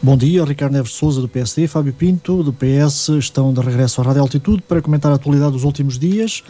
Bom 0.00 0.16
dia, 0.16 0.44
Ricardo 0.44 0.74
Neves 0.74 0.92
Souza 0.92 1.20
do 1.20 1.28
PSD, 1.28 1.66
Fábio 1.66 1.92
Pinto 1.92 2.44
do 2.44 2.52
PS 2.52 3.08
estão 3.18 3.52
de 3.52 3.60
regresso 3.60 4.00
à 4.00 4.04
Rádio 4.04 4.22
Altitude 4.22 4.62
para 4.62 4.80
comentar 4.80 5.10
a 5.10 5.16
atualidade 5.16 5.50
dos 5.50 5.64
últimos 5.64 5.98
dias 5.98 6.44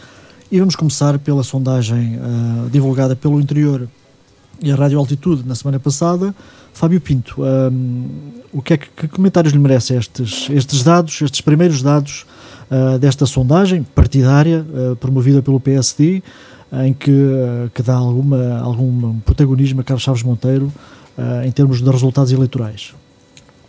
e 0.51 0.59
vamos 0.59 0.75
começar 0.75 1.17
pela 1.17 1.41
sondagem 1.41 2.17
uh, 2.17 2.69
divulgada 2.69 3.15
pelo 3.15 3.41
Interior 3.41 3.89
e 4.61 4.71
a 4.71 4.75
Rádio 4.75 4.99
Altitude 4.99 5.47
na 5.47 5.55
semana 5.55 5.79
passada. 5.79 6.33
Fábio 6.73 7.01
Pinto, 7.01 7.41
um, 7.41 8.07
o 8.53 8.61
que, 8.61 8.73
é 8.73 8.77
que, 8.77 8.87
que, 8.95 9.07
comentários 9.07 9.51
lhe 9.51 9.57
merecem 9.57 9.97
estes, 9.97 10.47
estes 10.51 10.83
dados, 10.83 11.19
estes 11.19 11.41
primeiros 11.41 11.81
dados 11.81 12.27
uh, 12.69 12.99
desta 12.99 13.25
sondagem 13.25 13.81
partidária 13.81 14.63
uh, 14.63 14.95
promovida 14.97 15.41
pelo 15.41 15.59
PSD, 15.59 16.21
em 16.83 16.93
que, 16.93 17.11
que 17.73 17.81
dá 17.81 17.95
alguma, 17.95 18.59
algum 18.59 19.19
protagonismo 19.21 19.81
a 19.81 19.83
Carlos 19.83 20.03
Chaves 20.03 20.21
Monteiro 20.21 20.71
em 21.43 21.51
termos 21.51 21.81
de 21.81 21.89
resultados 21.89 22.31
eleitorais? 22.31 22.93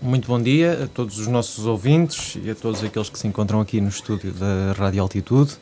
Muito 0.03 0.29
bom 0.29 0.41
dia 0.41 0.85
a 0.85 0.87
todos 0.87 1.19
os 1.19 1.27
nossos 1.27 1.67
ouvintes 1.67 2.39
e 2.43 2.49
a 2.49 2.54
todos 2.54 2.82
aqueles 2.82 3.11
que 3.11 3.18
se 3.18 3.29
encontram 3.29 3.61
aqui 3.61 3.82
no 3.82 3.90
estúdio 3.90 4.32
da 4.32 4.73
Rádio 4.73 5.03
Altitude. 5.03 5.53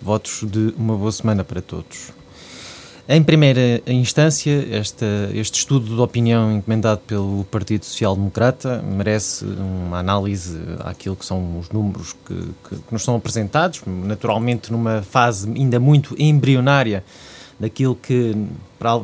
Votos 0.00 0.44
de 0.48 0.72
uma 0.78 0.96
boa 0.96 1.10
semana 1.10 1.42
para 1.42 1.60
todos. 1.60 2.12
Em 3.08 3.20
primeira 3.24 3.82
instância, 3.88 4.68
esta, 4.70 5.04
este 5.34 5.58
estudo 5.58 5.96
de 5.96 6.00
opinião 6.00 6.52
encomendado 6.52 7.00
pelo 7.00 7.42
Partido 7.50 7.84
Social 7.84 8.14
Democrata 8.14 8.80
merece 8.82 9.44
uma 9.44 9.98
análise 9.98 10.56
àquilo 10.84 11.16
que 11.16 11.26
são 11.26 11.58
os 11.58 11.68
números 11.70 12.14
que, 12.24 12.34
que, 12.68 12.76
que 12.76 12.92
nos 12.92 13.02
são 13.02 13.16
apresentados, 13.16 13.82
naturalmente 13.84 14.70
numa 14.70 15.02
fase 15.02 15.50
ainda 15.50 15.80
muito 15.80 16.14
embrionária 16.16 17.02
daquilo 17.62 17.94
que 17.94 18.34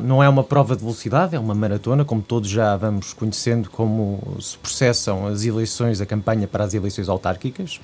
não 0.03 0.21
é 0.21 0.27
uma 0.27 0.43
prova 0.43 0.75
de 0.75 0.81
velocidade, 0.81 1.33
é 1.33 1.39
uma 1.39 1.55
maratona, 1.55 2.03
como 2.03 2.21
todos 2.21 2.49
já 2.49 2.75
vamos 2.75 3.13
conhecendo 3.13 3.69
como 3.69 4.35
se 4.41 4.57
processam 4.57 5.27
as 5.27 5.45
eleições, 5.45 6.01
a 6.01 6.05
campanha 6.05 6.45
para 6.45 6.65
as 6.65 6.73
eleições 6.73 7.07
autárquicas, 7.07 7.79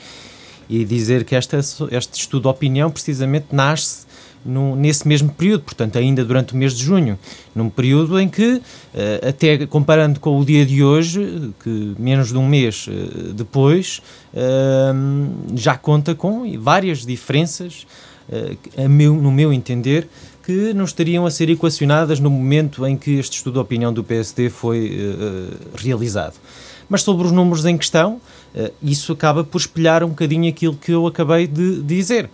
e 0.68 0.84
dizer 0.84 1.24
que 1.24 1.34
esta, 1.34 1.58
este 1.58 2.20
estudo 2.20 2.42
de 2.42 2.48
opinião 2.50 2.92
precisamente 2.92 3.48
nasce 3.54 4.06
no, 4.46 4.76
nesse 4.76 5.08
mesmo 5.08 5.30
período, 5.30 5.64
portanto, 5.64 5.98
ainda 5.98 6.26
durante 6.26 6.54
o 6.54 6.58
mês 6.58 6.74
de 6.74 6.84
junho, 6.84 7.18
num 7.56 7.70
período 7.70 8.20
em 8.20 8.28
que, 8.28 8.62
eh, 8.94 9.30
até 9.30 9.66
comparando 9.66 10.20
com 10.20 10.38
o 10.38 10.44
dia 10.44 10.66
de 10.66 10.84
hoje, 10.84 11.54
que 11.64 11.96
menos 11.98 12.34
de 12.34 12.38
um 12.38 12.46
mês 12.46 12.86
eh, 12.90 13.32
depois, 13.34 14.02
eh, 14.34 14.94
já 15.56 15.78
conta 15.78 16.14
com 16.14 16.44
várias 16.60 17.06
diferenças, 17.06 17.88
no 18.90 19.32
meu 19.32 19.54
entender, 19.54 20.10
que 20.46 20.76
não 20.76 20.86
estariam 20.86 21.26
a 21.26 21.32
ser 21.32 21.50
equacionadas 21.50 22.20
no 22.20 22.30
momento 22.30 22.86
em 22.86 22.96
que 22.96 23.18
este 23.18 23.38
estudo 23.38 23.56
de 23.56 23.60
opinião 23.60 23.92
do 23.92 24.04
PSD 24.04 24.52
foi 24.52 24.92
uh, 24.96 25.58
realizado. 25.76 26.36
Mas 26.88 27.02
sobre 27.02 27.26
os 27.26 27.32
números 27.32 27.66
em 27.66 27.76
questão, 27.76 28.22
uh, 28.54 28.72
isso 28.82 29.12
acaba 29.12 29.44
por 29.44 29.58
espelhar 29.58 30.04
um 30.04 30.10
bocadinho 30.10 30.48
aquilo 30.48 30.76
que 30.76 30.92
eu 30.92 31.08
acabei 31.08 31.48
de 31.48 31.82
dizer. 31.82 32.30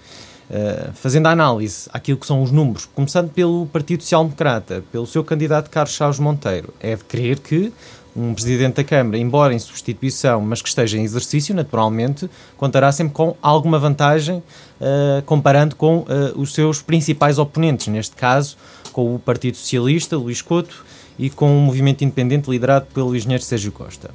Uh, 0.49 0.91
fazendo 0.93 1.27
a 1.27 1.31
análise 1.31 1.89
àquilo 1.93 2.17
que 2.17 2.27
são 2.27 2.43
os 2.43 2.51
números, 2.51 2.85
começando 2.93 3.29
pelo 3.29 3.65
Partido 3.67 4.03
Social 4.03 4.25
Democrata, 4.25 4.83
pelo 4.91 5.07
seu 5.07 5.23
candidato 5.23 5.69
Carlos 5.69 5.93
Chaves 5.93 6.19
Monteiro, 6.19 6.73
é 6.81 6.93
de 6.93 7.05
crer 7.05 7.39
que 7.39 7.71
um 8.15 8.33
Presidente 8.33 8.75
da 8.75 8.83
Câmara, 8.83 9.17
embora 9.17 9.53
em 9.53 9.59
substituição, 9.59 10.41
mas 10.41 10.61
que 10.61 10.69
esteja 10.69 10.97
em 10.97 11.03
exercício, 11.03 11.55
naturalmente, 11.55 12.29
contará 12.57 12.91
sempre 12.91 13.13
com 13.13 13.35
alguma 13.41 13.79
vantagem 13.79 14.37
uh, 14.37 15.21
comparando 15.25 15.75
com 15.75 15.99
uh, 15.99 16.05
os 16.35 16.53
seus 16.53 16.81
principais 16.81 17.37
oponentes, 17.37 17.87
neste 17.87 18.15
caso 18.15 18.57
com 18.91 19.15
o 19.15 19.19
Partido 19.19 19.55
Socialista, 19.55 20.17
Luís 20.17 20.41
Couto, 20.41 20.85
e 21.17 21.29
com 21.29 21.57
o 21.57 21.61
movimento 21.61 22.03
independente 22.03 22.49
liderado 22.49 22.87
pelo 22.93 23.15
engenheiro 23.15 23.43
Sérgio 23.43 23.71
Costa. 23.71 24.11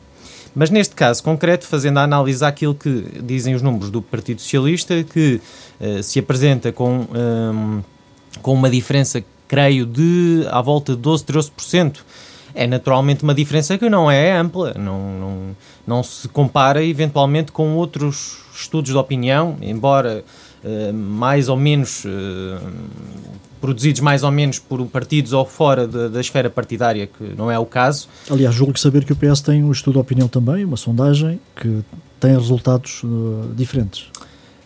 Mas 0.55 0.71
neste 0.71 0.95
caso 0.95 1.23
concreto, 1.23 1.67
fazendo 1.67 1.99
a 1.99 2.03
análise 2.03 2.45
àquilo 2.45 2.75
que 2.75 3.05
dizem 3.23 3.55
os 3.55 3.63
números 3.63 3.91
do 3.91 4.01
Partido 4.01 4.41
Socialista, 4.41 5.05
que 5.05 5.41
uh, 5.81 6.03
se 6.03 6.19
apresenta 6.19 6.73
com, 6.73 7.07
um, 7.13 7.83
com 8.43 8.55
uma 8.55 8.71
diferença, 8.71 9.23
creio, 9.47 9.87
de 9.87 10.47
à 10.51 10.61
volta 10.61 10.95
de 10.95 10.99
12, 10.99 11.25
13%, 11.25 11.99
é 12.57 12.67
naturalmente 12.67 13.23
uma 13.23 13.35
diferença 13.35 13.77
que 13.77 13.89
não 13.89 14.11
é 14.11 14.33
ampla, 14.37 14.75
não, 14.75 15.19
não, 15.19 15.57
não 15.87 16.03
se 16.03 16.27
compara 16.29 16.83
eventualmente 16.83 17.53
com 17.53 17.75
outros 17.75 18.39
estudos 18.55 18.91
de 18.91 18.97
opinião, 18.97 19.57
embora 19.61 20.25
uh, 20.65 20.93
mais 20.93 21.49
ou 21.51 21.57
menos 21.57 22.05
uh, 22.07 22.59
produzidos 23.61 24.01
mais 24.01 24.23
ou 24.23 24.31
menos 24.31 24.59
por 24.59 24.85
partidos 24.87 25.33
ou 25.33 25.45
fora 25.45 25.87
de, 25.87 26.09
da 26.09 26.21
esfera 26.21 26.49
partidária, 26.49 27.07
que 27.07 27.35
não 27.37 27.51
é 27.51 27.59
o 27.59 27.67
caso. 27.67 28.09
Aliás, 28.31 28.55
julgo 28.55 28.73
que 28.73 28.81
saber 28.81 29.05
que 29.05 29.13
o 29.13 29.17
PS 29.17 29.41
tem 29.43 29.63
um 29.63 29.71
estudo 29.71 29.95
de 29.95 30.01
opinião 30.01 30.29
também, 30.29 30.65
uma 30.65 30.77
sondagem, 30.77 31.39
que 31.55 31.83
tem 32.19 32.33
resultados 32.33 33.03
uh, 33.05 33.53
diferentes. 33.55 34.07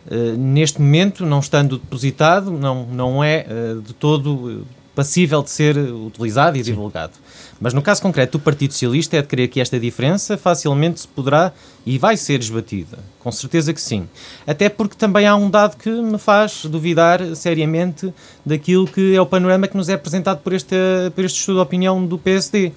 Uh, 0.07 0.37
neste 0.37 0.81
momento, 0.81 1.27
não 1.27 1.41
estando 1.41 1.79
depositado, 1.79 2.51
não, 2.51 2.87
não 2.87 3.25
é 3.25 3.47
uh, 3.49 3.83
de 3.83 3.93
todo 3.95 4.65
passível 4.95 5.43
de 5.43 5.51
ser 5.51 5.77
utilizado 5.79 6.57
e 6.57 6.65
Sim. 6.65 6.73
divulgado. 6.73 7.13
Mas 7.61 7.75
no 7.75 7.83
caso 7.83 8.01
concreto 8.01 8.39
do 8.39 8.43
Partido 8.43 8.73
Socialista 8.73 9.19
é 9.19 9.23
de 9.23 9.29
crer 9.29 9.49
que 9.49 9.61
esta 9.61 9.79
diferença 9.79 10.39
facilmente 10.39 11.01
se 11.01 11.09
poderá 11.09 11.53
e 11.85 11.99
vai 11.99 12.17
ser 12.17 12.41
esbatida. 12.41 12.99
Com 13.19 13.31
certeza 13.31 13.75
que 13.75 13.81
sim. 13.81 14.09
Até 14.47 14.71
porque 14.71 14.97
também 14.97 15.27
há 15.27 15.37
um 15.37 15.51
dado 15.51 15.77
que 15.77 15.91
me 15.91 16.19
faz 16.19 16.65
duvidar 16.65 17.21
seriamente 17.37 18.13
daquilo 18.47 18.87
que 18.87 19.15
é 19.15 19.21
o 19.21 19.27
panorama 19.27 19.69
que 19.69 19.77
nos 19.77 19.91
é 19.91 19.93
apresentado 19.93 20.39
por 20.39 20.55
este, 20.55 20.75
por 21.15 21.23
este 21.23 21.39
estudo 21.39 21.57
de 21.57 21.63
opinião 21.63 22.05
do 22.05 22.17
PSD. 22.17 22.73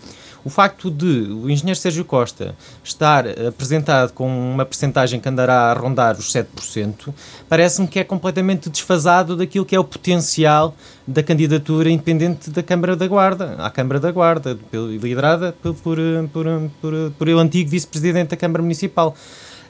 O 0.46 0.50
facto 0.50 0.92
de 0.92 1.06
o 1.06 1.50
engenheiro 1.50 1.80
Sérgio 1.80 2.04
Costa 2.04 2.56
estar 2.84 3.26
apresentado 3.48 4.12
com 4.12 4.28
uma 4.28 4.66
percentagem 4.66 5.20
que 5.20 5.30
andará 5.30 5.72
a 5.72 5.74
rondar 5.74 6.18
os 6.18 6.34
7%, 6.34 7.14
parece-me 7.48 7.88
que 7.88 7.98
é 8.00 8.04
completamente 8.04 8.70
desfasado 8.70 9.38
daquilo 9.38 9.66
que 9.66 9.76
é 9.76 9.80
o 9.80 9.84
potencial 9.84 10.76
da 11.08 11.24
candidatura 11.24 11.90
independente 11.90 12.50
da 12.50 12.62
Câmara 12.62 12.96
da 12.96 13.08
Guarda, 13.08 13.56
à 13.58 13.70
Câmara 13.70 14.00
da 14.00 14.12
Guarda, 14.12 14.58
liderada 14.74 15.56
por, 15.62 15.74
por, 15.76 15.98
por, 16.34 16.46
por, 16.82 16.94
por 17.18 17.30
o 17.30 17.40
antigo 17.40 17.70
vice-presidente 17.70 18.30
da 18.30 18.38
Câmara 18.38 18.62
Municipal. 18.62 19.16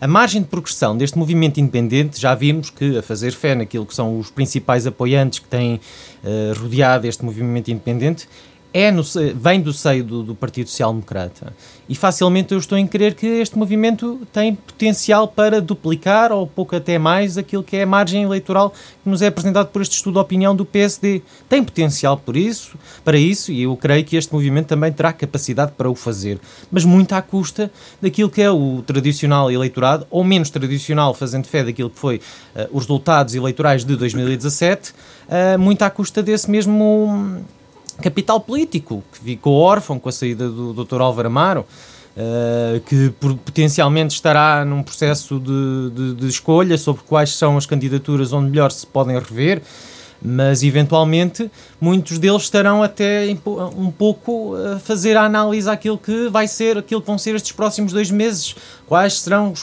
A 0.03 0.07
margem 0.07 0.41
de 0.41 0.49
progressão 0.49 0.97
deste 0.97 1.17
movimento 1.17 1.61
independente, 1.61 2.19
já 2.19 2.35
vimos 2.35 2.69
que, 2.69 2.97
a 2.97 3.01
fazer 3.01 3.31
fé 3.31 3.55
naquilo 3.55 3.85
que 3.85 3.95
são 3.95 4.19
os 4.19 4.29
principais 4.29 4.85
apoiantes 4.85 5.39
que 5.39 5.47
têm 5.47 5.75
uh, 5.75 6.59
rodeado 6.59 7.07
este 7.07 7.23
movimento 7.23 7.71
independente, 7.71 8.27
é 8.73 8.91
no, 8.91 9.03
vem 9.35 9.61
do 9.61 9.71
seio 9.71 10.03
do, 10.03 10.23
do, 10.23 10.35
Partido 10.35 10.67
Social 10.67 10.91
Democrata. 10.91 11.53
E 11.87 11.93
facilmente 11.93 12.53
eu 12.53 12.57
estou 12.57 12.75
em 12.75 12.87
crer 12.87 13.13
que 13.13 13.27
este 13.27 13.55
movimento 13.55 14.19
tem 14.33 14.55
potencial 14.55 15.27
para 15.27 15.61
duplicar, 15.61 16.31
ou 16.31 16.47
pouco 16.47 16.75
até 16.75 16.97
mais, 16.97 17.37
aquilo 17.37 17.61
que 17.61 17.77
é 17.77 17.83
a 17.83 17.85
margem 17.85 18.23
eleitoral 18.23 18.71
que 18.71 19.09
nos 19.09 19.21
é 19.21 19.27
apresentado 19.27 19.67
por 19.67 19.81
este 19.81 19.95
estudo 19.97 20.13
de 20.13 20.19
opinião 20.19 20.55
do 20.55 20.65
PSD. 20.65 21.21
Tem 21.47 21.63
potencial 21.63 22.17
por 22.17 22.35
isso, 22.35 22.75
para 23.05 23.17
isso, 23.17 23.51
e 23.51 23.63
eu 23.63 23.77
creio 23.77 24.03
que 24.03 24.15
este 24.15 24.33
movimento 24.33 24.67
também 24.67 24.91
terá 24.91 25.13
capacidade 25.13 25.73
para 25.73 25.89
o 25.89 25.93
fazer. 25.93 26.39
Mas 26.71 26.83
muito 26.83 27.13
à 27.13 27.21
custa 27.21 27.71
daquilo 28.01 28.29
que 28.29 28.41
é 28.41 28.49
o 28.49 28.81
tradicional 28.81 29.51
eleitorado, 29.51 30.07
ou 30.09 30.23
menos 30.23 30.49
tradicional, 30.49 31.13
fazendo 31.13 31.45
fé 31.45 31.63
daquilo 31.63 31.91
que 31.91 31.99
foi 31.99 32.17
uh, 32.55 32.67
os 32.71 32.83
resultados 32.85 33.35
eleitorais 33.35 33.85
de 33.85 33.95
2017, 33.95 34.89
uh, 34.89 34.93
eh, 35.29 35.57
muito 35.57 35.81
à 35.83 35.89
custa 35.89 36.23
desse 36.23 36.49
mesmo 36.49 37.43
capital 38.01 38.39
político, 38.39 39.03
que 39.11 39.19
ficou 39.19 39.55
órfão 39.55 39.99
com 39.99 40.09
a 40.09 40.11
saída 40.11 40.49
do 40.49 40.73
Dr. 40.73 41.01
Álvaro 41.01 41.27
Amaro, 41.27 41.65
uh, 42.17 42.79
que 42.81 43.09
potencialmente 43.19 44.13
estará 44.13 44.65
num 44.65 44.83
processo 44.83 45.39
de, 45.39 45.89
de, 45.91 46.13
de, 46.15 46.27
escolha 46.27 46.77
sobre 46.77 47.03
quais 47.03 47.31
são 47.31 47.57
as 47.57 47.65
candidaturas 47.65 48.33
onde 48.33 48.49
melhor 48.49 48.71
se 48.71 48.85
podem 48.85 49.17
rever, 49.17 49.61
mas 50.25 50.63
eventualmente 50.63 51.51
muitos 51.81 52.17
deles 52.17 52.43
estarão 52.43 52.81
até 52.81 53.35
um 53.75 53.91
pouco 53.91 54.55
a 54.55 54.79
fazer 54.79 55.17
a 55.17 55.23
análise 55.23 55.69
àquilo 55.69 55.97
que 55.97 56.29
vai 56.29 56.47
ser, 56.47 56.77
aquilo 56.77 57.01
que 57.01 57.07
vão 57.07 57.17
ser 57.17 57.35
estes 57.35 57.51
próximos 57.51 57.91
dois 57.91 58.09
meses, 58.09 58.55
quais 58.87 59.19
serão 59.19 59.53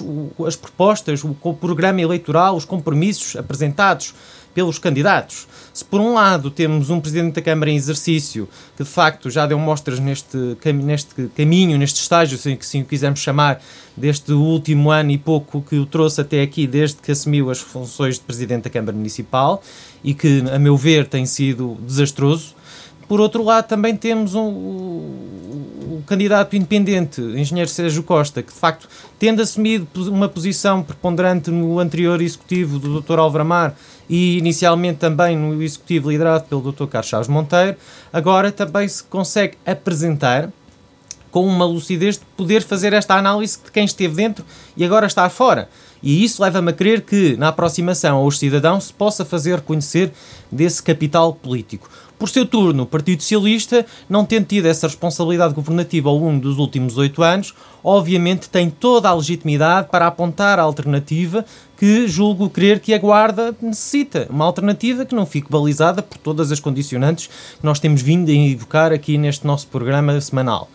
as 0.46 0.56
propostas, 0.56 1.24
o 1.24 1.34
programa 1.54 2.00
eleitoral, 2.02 2.56
os 2.56 2.66
compromissos 2.66 3.36
apresentados 3.36 4.12
pelos 4.54 4.78
candidatos. 4.78 5.46
Se 5.72 5.84
por 5.84 6.00
um 6.00 6.14
lado 6.14 6.50
temos 6.50 6.90
um 6.90 7.00
Presidente 7.00 7.34
da 7.34 7.42
Câmara 7.42 7.70
em 7.70 7.76
exercício 7.76 8.48
que 8.76 8.82
de 8.82 8.88
facto 8.88 9.30
já 9.30 9.46
deu 9.46 9.58
mostras 9.58 9.98
neste, 9.98 10.36
neste 10.74 11.28
caminho, 11.28 11.78
neste 11.78 12.00
estágio, 12.00 12.36
se 12.36 12.58
assim 12.60 12.82
o 12.82 12.84
quisermos 12.84 13.20
chamar, 13.20 13.62
deste 13.96 14.32
último 14.32 14.90
ano 14.90 15.10
e 15.10 15.18
pouco 15.18 15.62
que 15.62 15.76
o 15.76 15.86
trouxe 15.86 16.20
até 16.20 16.42
aqui, 16.42 16.66
desde 16.66 16.96
que 16.96 17.12
assumiu 17.12 17.50
as 17.50 17.58
funções 17.58 18.16
de 18.16 18.22
Presidente 18.22 18.64
da 18.64 18.70
Câmara 18.70 18.96
Municipal 18.96 19.62
e 20.02 20.14
que, 20.14 20.44
a 20.52 20.58
meu 20.58 20.76
ver, 20.76 21.06
tem 21.06 21.26
sido 21.26 21.76
desastroso. 21.86 22.54
Por 23.06 23.20
outro 23.20 23.42
lado, 23.42 23.66
também 23.66 23.96
temos 23.96 24.34
um, 24.34 26.00
candidato 26.10 26.56
independente, 26.56 27.20
o 27.20 27.38
engenheiro 27.38 27.70
Sérgio 27.70 28.02
Costa, 28.02 28.42
que 28.42 28.52
de 28.52 28.58
facto, 28.58 28.88
tendo 29.18 29.40
assumido 29.40 29.86
uma 30.08 30.28
posição 30.28 30.82
preponderante 30.82 31.50
no 31.50 31.78
anterior 31.78 32.20
executivo 32.20 32.78
do 32.78 33.00
Dr. 33.00 33.18
Álvaro 33.18 33.42
Amar 33.42 33.76
e 34.10 34.38
inicialmente 34.38 34.98
também 34.98 35.36
no 35.36 35.62
executivo 35.62 36.10
liderado 36.10 36.44
pelo 36.46 36.72
Dr. 36.72 36.86
Carlos 36.86 37.08
Chaves 37.08 37.28
Monteiro, 37.28 37.76
agora 38.12 38.50
também 38.50 38.88
se 38.88 39.04
consegue 39.04 39.56
apresentar 39.64 40.50
com 41.30 41.46
uma 41.46 41.64
lucidez 41.64 42.18
de 42.18 42.24
poder 42.36 42.60
fazer 42.60 42.92
esta 42.92 43.14
análise 43.14 43.56
de 43.64 43.70
quem 43.70 43.84
esteve 43.84 44.16
dentro 44.16 44.44
e 44.76 44.84
agora 44.84 45.06
está 45.06 45.30
fora. 45.30 45.68
E 46.02 46.24
isso 46.24 46.42
leva-me 46.42 46.70
a 46.70 46.72
crer 46.72 47.02
que, 47.02 47.36
na 47.36 47.48
aproximação 47.48 48.16
aos 48.16 48.36
cidadãos, 48.36 48.84
se 48.84 48.92
possa 48.92 49.24
fazer 49.24 49.54
reconhecer 49.54 50.10
desse 50.50 50.82
capital 50.82 51.32
político. 51.32 51.88
Por 52.18 52.28
seu 52.28 52.44
turno, 52.44 52.82
o 52.82 52.86
Partido 52.86 53.22
Socialista, 53.22 53.86
não 54.08 54.26
tendo 54.26 54.46
tido 54.46 54.66
essa 54.66 54.86
responsabilidade 54.86 55.54
governativa 55.54 56.08
ao 56.08 56.18
longo 56.18 56.40
dos 56.40 56.58
últimos 56.58 56.98
oito 56.98 57.22
anos, 57.22 57.54
obviamente 57.82 58.48
tem 58.48 58.68
toda 58.68 59.08
a 59.08 59.14
legitimidade 59.14 59.88
para 59.88 60.06
apontar 60.06 60.58
a 60.58 60.62
alternativa 60.62 61.46
que 61.80 62.06
julgo 62.06 62.50
crer 62.50 62.78
que 62.78 62.92
a 62.92 62.98
Guarda 62.98 63.56
necessita. 63.58 64.26
Uma 64.28 64.44
alternativa 64.44 65.06
que 65.06 65.14
não 65.14 65.24
fique 65.24 65.50
balizada 65.50 66.02
por 66.02 66.18
todas 66.18 66.52
as 66.52 66.60
condicionantes 66.60 67.26
que 67.26 67.64
nós 67.64 67.80
temos 67.80 68.02
vindo 68.02 68.30
a 68.30 68.34
invocar 68.34 68.92
aqui 68.92 69.16
neste 69.16 69.46
nosso 69.46 69.66
programa 69.68 70.20
semanal. 70.20 70.68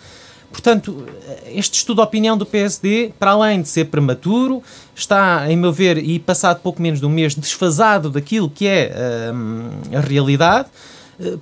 Portanto, 0.52 1.06
este 1.46 1.76
estudo 1.78 1.98
de 1.98 2.08
opinião 2.08 2.36
do 2.36 2.44
PSD, 2.44 3.12
para 3.20 3.32
além 3.32 3.62
de 3.62 3.68
ser 3.68 3.86
prematuro, 3.86 4.64
está, 4.96 5.46
em 5.48 5.56
meu 5.56 5.72
ver, 5.72 6.00
e 6.00 6.18
passado 6.18 6.60
pouco 6.62 6.82
menos 6.82 7.00
de 7.00 7.06
um 7.06 7.10
mês, 7.10 7.36
desfasado 7.36 8.10
daquilo 8.10 8.50
que 8.50 8.66
é 8.66 9.32
hum, 9.32 9.70
a 9.96 10.00
realidade. 10.00 10.70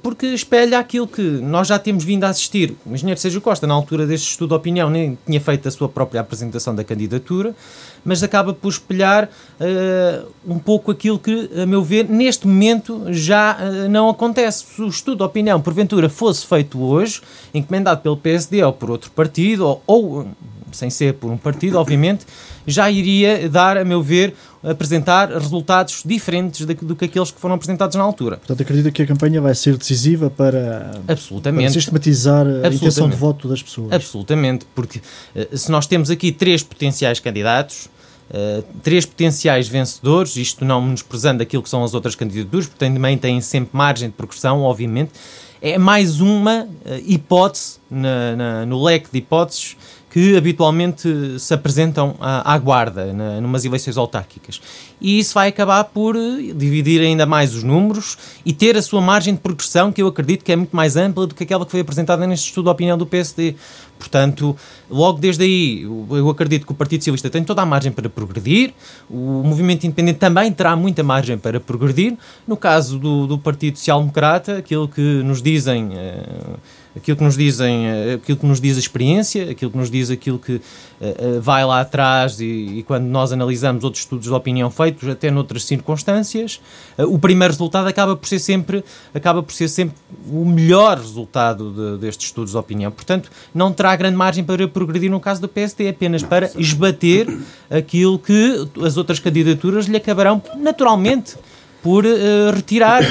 Porque 0.04 0.28
espelha 0.28 0.78
aquilo 0.78 1.08
que 1.08 1.22
nós 1.22 1.68
já 1.68 1.80
temos 1.80 2.04
vindo 2.04 2.26
a 2.26 2.30
assistir. 2.30 2.76
O 2.86 2.94
engenheiro 2.94 3.20
Sérgio 3.20 3.42
Costa, 3.42 3.66
na 3.66 3.74
altura 3.74 4.06
deste 4.06 4.30
estudo 4.30 4.50
de 4.50 4.56
opinião, 4.56 4.88
nem 4.90 5.18
tinha 5.26 5.42
feito 5.42 5.68
a 5.68 5.72
sua 5.72 5.90
própria 5.90 6.22
apresentação 6.22 6.76
da 6.76 6.84
candidatura, 6.84 7.56
mas 8.04 8.24
acaba 8.24 8.54
por 8.54 8.70
espelhar 8.70 9.26
uh, 9.26 10.28
um 10.46 10.60
pouco 10.60 10.92
aquilo 10.92 11.18
que, 11.18 11.50
a 11.62 11.66
meu 11.66 11.84
ver, 11.84 12.10
neste 12.10 12.48
momento 12.48 13.06
já 13.10 13.58
uh, 13.58 13.90
não 13.90 14.10
acontece. 14.10 14.66
Se 14.76 14.82
o 14.82 14.88
estudo 14.88 15.18
de 15.18 15.24
opinião, 15.24 15.62
porventura, 15.62 16.10
fosse 16.10 16.46
feito 16.46 16.82
hoje, 16.82 17.22
encomendado 17.54 18.02
pelo 18.02 18.18
PSD 18.18 18.64
ou 18.64 18.74
por 18.74 18.92
outro 18.92 19.12
partido, 19.12 19.66
ou, 19.66 19.84
ou 19.88 20.28
sem 20.72 20.90
ser 20.90 21.14
por 21.14 21.32
um 21.32 21.38
partido, 21.38 21.78
obviamente, 21.78 22.26
já 22.66 22.90
iria 22.90 23.48
dar, 23.50 23.78
a 23.78 23.86
meu 23.86 24.02
ver, 24.02 24.34
apresentar 24.64 25.30
resultados 25.30 26.04
diferentes 26.06 26.66
do 26.66 26.96
que 26.96 27.06
aqueles 27.06 27.32
que 27.32 27.40
foram 27.40 27.56
apresentados 27.56 27.96
na 27.96 28.04
altura. 28.04 28.38
Portanto, 28.38 28.62
acredito 28.62 28.92
que 28.92 29.02
a 29.02 29.06
campanha 29.06 29.42
vai 29.42 29.54
ser 29.54 29.78
decisiva 29.78 30.30
para, 30.30 30.92
Absolutamente. 31.08 31.66
para 31.66 31.74
sistematizar 31.74 32.46
a 32.48 32.68
intenção 32.70 33.10
de 33.10 33.16
voto 33.16 33.48
das 33.48 33.62
pessoas. 33.62 33.92
Absolutamente, 33.92 34.66
porque 34.74 35.02
eh, 35.36 35.50
se 35.54 35.70
nós 35.70 35.86
temos 35.86 36.10
aqui 36.10 36.32
três 36.32 36.64
potenciais 36.64 37.20
candidatos, 37.20 37.92
Uh, 38.34 38.64
três 38.82 39.06
potenciais 39.06 39.68
vencedores, 39.68 40.38
isto 40.38 40.66
não 40.66 40.82
menosprezando 40.82 41.44
aquilo 41.44 41.62
que 41.62 41.70
são 41.70 41.84
as 41.84 41.94
outras 41.94 42.16
candidaturas, 42.16 42.66
porque 42.66 42.84
também 42.84 43.16
têm 43.16 43.40
sempre 43.42 43.78
margem 43.78 44.10
de 44.10 44.16
progressão, 44.16 44.62
obviamente, 44.62 45.12
é 45.62 45.78
mais 45.78 46.20
uma 46.20 46.64
uh, 46.64 46.70
hipótese 47.06 47.80
na, 47.92 48.36
na, 48.36 48.66
no 48.66 48.82
leque 48.82 49.10
de 49.12 49.20
hipóteses 49.20 49.78
que 50.14 50.38
habitualmente 50.38 51.40
se 51.40 51.56
apresentam 51.56 52.16
à, 52.20 52.54
à 52.54 52.58
guarda 52.60 53.12
na, 53.12 53.42
numas 53.42 53.66
eleições 53.66 53.98
autárquicas. 53.98 54.62
E 55.02 55.18
isso 55.18 55.34
vai 55.34 55.48
acabar 55.48 55.86
por 55.86 56.16
eh, 56.16 56.54
dividir 56.56 57.02
ainda 57.02 57.26
mais 57.26 57.56
os 57.56 57.64
números 57.64 58.16
e 58.46 58.54
ter 58.54 58.78
a 58.78 58.82
sua 58.84 59.02
margem 59.02 59.34
de 59.34 59.40
progressão, 59.40 59.92
que 59.92 60.04
eu 60.04 60.08
acredito 60.08 60.46
que 60.46 60.52
é 60.52 60.56
muito 60.56 60.76
mais 60.76 60.96
ampla 60.96 61.26
do 61.26 61.34
que 61.34 61.44
aquela 61.44 61.66
que 61.66 61.72
foi 61.72 61.80
apresentada 61.80 62.28
neste 62.28 62.50
estudo 62.50 62.66
de 62.66 62.70
opinião 62.70 62.96
do 62.96 63.08
PSD. 63.08 63.56
Portanto, 63.98 64.56
logo 64.88 65.18
desde 65.18 65.46
aí, 65.46 65.82
eu 65.82 66.30
acredito 66.30 66.68
que 66.68 66.72
o 66.72 66.76
Partido 66.76 67.02
Socialista 67.02 67.32
tem 67.32 67.44
toda 67.44 67.64
a 67.64 67.66
margem 67.66 67.92
para 67.92 68.08
progredir, 68.08 68.72
o 69.10 69.42
movimento 69.44 69.86
independente 69.88 70.20
também 70.20 70.52
terá 70.52 70.76
muita 70.76 71.02
margem 71.02 71.40
para 71.40 71.60
progredir. 71.60 72.16
No 72.48 72.56
caso 72.56 73.00
do, 73.00 73.26
do 73.26 73.40
Partido 73.40 73.80
Social 73.80 74.00
Democrata, 74.02 74.58
aquilo 74.58 74.88
que 74.88 75.02
nos 75.02 75.42
dizem. 75.42 75.88
Uh, 75.88 76.83
aquilo 76.96 77.18
que 77.18 77.24
nos 77.24 77.36
dizem, 77.36 77.88
eh, 77.88 78.14
aquilo 78.22 78.38
que 78.38 78.46
nos 78.46 78.62
diz 78.62 78.78
a 78.78 78.80
experiência, 78.80 79.50
aquilo 79.50 79.72
que 79.72 79.78
nos 79.78 79.90
diz 79.90 80.10
aquilo 80.10 80.38
que 80.38 80.56
uh, 80.56 81.42
vai 81.42 81.66
lá 81.66 81.82
atrás 81.82 82.40
e, 82.40 82.46
e, 82.46 82.84
quando 82.84 83.06
nós 83.06 83.32
analisamos 83.32 83.84
outros 83.84 84.04
estudos 84.04 84.28
de 84.28 84.34
opinião 84.34 84.70
feitos 84.70 85.10
até 85.10 85.32
noutras 85.32 85.66
circunstâncias, 85.66 86.62
uh, 86.98 87.04
o 87.04 87.18
primeiro 87.18 87.52
resultado 87.52 87.88
acaba 87.88 88.16
por 88.16 88.28
ser 88.28 88.40
sempre 88.40 88.84
acaba 89.14 89.42
por 89.42 89.54
ser 89.54 89.68
sempre 89.68 89.96
o 90.30 90.46
melhor 90.46 90.98
resultado 90.98 91.72
de, 91.72 92.02
destes 92.02 92.28
estudos 92.28 92.52
de 92.52 92.58
opinião. 92.58 92.92
Portanto, 92.92 93.32
não 93.54 93.72
terá 93.74 93.96
grande 93.96 94.16
margem 94.16 94.44
para 94.44 94.68
progredir 94.68 95.10
no 95.10 95.20
caso 95.20 95.42
do 95.42 95.48
PSD, 95.48 95.90
apenas 95.90 96.22
para 96.22 96.52
esbater 96.58 97.28
aquilo 97.70 98.20
que 98.20 98.68
as 98.86 98.98
outras 98.98 99.20
candidaturas 99.20 99.88
lhe 99.88 99.98
acabarão 99.98 100.42
naturalmente 100.58 101.36
por 101.82 102.06
uh, 102.06 102.52
retirar 102.54 103.04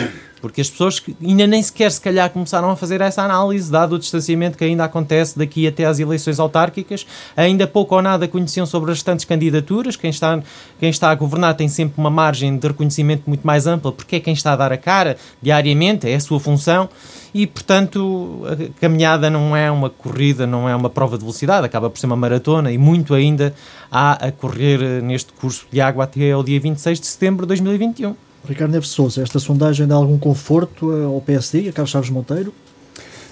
porque 0.43 0.61
as 0.61 0.69
pessoas 0.69 1.00
ainda 1.23 1.47
nem 1.47 1.62
sequer, 1.62 1.93
se 1.93 2.00
calhar, 2.00 2.29
começaram 2.29 2.69
a 2.69 2.75
fazer 2.75 3.00
essa 3.00 3.23
análise, 3.23 3.71
dado 3.71 3.94
o 3.94 3.99
distanciamento 3.99 4.59
que 4.59 4.65
ainda 4.65 4.83
acontece 4.85 5.39
daqui 5.39 5.69
até 5.69 5.85
às 5.85 6.00
eleições 6.00 6.41
autárquicas. 6.41 7.06
Ainda 7.37 7.65
pouco 7.65 7.94
ou 7.94 8.03
nada 8.03 8.27
conheciam 8.27 8.67
sobre 8.67 8.91
as 8.91 8.99
restantes 8.99 9.25
candidaturas. 9.25 9.94
Quem 9.94 10.11
está, 10.11 10.43
quem 10.81 10.91
está 10.91 11.11
a 11.11 11.15
governar 11.15 11.55
tem 11.55 11.69
sempre 11.69 11.94
uma 11.97 12.11
margem 12.11 12.59
de 12.59 12.67
reconhecimento 12.67 13.23
muito 13.29 13.47
mais 13.47 13.69
ampla, 13.69 13.93
porque 13.93 14.17
é 14.17 14.21
quem 14.21 14.35
está 14.35 14.53
a 14.53 14.56
dar 14.56 14.73
a 14.73 14.77
cara 14.77 15.17
diariamente, 15.41 16.11
é 16.11 16.17
a 16.17 16.21
sua 16.21 16.41
função. 16.41 16.89
E, 17.33 17.47
portanto, 17.47 18.43
a 18.44 18.81
caminhada 18.81 19.31
não 19.31 19.56
é 19.56 19.71
uma 19.71 19.89
corrida, 19.89 20.44
não 20.44 20.69
é 20.69 20.75
uma 20.75 20.91
prova 20.91 21.17
de 21.17 21.23
velocidade, 21.23 21.65
acaba 21.65 21.89
por 21.89 21.99
ser 21.99 22.06
uma 22.06 22.17
maratona 22.17 22.73
e 22.73 22.77
muito 22.77 23.15
ainda 23.15 23.55
há 23.91 24.27
a 24.27 24.33
correr 24.33 25.00
neste 25.03 25.33
curso 25.35 25.67
de 25.71 25.81
água 25.81 26.03
até 26.03 26.33
ao 26.33 26.43
dia 26.43 26.59
26 26.59 26.99
de 26.99 27.06
setembro 27.06 27.47
de 27.47 27.49
2021. 27.49 28.31
Ricardo 28.44 28.73
Neves 28.73 28.89
Souza, 28.89 29.23
esta 29.23 29.39
sondagem 29.39 29.87
dá 29.87 29.94
algum 29.94 30.19
conforto 30.19 30.91
ao 30.91 31.21
PSD, 31.21 31.69
a 31.69 31.73
Carlos 31.73 31.91
Chaves 31.91 32.11
Monteiro? 32.11 32.53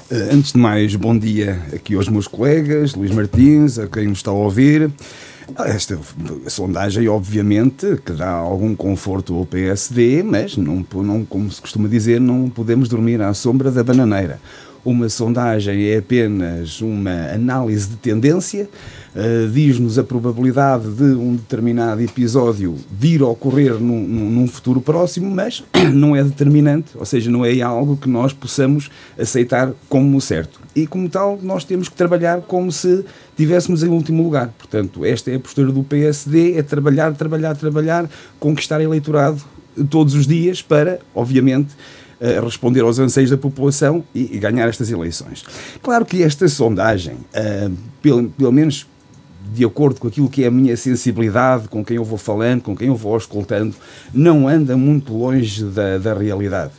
Eh, 0.09 0.31
antes 0.33 0.53
de 0.53 0.59
mais, 0.59 0.95
bom 0.95 1.19
dia 1.19 1.61
aqui 1.75 1.95
aos 1.95 2.09
meus 2.09 2.29
colegas, 2.29 2.95
Luís 2.95 3.11
Martins, 3.11 3.79
a 3.79 3.89
quem 3.89 4.07
nos 4.07 4.19
está 4.19 4.31
a 4.31 4.35
ouvir. 4.35 4.91
Esta 5.59 5.99
sondagem, 6.47 7.09
obviamente, 7.09 8.01
que 8.05 8.13
dá 8.13 8.31
algum 8.31 8.73
conforto 8.77 9.37
ao 9.37 9.45
PSD, 9.45 10.23
mas, 10.23 10.57
não, 10.57 10.87
não, 10.95 11.25
como 11.25 11.51
se 11.51 11.61
costuma 11.61 11.89
dizer, 11.89 12.21
não 12.21 12.49
podemos 12.49 12.89
dormir 12.89 13.21
à 13.21 13.35
sombra 13.35 13.69
da 13.69 13.83
bananeira. 13.83 14.41
Uma 14.83 15.11
sondagem 15.11 15.89
é 15.89 15.99
apenas 15.99 16.81
uma 16.81 17.35
análise 17.35 17.89
de 17.89 17.97
tendência, 17.97 18.67
uh, 19.15 19.49
diz-nos 19.51 19.99
a 19.99 20.05
probabilidade 20.05 20.91
de 20.91 21.05
um 21.05 21.37
determinado 21.37 22.01
episódio 22.01 22.77
vir 22.91 23.21
a 23.21 23.27
ocorrer 23.27 23.75
num, 23.75 24.01
num, 24.01 24.49
futuro 24.49 24.81
próximo, 24.81 25.31
mas 25.31 25.63
não 25.93 26.17
é 26.17 26.25
determinante, 26.25 26.93
ou 26.95 27.05
seja, 27.05 27.31
não 27.31 27.45
é 27.45 27.61
algo 27.61 27.95
que 27.95 28.09
nós 28.09 28.33
possamos 28.33 28.91
aceitar 29.19 29.71
como 29.87 30.19
certo. 30.19 30.59
E 30.75 30.87
como 30.87 31.11
tal, 31.11 31.39
nós 31.43 31.63
temos 31.63 31.89
que 31.89 31.95
trabalhar 31.95 32.41
como 32.41 32.73
se 32.73 33.05
tivéssemos 33.37 33.83
em 33.83 33.89
último 33.89 34.23
lugar. 34.23 34.51
Portanto, 34.57 35.05
esta 35.05 35.31
é 35.31 35.35
a 35.35 35.41
postura 35.41 35.71
do 35.71 35.85
PSD, 35.85 36.57
é 36.57 36.63
trabalhar, 36.63 37.13
trabalhar, 37.13 37.55
trabalhar, 37.55 38.09
conquistar 38.39 38.81
eleitorado 38.81 39.43
todos 39.91 40.15
os 40.15 40.27
dias 40.27 40.63
para, 40.63 41.01
obviamente, 41.15 41.69
uh, 42.21 42.45
responder 42.45 42.81
aos 42.81 42.99
anseios 42.99 43.31
da 43.31 43.37
população 43.37 44.05
e, 44.15 44.37
e, 44.37 44.39
ganhar 44.39 44.69
estas 44.69 44.91
eleições. 44.91 45.45
Claro 45.83 46.05
que 46.05 46.23
esta 46.23 46.49
sondagem, 46.49 47.15
uh, 47.15 47.73
pelo, 48.03 48.29
pelo 48.31 48.53
menos 48.53 48.87
de 49.53 49.65
acordo 49.65 50.01
com 50.01 50.09
aquilo 50.09 50.29
que 50.29 50.45
é 50.45 50.47
a 50.47 50.51
minha 50.51 50.77
sensibilidade, 50.77 51.69
com 51.69 51.85
quem 51.85 51.97
eu 51.97 52.05
vou 52.05 52.19
falando, 52.19 52.63
com 52.63 52.77
quem 52.77 52.89
eu 52.89 52.97
vou 52.97 53.17
escutando, 53.17 53.75
não 54.13 54.47
anda 54.47 54.77
muito 54.77 55.13
longe 55.13 55.65
da, 55.65 55.99
da 55.99 56.15
realidade. 56.15 56.73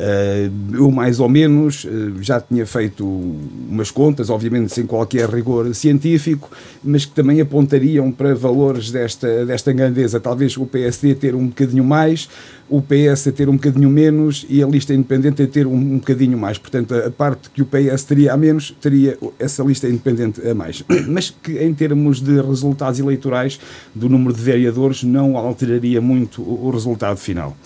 Eh, 0.00 0.48
eu, 0.74 0.92
mais 0.92 1.18
ou 1.18 1.28
menos, 1.28 1.84
eh, 1.84 2.22
já 2.22 2.40
tinha 2.40 2.64
feito 2.64 3.04
umas 3.04 3.90
contas, 3.90 4.30
obviamente 4.30 4.72
sem 4.72 4.86
qualquer 4.86 5.28
rigor 5.28 5.74
científico, 5.74 6.48
mas 6.84 7.04
que 7.04 7.10
também 7.10 7.40
apontariam 7.40 8.12
para 8.12 8.32
valores 8.32 8.92
desta, 8.92 9.44
desta 9.44 9.72
grandeza. 9.72 10.20
Talvez 10.20 10.56
o 10.56 10.64
PSD 10.66 11.16
ter 11.16 11.34
um 11.34 11.48
bocadinho 11.48 11.82
mais, 11.82 12.28
o 12.68 12.82
PS 12.82 13.28
a 13.28 13.32
ter 13.32 13.48
um 13.48 13.54
bocadinho 13.54 13.88
menos 13.88 14.46
e 14.48 14.62
a 14.62 14.66
lista 14.66 14.92
independente 14.92 15.42
a 15.42 15.46
ter 15.46 15.66
um, 15.66 15.74
um 15.74 15.98
bocadinho 15.98 16.36
mais. 16.36 16.58
Portanto, 16.58 16.94
a 16.94 17.10
parte 17.10 17.50
que 17.50 17.62
o 17.62 17.66
PS 17.66 18.04
teria 18.04 18.32
a 18.32 18.36
menos, 18.36 18.76
teria 18.80 19.18
essa 19.38 19.62
lista 19.62 19.88
independente 19.88 20.46
a 20.46 20.54
mais. 20.54 20.84
Mas 21.08 21.30
que, 21.30 21.58
em 21.58 21.72
termos 21.72 22.20
de 22.20 22.40
resultados 22.40 23.00
eleitorais, 23.00 23.58
do 23.94 24.08
número 24.08 24.34
de 24.34 24.42
vereadores, 24.42 25.02
não 25.02 25.36
alteraria 25.36 26.00
muito 26.00 26.42
o, 26.42 26.66
o 26.66 26.70
resultado 26.70 27.16
final. 27.16 27.56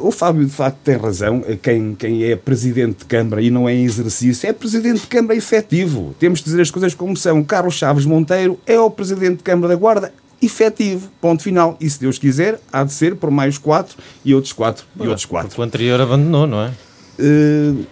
O 0.00 0.10
Fábio, 0.10 0.44
de 0.44 0.50
facto, 0.50 0.78
tem 0.82 0.96
razão. 0.96 1.42
Quem, 1.62 1.94
quem 1.94 2.24
é 2.24 2.36
presidente 2.36 3.00
de 3.00 3.04
Câmara 3.04 3.42
e 3.42 3.50
não 3.50 3.68
é 3.68 3.74
em 3.74 3.84
exercício 3.84 4.48
é 4.48 4.52
presidente 4.52 5.02
de 5.02 5.06
Câmara 5.06 5.36
efetivo. 5.36 6.14
Temos 6.18 6.38
de 6.38 6.46
dizer 6.46 6.62
as 6.62 6.70
coisas 6.70 6.94
como 6.94 7.16
são. 7.16 7.44
Carlos 7.44 7.74
Chaves 7.74 8.06
Monteiro 8.06 8.58
é 8.66 8.78
o 8.78 8.90
presidente 8.90 9.38
de 9.38 9.42
Câmara 9.42 9.68
da 9.68 9.76
Guarda 9.76 10.12
efetivo. 10.44 11.08
Ponto 11.20 11.42
final. 11.42 11.76
E 11.80 11.88
se 11.88 12.00
Deus 12.00 12.18
quiser, 12.18 12.60
há 12.72 12.84
de 12.84 12.92
ser 12.92 13.16
por 13.16 13.30
mais 13.30 13.58
quatro 13.58 13.96
e 14.24 14.34
outros 14.34 14.52
quatro 14.52 14.84
e 14.98 15.06
outros 15.06 15.24
quatro. 15.24 15.60
O 15.60 15.64
anterior 15.64 16.00
abandonou, 16.00 16.46
não 16.46 16.62
é? 16.62 16.72
Uh, 17.18 17.86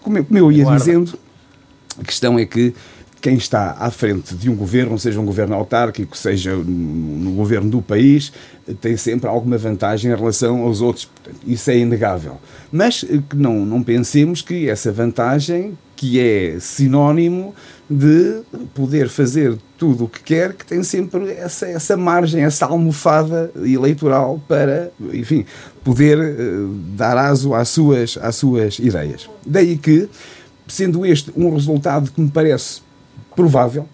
como, 0.00 0.24
como 0.24 0.38
eu 0.38 0.52
ia 0.52 0.64
Guarda. 0.64 0.78
dizendo, 0.78 1.18
a 1.98 2.04
questão 2.04 2.38
é 2.38 2.46
que 2.46 2.74
quem 3.20 3.34
está 3.34 3.76
à 3.78 3.90
frente 3.90 4.34
de 4.34 4.48
um 4.48 4.56
governo, 4.56 4.98
seja 4.98 5.20
um 5.20 5.26
governo 5.26 5.54
autárquico, 5.54 6.16
seja 6.16 6.56
no 6.56 7.32
governo 7.32 7.70
do 7.70 7.82
país, 7.82 8.32
tem 8.80 8.96
sempre 8.96 9.28
alguma 9.28 9.58
vantagem 9.58 10.10
em 10.10 10.16
relação 10.16 10.62
aos 10.62 10.80
outros. 10.80 11.08
Isso 11.46 11.70
é 11.70 11.78
inegável. 11.78 12.40
Mas 12.72 13.04
que 13.28 13.36
não, 13.36 13.66
não 13.66 13.82
pensemos 13.82 14.40
que 14.40 14.68
essa 14.68 14.90
vantagem 14.90 15.76
que 16.00 16.18
é 16.18 16.56
sinónimo 16.58 17.54
de 17.88 18.40
poder 18.72 19.10
fazer 19.10 19.58
tudo 19.76 20.04
o 20.04 20.08
que 20.08 20.22
quer, 20.22 20.54
que 20.54 20.64
tem 20.64 20.82
sempre 20.82 21.30
essa, 21.32 21.66
essa 21.66 21.94
margem, 21.94 22.42
essa 22.42 22.64
almofada 22.64 23.52
eleitoral 23.54 24.40
para, 24.48 24.90
enfim, 25.12 25.44
poder 25.84 26.18
uh, 26.18 26.68
dar 26.96 27.18
aso 27.18 27.52
às 27.52 27.68
suas, 27.68 28.16
às 28.16 28.34
suas 28.34 28.78
ideias. 28.78 29.28
Daí 29.44 29.76
que, 29.76 30.08
sendo 30.66 31.04
este 31.04 31.30
um 31.36 31.52
resultado 31.52 32.10
que 32.10 32.18
me 32.18 32.30
parece 32.30 32.80
provável, 33.36 33.86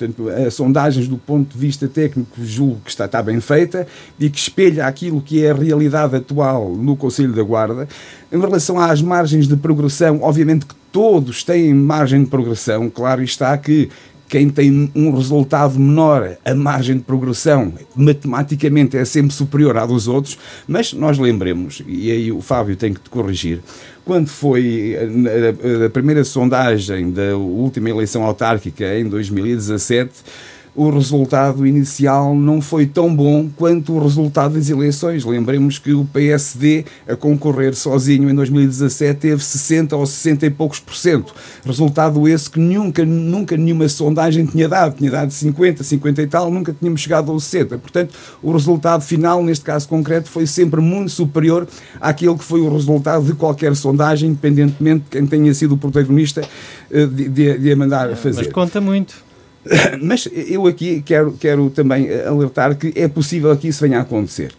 Portanto, 0.00 0.30
as 0.30 0.54
sondagens 0.54 1.06
do 1.06 1.18
ponto 1.18 1.52
de 1.52 1.58
vista 1.58 1.86
técnico 1.86 2.30
julgo 2.42 2.80
que 2.82 2.90
está, 2.90 3.04
está 3.04 3.22
bem 3.22 3.38
feita 3.38 3.86
e 4.18 4.30
que 4.30 4.38
espelha 4.38 4.86
aquilo 4.86 5.20
que 5.20 5.44
é 5.44 5.50
a 5.50 5.54
realidade 5.54 6.16
atual 6.16 6.70
no 6.70 6.96
Conselho 6.96 7.34
da 7.34 7.42
Guarda. 7.42 7.86
Em 8.32 8.40
relação 8.40 8.80
às 8.80 9.02
margens 9.02 9.46
de 9.46 9.56
progressão, 9.56 10.22
obviamente 10.22 10.64
que 10.64 10.74
todos 10.90 11.44
têm 11.44 11.74
margem 11.74 12.24
de 12.24 12.30
progressão, 12.30 12.88
claro 12.88 13.22
está 13.22 13.56
que 13.58 13.90
quem 14.26 14.48
tem 14.48 14.90
um 14.94 15.12
resultado 15.12 15.78
menor, 15.78 16.36
a 16.44 16.54
margem 16.54 16.96
de 16.96 17.02
progressão 17.02 17.74
matematicamente 17.96 18.96
é 18.96 19.04
sempre 19.04 19.34
superior 19.34 19.76
à 19.76 19.84
dos 19.84 20.06
outros, 20.06 20.38
mas 20.68 20.92
nós 20.92 21.18
lembremos, 21.18 21.82
e 21.86 22.10
aí 22.12 22.32
o 22.32 22.40
Fábio 22.40 22.76
tem 22.76 22.94
que 22.94 23.00
te 23.00 23.10
corrigir, 23.10 23.60
quando 24.10 24.26
foi 24.26 24.96
a, 24.98 25.86
a 25.86 25.88
primeira 25.88 26.24
sondagem 26.24 27.12
da 27.12 27.36
última 27.36 27.90
eleição 27.90 28.24
autárquica 28.24 28.98
em 28.98 29.08
2017, 29.08 30.10
o 30.74 30.88
resultado 30.90 31.66
inicial 31.66 32.34
não 32.34 32.60
foi 32.60 32.86
tão 32.86 33.14
bom 33.14 33.48
quanto 33.56 33.92
o 33.92 34.02
resultado 34.02 34.54
das 34.54 34.70
eleições. 34.70 35.24
Lembremos 35.24 35.78
que 35.78 35.92
o 35.92 36.04
PSD, 36.04 36.84
a 37.08 37.16
concorrer 37.16 37.74
sozinho 37.74 38.30
em 38.30 38.34
2017, 38.34 39.20
teve 39.20 39.42
60 39.42 39.96
ou 39.96 40.06
60 40.06 40.46
e 40.46 40.50
poucos 40.50 40.78
por 40.78 40.94
cento. 40.94 41.34
Resultado 41.64 42.28
esse 42.28 42.48
que 42.48 42.60
nunca, 42.60 43.04
nunca 43.04 43.56
nenhuma 43.56 43.88
sondagem 43.88 44.46
tinha 44.46 44.68
dado. 44.68 44.96
Tinha 44.96 45.10
dado 45.10 45.30
50, 45.30 45.82
50 45.82 46.22
e 46.22 46.26
tal, 46.26 46.50
nunca 46.50 46.72
tínhamos 46.72 47.00
chegado 47.00 47.30
aos 47.32 47.44
60. 47.44 47.78
Portanto, 47.78 48.14
o 48.42 48.52
resultado 48.52 49.02
final, 49.02 49.42
neste 49.42 49.64
caso 49.64 49.88
concreto, 49.88 50.30
foi 50.30 50.46
sempre 50.46 50.80
muito 50.80 51.10
superior 51.10 51.66
àquele 52.00 52.36
que 52.36 52.44
foi 52.44 52.60
o 52.60 52.72
resultado 52.72 53.24
de 53.24 53.34
qualquer 53.34 53.74
sondagem, 53.74 54.30
independentemente 54.30 55.04
de 55.04 55.10
quem 55.10 55.26
tenha 55.26 55.52
sido 55.54 55.74
o 55.74 55.78
protagonista 55.78 56.42
eh, 56.90 57.06
de, 57.06 57.28
de, 57.28 57.58
de 57.58 57.72
a 57.72 57.76
mandar 57.76 58.16
fazer. 58.16 58.44
Mas 58.44 58.52
conta 58.52 58.80
muito. 58.80 59.29
Mas 60.02 60.28
eu 60.32 60.66
aqui 60.66 61.02
quero, 61.02 61.32
quero 61.32 61.70
também 61.70 62.08
alertar 62.22 62.76
que 62.76 62.92
é 62.96 63.08
possível 63.08 63.56
que 63.56 63.68
isso 63.68 63.82
venha 63.82 63.98
a 63.98 64.02
acontecer. 64.02 64.52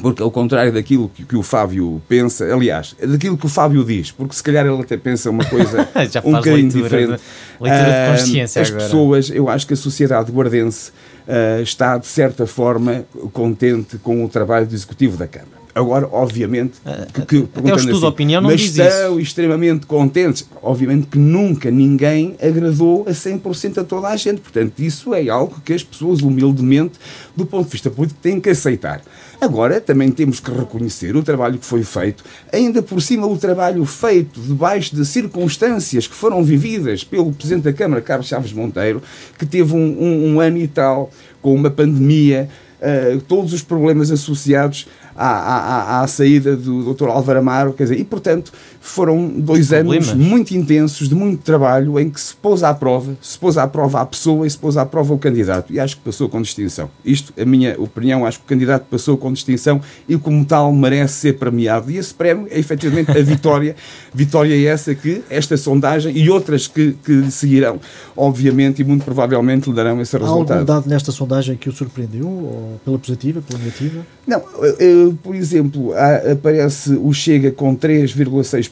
Porque, 0.00 0.22
ao 0.22 0.30
contrário 0.30 0.72
daquilo 0.72 1.08
que, 1.08 1.24
que, 1.24 1.36
o 1.36 1.42
Fábio 1.42 2.00
pensa, 2.08 2.44
aliás, 2.44 2.94
daquilo 3.00 3.36
que 3.36 3.46
o 3.46 3.48
Fábio 3.48 3.84
diz, 3.84 4.12
porque 4.12 4.32
se 4.34 4.42
calhar 4.42 4.64
ele 4.64 4.80
até 4.80 4.96
pensa 4.96 5.28
uma 5.28 5.44
coisa 5.44 5.88
um 6.24 6.32
bocadinho 6.32 6.68
diferente. 6.68 7.20
leitura 7.60 7.84
de 7.84 8.20
consciência 8.20 8.62
As 8.62 8.68
agora. 8.68 8.84
pessoas, 8.84 9.30
eu 9.30 9.48
acho 9.48 9.66
que 9.66 9.74
a 9.74 9.76
sociedade 9.76 10.30
guardense 10.30 10.92
uh, 11.26 11.60
está, 11.62 11.98
de 11.98 12.06
certa 12.06 12.46
forma, 12.46 13.04
contente 13.32 13.98
com 13.98 14.24
o 14.24 14.28
trabalho 14.28 14.66
do 14.66 14.74
Executivo 14.74 15.16
da 15.16 15.26
Câmara. 15.26 15.57
Agora, 15.78 16.08
obviamente, 16.10 16.72
ah, 16.84 17.06
que, 17.14 17.24
que 17.24 17.48
Até 17.54 17.72
o 17.72 17.76
estudo 17.76 17.98
assim, 17.98 18.06
opinião 18.06 18.40
não 18.42 18.50
mas 18.50 18.62
diz 18.62 18.76
estão 18.76 19.12
isso. 19.12 19.20
extremamente 19.20 19.86
contentes. 19.86 20.44
Obviamente 20.60 21.06
que 21.06 21.18
nunca 21.18 21.70
ninguém 21.70 22.34
agradou 22.42 23.04
a 23.06 23.12
100% 23.12 23.78
a 23.78 23.84
toda 23.84 24.08
a 24.08 24.16
gente. 24.16 24.40
Portanto, 24.40 24.80
isso 24.80 25.14
é 25.14 25.28
algo 25.28 25.60
que 25.64 25.72
as 25.72 25.84
pessoas, 25.84 26.20
humildemente, 26.20 26.94
do 27.36 27.46
ponto 27.46 27.66
de 27.66 27.70
vista 27.70 27.88
político, 27.90 28.18
têm 28.20 28.40
que 28.40 28.50
aceitar. 28.50 29.00
Agora, 29.40 29.80
também 29.80 30.10
temos 30.10 30.40
que 30.40 30.50
reconhecer 30.50 31.14
o 31.14 31.22
trabalho 31.22 31.58
que 31.58 31.64
foi 31.64 31.84
feito, 31.84 32.24
ainda 32.52 32.82
por 32.82 33.00
cima 33.00 33.24
o 33.24 33.38
trabalho 33.38 33.84
feito 33.84 34.40
debaixo 34.40 34.96
de 34.96 35.06
circunstâncias 35.06 36.08
que 36.08 36.14
foram 36.14 36.42
vividas 36.42 37.04
pelo 37.04 37.32
Presidente 37.32 37.62
da 37.62 37.72
Câmara, 37.72 38.02
Carlos 38.02 38.26
Chaves 38.26 38.52
Monteiro, 38.52 39.00
que 39.38 39.46
teve 39.46 39.72
um, 39.74 39.78
um, 39.78 40.34
um 40.34 40.40
ano 40.40 40.58
e 40.58 40.66
tal, 40.66 41.08
com 41.40 41.54
uma 41.54 41.70
pandemia, 41.70 42.48
uh, 42.80 43.20
todos 43.22 43.52
os 43.52 43.62
problemas 43.62 44.10
associados 44.10 44.86
à, 45.18 45.98
à, 45.98 46.02
à, 46.02 46.06
saída 46.06 46.56
do 46.56 46.94
Dr. 46.94 47.08
Álvaro 47.08 47.40
Amaro, 47.40 47.72
quer 47.72 47.84
dizer, 47.84 47.98
e 47.98 48.04
portanto 48.04 48.52
foram 48.80 49.28
dois 49.28 49.72
anos 49.72 50.12
muito 50.14 50.52
intensos, 50.52 51.08
de 51.08 51.14
muito 51.14 51.42
trabalho, 51.42 51.98
em 51.98 52.08
que 52.08 52.20
se 52.20 52.34
pôs 52.34 52.62
à 52.62 52.72
prova, 52.72 53.16
se 53.20 53.38
pôs 53.38 53.58
à 53.58 53.66
prova 53.66 54.00
a 54.00 54.06
pessoa 54.06 54.46
e 54.46 54.50
se 54.50 54.58
pôs 54.58 54.76
à 54.76 54.86
prova 54.86 55.14
o 55.14 55.18
candidato, 55.18 55.72
e 55.72 55.80
acho 55.80 55.96
que 55.96 56.02
passou 56.02 56.28
com 56.28 56.40
distinção. 56.40 56.90
Isto, 57.04 57.32
a 57.40 57.44
minha 57.44 57.78
opinião, 57.78 58.24
acho 58.24 58.38
que 58.38 58.44
o 58.44 58.48
candidato 58.48 58.86
passou 58.90 59.16
com 59.16 59.32
distinção 59.32 59.80
e 60.08 60.16
como 60.16 60.44
tal 60.44 60.72
merece 60.72 61.14
ser 61.14 61.38
premiado, 61.38 61.90
e 61.90 61.96
esse 61.96 62.14
prémio 62.14 62.46
é 62.50 62.58
efetivamente 62.58 63.10
a 63.10 63.22
vitória, 63.22 63.74
vitória 64.14 64.54
é 64.54 64.64
essa 64.64 64.94
que 64.94 65.22
esta 65.28 65.56
sondagem 65.56 66.16
e 66.16 66.30
outras 66.30 66.66
que, 66.66 66.96
que 67.04 67.30
seguirão, 67.30 67.80
obviamente, 68.16 68.82
e 68.82 68.84
muito 68.84 69.04
provavelmente 69.04 69.68
lhe 69.68 69.76
darão 69.76 70.00
esse 70.00 70.16
resultado. 70.16 70.50
Há 70.50 70.54
algum 70.54 70.64
dado 70.64 70.88
nesta 70.88 71.12
sondagem 71.12 71.56
que 71.56 71.68
o 71.68 71.72
surpreendeu, 71.72 72.26
ou 72.26 72.80
pela 72.84 72.98
positiva, 72.98 73.42
pela 73.42 73.58
negativa? 73.58 74.06
Não, 74.26 74.42
eu, 74.78 75.16
por 75.22 75.34
exemplo, 75.34 75.92
aparece 76.30 76.92
o 76.92 77.12
Chega 77.12 77.50
com 77.50 77.74
3,6%. 77.74 78.67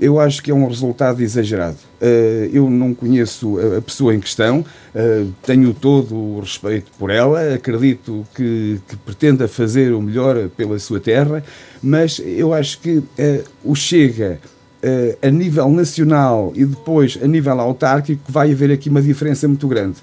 Eu 0.00 0.20
acho 0.20 0.42
que 0.42 0.50
é 0.50 0.54
um 0.54 0.66
resultado 0.68 1.20
exagerado. 1.20 1.76
Eu 2.52 2.70
não 2.70 2.94
conheço 2.94 3.58
a 3.76 3.82
pessoa 3.82 4.14
em 4.14 4.20
questão, 4.20 4.64
tenho 5.42 5.74
todo 5.74 6.14
o 6.14 6.40
respeito 6.40 6.92
por 6.96 7.10
ela, 7.10 7.54
acredito 7.54 8.24
que, 8.32 8.80
que 8.86 8.96
pretenda 8.96 9.48
fazer 9.48 9.92
o 9.92 10.00
melhor 10.00 10.48
pela 10.50 10.78
sua 10.78 11.00
terra, 11.00 11.42
mas 11.82 12.20
eu 12.24 12.54
acho 12.54 12.78
que 12.78 13.02
o 13.64 13.74
Chega 13.74 14.38
a 15.20 15.30
nível 15.30 15.68
nacional 15.70 16.52
e 16.54 16.64
depois 16.64 17.18
a 17.20 17.26
nível 17.26 17.58
autárquico 17.60 18.30
vai 18.30 18.52
haver 18.52 18.70
aqui 18.70 18.88
uma 18.88 19.02
diferença 19.02 19.48
muito 19.48 19.66
grande. 19.66 19.96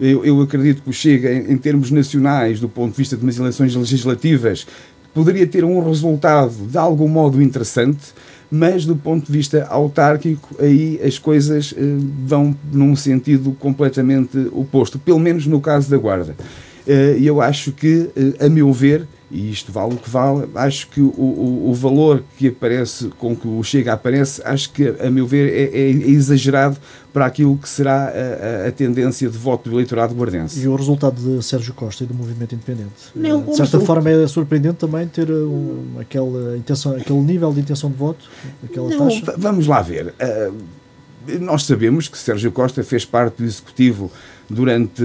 Eu, 0.00 0.24
eu, 0.24 0.40
acredito 0.40 0.82
que 0.82 0.88
o 0.88 0.92
Chega, 0.92 1.30
em, 1.30 1.52
em, 1.52 1.58
termos 1.58 1.90
nacionais, 1.90 2.58
do 2.58 2.68
ponto 2.68 2.92
de 2.92 2.96
vista 2.96 3.16
de 3.16 3.22
umas 3.22 3.38
eleições 3.38 3.74
legislativas, 3.74 4.66
poderia 5.12 5.46
ter 5.46 5.62
um 5.62 5.84
resultado 5.84 6.54
de 6.66 6.78
algum 6.78 7.06
modo 7.06 7.42
interessante, 7.42 8.14
mas 8.50 8.84
do 8.84 8.96
ponto 8.96 9.26
de 9.26 9.32
vista 9.32 9.66
autárquico, 9.70 10.56
aí 10.58 11.00
as 11.04 11.18
coisas 11.18 11.74
eh, 11.76 11.80
vão 12.26 12.54
num 12.72 12.96
sentido 12.96 13.52
completamente 13.58 14.36
oposto, 14.52 14.98
pelo 14.98 15.18
menos 15.18 15.46
no 15.46 15.60
caso 15.60 15.90
da 15.90 15.96
Guarda. 15.96 16.34
E 16.86 17.24
eu 17.24 17.40
acho 17.40 17.70
que, 17.70 18.10
a 18.40 18.48
meu 18.48 18.72
ver, 18.72 19.06
e 19.30 19.50
isto 19.50 19.70
vale 19.70 19.94
o 19.94 19.96
que 19.96 20.10
vale, 20.10 20.48
acho 20.56 20.88
que 20.88 21.00
o, 21.00 21.08
o, 21.08 21.70
o, 21.70 21.74
valor 21.74 22.24
que 22.36 22.48
aparece, 22.48 23.08
com 23.18 23.36
que 23.36 23.46
o 23.46 23.62
Chega 23.62 23.92
aparece, 23.92 24.42
acho 24.44 24.72
que, 24.72 24.88
a 25.00 25.08
meu 25.08 25.24
ver, 25.24 25.52
é, 25.52 25.78
é 25.78 25.90
exagerado 25.90 26.76
para 27.12 27.26
aquilo 27.26 27.56
que 27.56 27.68
será 27.68 28.12
a, 28.12 28.68
a, 28.68 28.72
tendência 28.72 29.28
de 29.28 29.38
voto 29.38 29.70
do 29.70 29.76
eleitorado 29.76 30.14
guardense. 30.14 30.60
E 30.60 30.66
o 30.66 30.74
resultado 30.74 31.14
de 31.14 31.44
Sérgio 31.44 31.72
Costa 31.74 32.02
e 32.02 32.06
do 32.08 32.14
movimento 32.14 32.56
independente? 32.56 32.90
Não, 33.14 33.42
de 33.42 33.56
certa 33.56 33.78
forma 33.78 34.10
é 34.10 34.26
surpreendente 34.26 34.78
também 34.78 35.06
ter 35.06 35.30
um, 35.30 35.96
aquela 36.00 36.56
intenção, 36.56 36.96
aquele 36.96 37.20
nível 37.20 37.52
de 37.52 37.60
intenção 37.60 37.88
de 37.88 37.96
voto, 37.96 38.28
aquela 38.64 38.88
não, 38.88 38.98
taxa? 38.98 39.34
Vamos 39.38 39.68
lá 39.68 39.80
ver. 39.80 40.12
Uh, 40.20 40.54
nós 41.40 41.64
sabemos 41.64 42.08
que 42.08 42.18
Sérgio 42.18 42.50
Costa 42.50 42.82
fez 42.82 43.04
parte 43.04 43.38
do 43.38 43.44
Executivo 43.44 44.10
durante 44.48 45.04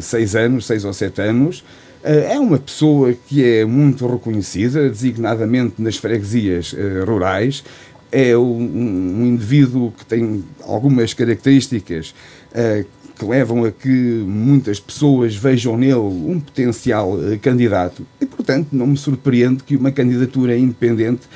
seis 0.00 0.34
anos, 0.34 0.66
seis 0.66 0.84
ou 0.84 0.92
sete 0.92 1.20
anos, 1.20 1.62
é 2.02 2.38
uma 2.38 2.58
pessoa 2.58 3.12
que 3.12 3.44
é 3.44 3.64
muito 3.64 4.06
reconhecida, 4.06 4.88
designadamente 4.88 5.74
nas 5.78 5.96
freguesias 5.96 6.72
uh, 6.72 7.04
rurais. 7.04 7.62
É 8.10 8.36
um, 8.36 9.26
indivíduo 9.26 9.92
que 9.92 10.04
tem 10.04 10.42
algumas 10.62 11.14
características 11.14 12.14
uh, 12.52 12.84
que 13.16 13.24
levam 13.24 13.64
a 13.64 13.70
que 13.70 13.88
muitas 14.26 14.80
pessoas 14.80 15.36
vejam 15.36 15.76
nele 15.76 15.94
um 15.94 16.40
potencial 16.40 17.18
candidato. 17.42 18.04
E, 18.18 18.24
portanto, 18.24 18.68
não 18.72 18.86
me 18.86 18.96
surpreende 18.96 19.62
que 19.62 19.76
uma 19.76 19.92
candidatura 19.92 20.56
independente 20.56 21.28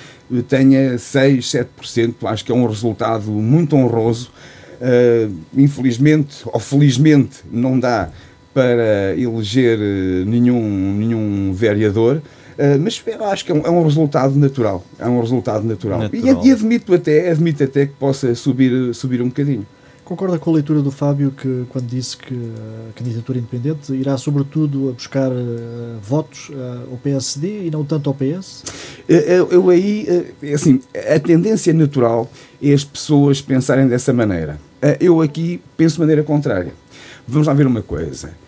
tenha 0.48 0.96
6, 0.96 1.44
7%. 1.44 2.14
Acho 2.24 2.42
que 2.42 2.50
é 2.50 2.54
um 2.54 2.66
resultado 2.66 3.30
muito 3.30 3.76
honroso. 3.76 4.32
infelizmente, 5.54 6.36
ou 6.46 6.58
felizmente, 6.58 7.40
não 7.52 7.78
dá 7.78 8.10
para 8.54 9.14
eleger 9.18 9.78
nenhum, 10.24 10.94
nenhum 10.94 11.52
vereador, 11.52 12.18
uh, 12.18 12.80
mas 12.80 13.02
eu 13.04 13.24
acho 13.24 13.44
que 13.44 13.50
é 13.50 13.54
um, 13.54 13.62
é 13.66 13.70
um, 13.70 13.82
resultado 13.82 14.36
natural. 14.36 14.84
É 14.96 15.08
um 15.08 15.20
resultado 15.20 15.66
natural. 15.66 15.98
natural. 15.98 16.44
E, 16.44 16.48
e, 16.48 16.52
admito 16.52 16.94
até, 16.94 17.30
admito 17.30 17.64
até 17.64 17.86
que 17.86 17.92
possa 17.94 18.32
subir, 18.36 18.94
subir 18.94 19.20
um 19.20 19.28
bocadinho. 19.28 19.66
Concorda 20.04 20.38
com 20.38 20.50
a 20.50 20.54
leitura 20.54 20.82
do 20.82 20.90
Fábio 20.90 21.30
que 21.30 21.64
quando 21.70 21.86
disse 21.86 22.16
que 22.16 22.34
a 22.34 22.92
candidatura 22.92 23.38
independente 23.38 23.90
irá 23.94 24.18
sobretudo 24.18 24.90
a 24.90 24.92
buscar 24.92 25.32
uh, 25.32 25.98
votos 26.00 26.50
uh, 26.50 26.90
ao 26.92 26.98
PSD 26.98 27.66
e 27.66 27.70
não 27.70 27.84
tanto 27.84 28.10
ao 28.10 28.14
PS? 28.14 28.64
Eu, 29.08 29.50
eu 29.50 29.70
aí, 29.70 30.06
assim, 30.54 30.80
a 31.10 31.18
tendência 31.18 31.72
natural 31.72 32.30
é 32.62 32.72
as 32.72 32.84
pessoas 32.84 33.40
pensarem 33.40 33.88
dessa 33.88 34.12
maneira. 34.12 34.60
Eu 35.00 35.22
aqui 35.22 35.60
penso 35.76 35.94
de 35.94 36.00
maneira 36.00 36.22
contrária. 36.22 36.72
Vamos 37.26 37.46
lá 37.46 37.54
ver 37.54 37.66
uma 37.66 37.80
coisa. 37.82 38.43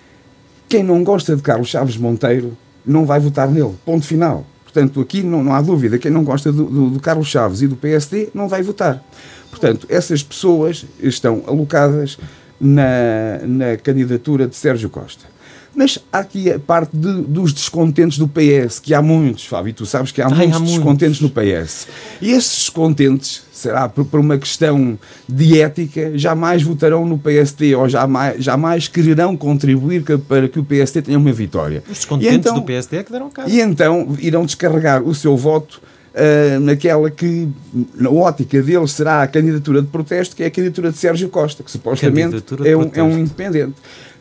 Quem 0.69 0.83
não 0.83 1.05
gosta 1.05 1.37
de 1.37 1.43
Carlos 1.43 1.69
Chaves 1.69 1.97
Monteiro 1.97 2.57
não 2.85 3.05
vai 3.05 3.21
votar 3.21 3.49
nele. 3.51 3.75
Ponto 3.85 4.07
final. 4.07 4.47
Portanto, 4.65 5.01
aqui 5.01 5.23
não, 5.23 5.43
não 5.43 5.55
há 5.55 5.63
dúvida. 5.63 5.99
Quem 5.99 6.11
não 6.11 6.23
gosta 6.23 6.53
do, 6.53 6.65
do, 6.65 6.91
do, 6.91 7.01
Carlos 7.01 7.29
Chaves 7.29 7.63
e 7.63 7.67
do 7.67 7.77
PSD 7.77 8.29
não 8.35 8.49
vai 8.49 8.63
votar. 8.63 9.03
Portanto, 9.51 9.87
essas 9.89 10.23
pessoas 10.23 10.85
estão 11.01 11.43
alocadas 11.47 12.19
na, 12.61 13.41
na 13.47 13.77
candidatura 13.77 14.47
de 14.47 14.55
Sérgio 14.55 14.91
Costa. 14.91 15.25
Mas 15.75 15.99
há 16.11 16.21
aqui 16.21 16.51
a 16.51 16.59
parte 16.59 16.97
de, 16.97 17.23
dos 17.23 17.53
descontentes 17.53 18.19
do 18.19 18.27
PS, 18.27 18.81
que 18.81 18.95
há 18.95 19.03
muitos, 19.03 19.45
Fábio, 19.45 19.71
e 19.71 19.73
tu 19.75 19.85
sabes 19.85 20.11
que 20.11 20.23
há 20.23 20.27
Ai, 20.27 20.47
muitos 20.47 20.57
há 20.57 20.65
descontentes 20.65 21.21
no 21.21 21.31
PS. 21.31 21.87
E 22.21 22.31
esses 22.31 22.61
descontentes, 22.61 23.43
será 23.57 23.89
por, 23.89 24.05
por 24.05 24.21
uma 24.21 24.37
questão 24.39 24.99
de 25.29 25.61
ética, 25.61 26.13
jamais 26.17 26.63
votarão 26.63 27.05
no 27.07 27.19
PSD 27.19 27.75
ou 27.75 27.89
jamais, 27.89 28.43
jamais 28.43 28.87
quererão 28.89 29.37
contribuir 29.37 30.03
que- 30.03 30.19
para 30.19 30.49
que 30.49 30.59
o 30.59 30.65
PSD 30.65 31.03
tenha 31.03 31.19
uma 31.19 31.33
vitória. 31.33 31.83
Os 31.91 31.99
descontentes 31.99 32.37
então- 32.37 32.55
do 32.55 32.63
PSD 32.63 32.99
é 32.99 33.03
que 33.03 33.11
deram 33.13 33.31
cara. 33.31 33.49
e 33.49 33.61
então 33.61 34.17
irão 34.21 34.45
descarregar 34.45 35.03
o 35.03 35.15
seu 35.15 35.37
voto 35.37 35.81
ah, 36.15 36.59
naquela 36.61 37.11
que, 37.11 37.47
na 37.95 38.09
ótica 38.11 38.63
deles, 38.63 38.93
será 38.93 39.23
a 39.23 39.27
candidatura 39.27 39.83
de 39.83 39.89
protesto, 39.89 40.35
que 40.35 40.43
é 40.43 40.47
a 40.47 40.51
candidatura 40.51 40.91
de 40.91 40.97
Sérgio 40.99 41.29
Costa, 41.29 41.63
que 41.63 41.71
supostamente 41.71 42.43
é 42.65 42.77
um, 42.77 42.91
é 42.95 43.03
um 43.03 43.19
independente. 43.19 43.75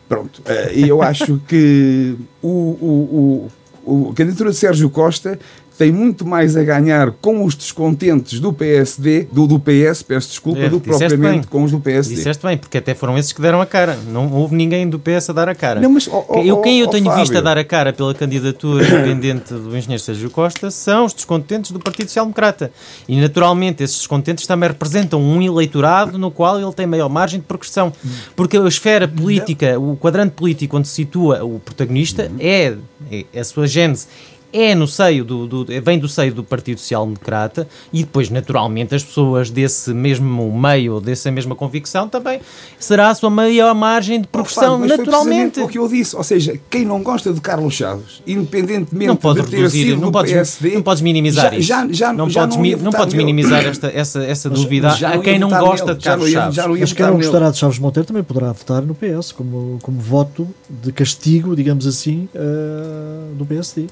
Pronto, 0.07 0.41
ah, 0.45 0.71
e 0.73 0.87
eu 0.87 1.01
acho 1.01 1.41
que 1.47 2.15
o, 2.41 2.47
o, 2.47 3.49
o, 3.85 3.91
o- 4.07 4.09
a 4.11 4.13
candidatura 4.13 4.51
de 4.51 4.57
Sérgio 4.57 4.89
Costa 4.89 5.39
tem 5.77 5.91
muito 5.91 6.25
mais 6.25 6.55
a 6.55 6.63
ganhar 6.63 7.11
com 7.11 7.43
os 7.43 7.55
descontentes 7.55 8.39
do 8.39 8.53
PSD, 8.53 9.27
do, 9.31 9.45
do 9.45 9.59
PS, 9.59 10.03
peço 10.03 10.29
desculpa, 10.29 10.59
É, 10.59 10.69
do 10.69 10.79
propriamente 10.79 11.19
bem. 11.19 11.43
com 11.43 11.63
os 11.63 11.71
do 11.71 11.79
PSD. 11.79 12.15
Disseste 12.15 12.45
bem, 12.45 12.57
porque 12.57 12.77
até 12.77 12.93
foram 12.93 13.17
esses 13.17 13.33
que 13.33 13.41
deram 13.41 13.61
a 13.61 13.65
cara. 13.65 13.97
Não 14.07 14.31
houve 14.31 14.55
ninguém 14.55 14.87
do 14.89 14.97
PS 14.97 15.29
a 15.29 15.33
dar 15.33 15.49
a 15.49 15.55
cara. 15.55 15.81
Não, 15.81 15.89
mas, 15.89 16.07
ó, 16.07 16.25
ó, 16.29 16.41
eu, 16.41 16.57
quem 16.61 16.79
eu 16.79 16.87
tenho 16.87 17.13
visto 17.15 17.37
a 17.37 17.41
dar 17.41 17.57
a 17.57 17.63
cara 17.63 17.91
pela 17.91 18.13
candidatura 18.13 18.83
independente 18.87 19.53
do 19.53 19.75
engenheiro 19.75 20.01
Sérgio 20.01 20.29
Costa 20.29 20.71
são 20.71 21.05
os 21.05 21.13
descontentes 21.13 21.71
do 21.71 21.79
Partido 21.79 22.07
Social 22.07 22.25
Democrata. 22.25 22.71
E 23.07 23.19
naturalmente 23.19 23.83
esses 23.83 23.97
descontentes 23.97 24.47
também 24.47 24.69
representam 24.69 25.21
um 25.21 25.41
eleitorado 25.41 26.17
no 26.17 26.31
qual 26.31 26.59
ele 26.59 26.73
tem 26.73 26.87
maior 26.87 27.09
margem 27.09 27.39
de 27.39 27.45
progressão. 27.45 27.91
Porque 28.35 28.57
a 28.57 28.67
esfera 28.67 29.07
política, 29.07 29.79
o 29.79 29.97
quadrante 29.97 30.31
político 30.31 30.77
onde 30.77 30.87
se 30.87 30.95
situa 30.95 31.43
o 31.43 31.59
protagonista 31.59 32.31
é, 32.39 32.75
é 33.11 33.39
a 33.39 33.43
sua 33.43 33.67
gênese. 33.67 34.07
É 34.57 34.73
no 34.73 34.87
seio 34.87 35.25
do, 35.25 35.45
do- 35.45 35.65
vem 35.83 35.99
do 35.99 36.07
seio 36.07 36.33
do 36.33 36.41
Partido 36.41 36.79
Social 36.79 37.03
Democrata 37.05 37.67
e 37.91 37.99
depois, 38.05 38.29
naturalmente, 38.29 38.95
as 38.95 39.03
pessoas 39.03 39.49
desse 39.49 39.93
mesmo 39.93 40.49
meio, 40.57 41.01
dessa 41.01 41.29
mesma 41.29 41.55
convicção, 41.55 42.07
também 42.07 42.39
será 42.79 43.09
a 43.09 43.15
sua 43.15 43.29
maior 43.29 43.75
margem 43.75 44.21
de 44.21 44.27
progressão, 44.27 44.79
foi 44.79 44.87
naturalmente. 44.87 45.59
o 45.59 45.67
que 45.67 45.77
eu 45.77 45.87
disse. 45.89 46.15
Ou 46.15 46.23
seja, 46.23 46.57
quem 46.69 46.85
não 46.85 47.03
gosta 47.03 47.33
de 47.33 47.41
Carlos 47.41 47.73
Chaves, 47.73 48.21
independentemente 48.25 49.07
Não 49.07 49.15
pode 49.17 49.41
de 49.41 49.47
ter 49.49 49.57
reduzir, 49.57 49.83
sido 49.87 49.95
não 49.99 50.07
do 50.07 50.11
podes, 50.13 50.31
PSD, 50.31 50.75
não 50.75 50.81
podes 50.83 51.01
minimizar 51.01 51.51
já, 51.51 51.57
isso. 51.57 51.67
Já, 51.67 51.87
já, 51.91 52.13
não, 52.13 52.29
já 52.29 52.41
podes, 52.41 52.55
não, 52.55 52.61
mi- 52.63 52.75
não 52.77 52.91
podes 52.93 53.13
minimizar 53.13 53.65
esta, 53.65 53.87
essa, 53.93 54.23
essa 54.23 54.49
dúvida 54.49 54.91
já 54.91 55.15
a 55.15 55.19
quem 55.19 55.37
não 55.37 55.49
gosta 55.49 55.85
nele, 55.87 55.97
de 55.97 56.03
já 56.05 56.09
Carlos 56.11 56.25
não 56.27 56.31
ia- 56.33 56.39
Chaves. 56.41 56.55
já 56.55 56.67
não 56.67 56.75
ia 56.77 56.81
Mas 56.81 56.93
quem 56.93 57.05
não 57.05 57.15
gostará 57.17 57.49
de 57.51 57.57
Chaves 57.57 57.79
Monteiro 57.79 58.07
também 58.07 58.23
poderá 58.23 58.53
votar 58.53 58.81
no 58.83 58.95
PS, 58.95 59.33
como, 59.33 59.79
como 59.81 59.99
voto 59.99 60.47
de 60.69 60.93
castigo, 60.93 61.55
digamos 61.57 61.85
assim, 61.85 62.29
eh, 62.33 63.33
do 63.37 63.45
PSD. 63.45 63.87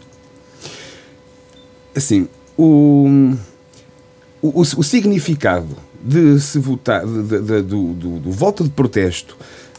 Assim, 1.95 2.27
o, 2.57 3.33
o, 4.41 4.61
o 4.61 4.83
significado 4.83 5.75
de 6.03 6.39
se 6.39 6.59
votar, 6.59 7.05
de- 7.05 7.23
de- 7.23 7.41
de- 7.41 7.61
do, 7.61 7.93
do, 7.93 8.19
do 8.19 8.31
voto 8.31 8.63
de 8.63 8.69
protesto, 8.69 9.37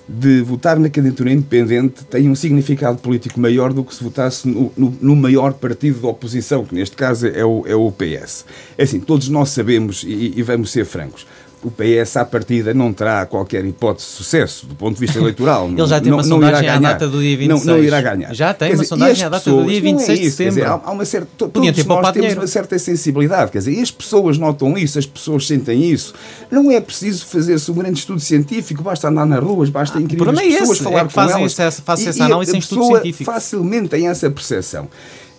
de 0.09 0.43
votar 0.43 0.79
na 0.79 0.91
candidatura 0.91 1.33
independente, 1.33 2.05
tem 2.05 2.29
um 2.29 2.35
significado 2.35 2.99
político 2.99 3.41
maior 3.41 3.73
do 3.73 3.83
que 3.83 3.95
se 3.95 4.05
votasse 4.05 4.47
no, 4.47 4.71
no- 4.77 4.95
no 5.01 5.17
maior 5.17 5.55
partido 5.55 6.01
da 6.01 6.09
oposição, 6.09 6.65
que 6.65 6.75
neste 6.75 6.95
caso 6.95 7.27
é 7.27 7.45
o, 7.45 7.65
é 7.67 7.75
o 7.75 7.91
PS. 7.91 8.45
É 8.77 8.85
assim, 8.85 9.01
todos 9.01 9.29
nós 9.29 9.49
sabemos, 9.51 10.03
e, 10.07 10.35
e 10.37 10.43
vamos 10.43 10.71
ser 10.71 10.85
francos, 10.85 11.27
o 11.65 11.71
PS 11.71 12.19
à 12.19 12.25
partida 12.27 12.75
não 12.75 12.93
terá 12.93 13.25
qualquer 13.25 13.65
hipótese 13.65 14.07
de 14.09 14.13
sucesso 14.15 14.67
do 14.67 14.75
ponto 14.75 14.95
de 14.95 15.01
vista 15.01 15.19
eleitoral. 15.19 15.69
Ele 15.75 15.87
já 15.87 15.99
tem 16.01 16.11
não, 16.11 16.19
uma 16.19 16.23
não 16.23 16.29
sondagem 16.37 16.69
à 16.69 16.79
data 16.79 17.09
do 17.09 17.21
dia 17.21 17.37
Não, 17.49 17.57
26. 17.57 17.65
não 17.67 17.79
irá 17.83 18.01
ganhar. 18.03 18.35
Já 18.35 18.53
tem 18.53 18.69
Quer 18.69 18.75
uma 18.75 18.83
dizer, 18.83 18.89
sondagem 18.95 19.25
à 19.25 19.29
data 19.31 19.51
do 19.51 19.65
dia 19.65 19.81
pessoas- 19.81 19.83
26 19.83 20.05
de 20.05 20.05
não 20.05 20.11
é 20.11 20.15
isso, 20.29 20.37
dizer, 20.37 20.53
setembro. 20.53 20.73
há, 20.85 20.89
há 20.89 20.93
uma 20.93 21.05
certa, 21.07 21.29
todos 21.37 21.53
ter 21.53 21.61
nós 21.87 22.01
temos 22.03 22.13
dinheiro. 22.13 22.41
uma 22.41 22.47
certa 22.47 22.79
sensibilidade, 22.79 23.51
quer 23.51 23.59
dizer, 23.59 23.73
e 23.73 23.81
as 23.81 23.91
pessoas 23.91 24.37
notam 24.39 24.77
isso, 24.77 24.99
as 24.99 25.07
pessoas 25.07 25.47
sentem 25.47 25.91
isso. 25.91 26.13
Não 26.51 26.71
é 26.71 26.81
preciso 26.81 27.25
fazer-se 27.27 27.71
um 27.71 27.75
grande 27.75 27.99
estudo 27.99 28.21
científico, 28.21 28.83
basta 28.83 29.09
andar 29.09 29.25
nas 29.27 29.43
ruas, 29.43 29.71
basta 29.71 29.99
inquirir 29.99 30.19
problema 30.23 30.43
as 30.47 30.55
é 30.55 30.59
pessoas, 30.59 30.77
esse, 30.77 30.85
falar 30.85 31.01
é 31.01 31.05
que 31.07 31.15
com 31.15 31.21
elas. 31.23 31.59
essa- 31.59 31.83
fazem 31.83 32.09
essa 32.09 32.25
análise 32.25 32.51
sem 32.51 32.61
estudo 32.61 32.85
científico. 32.87 33.25
facilmente 33.25 33.89
tem 33.89 34.07
essa 34.09 34.31
percepção. 34.31 34.87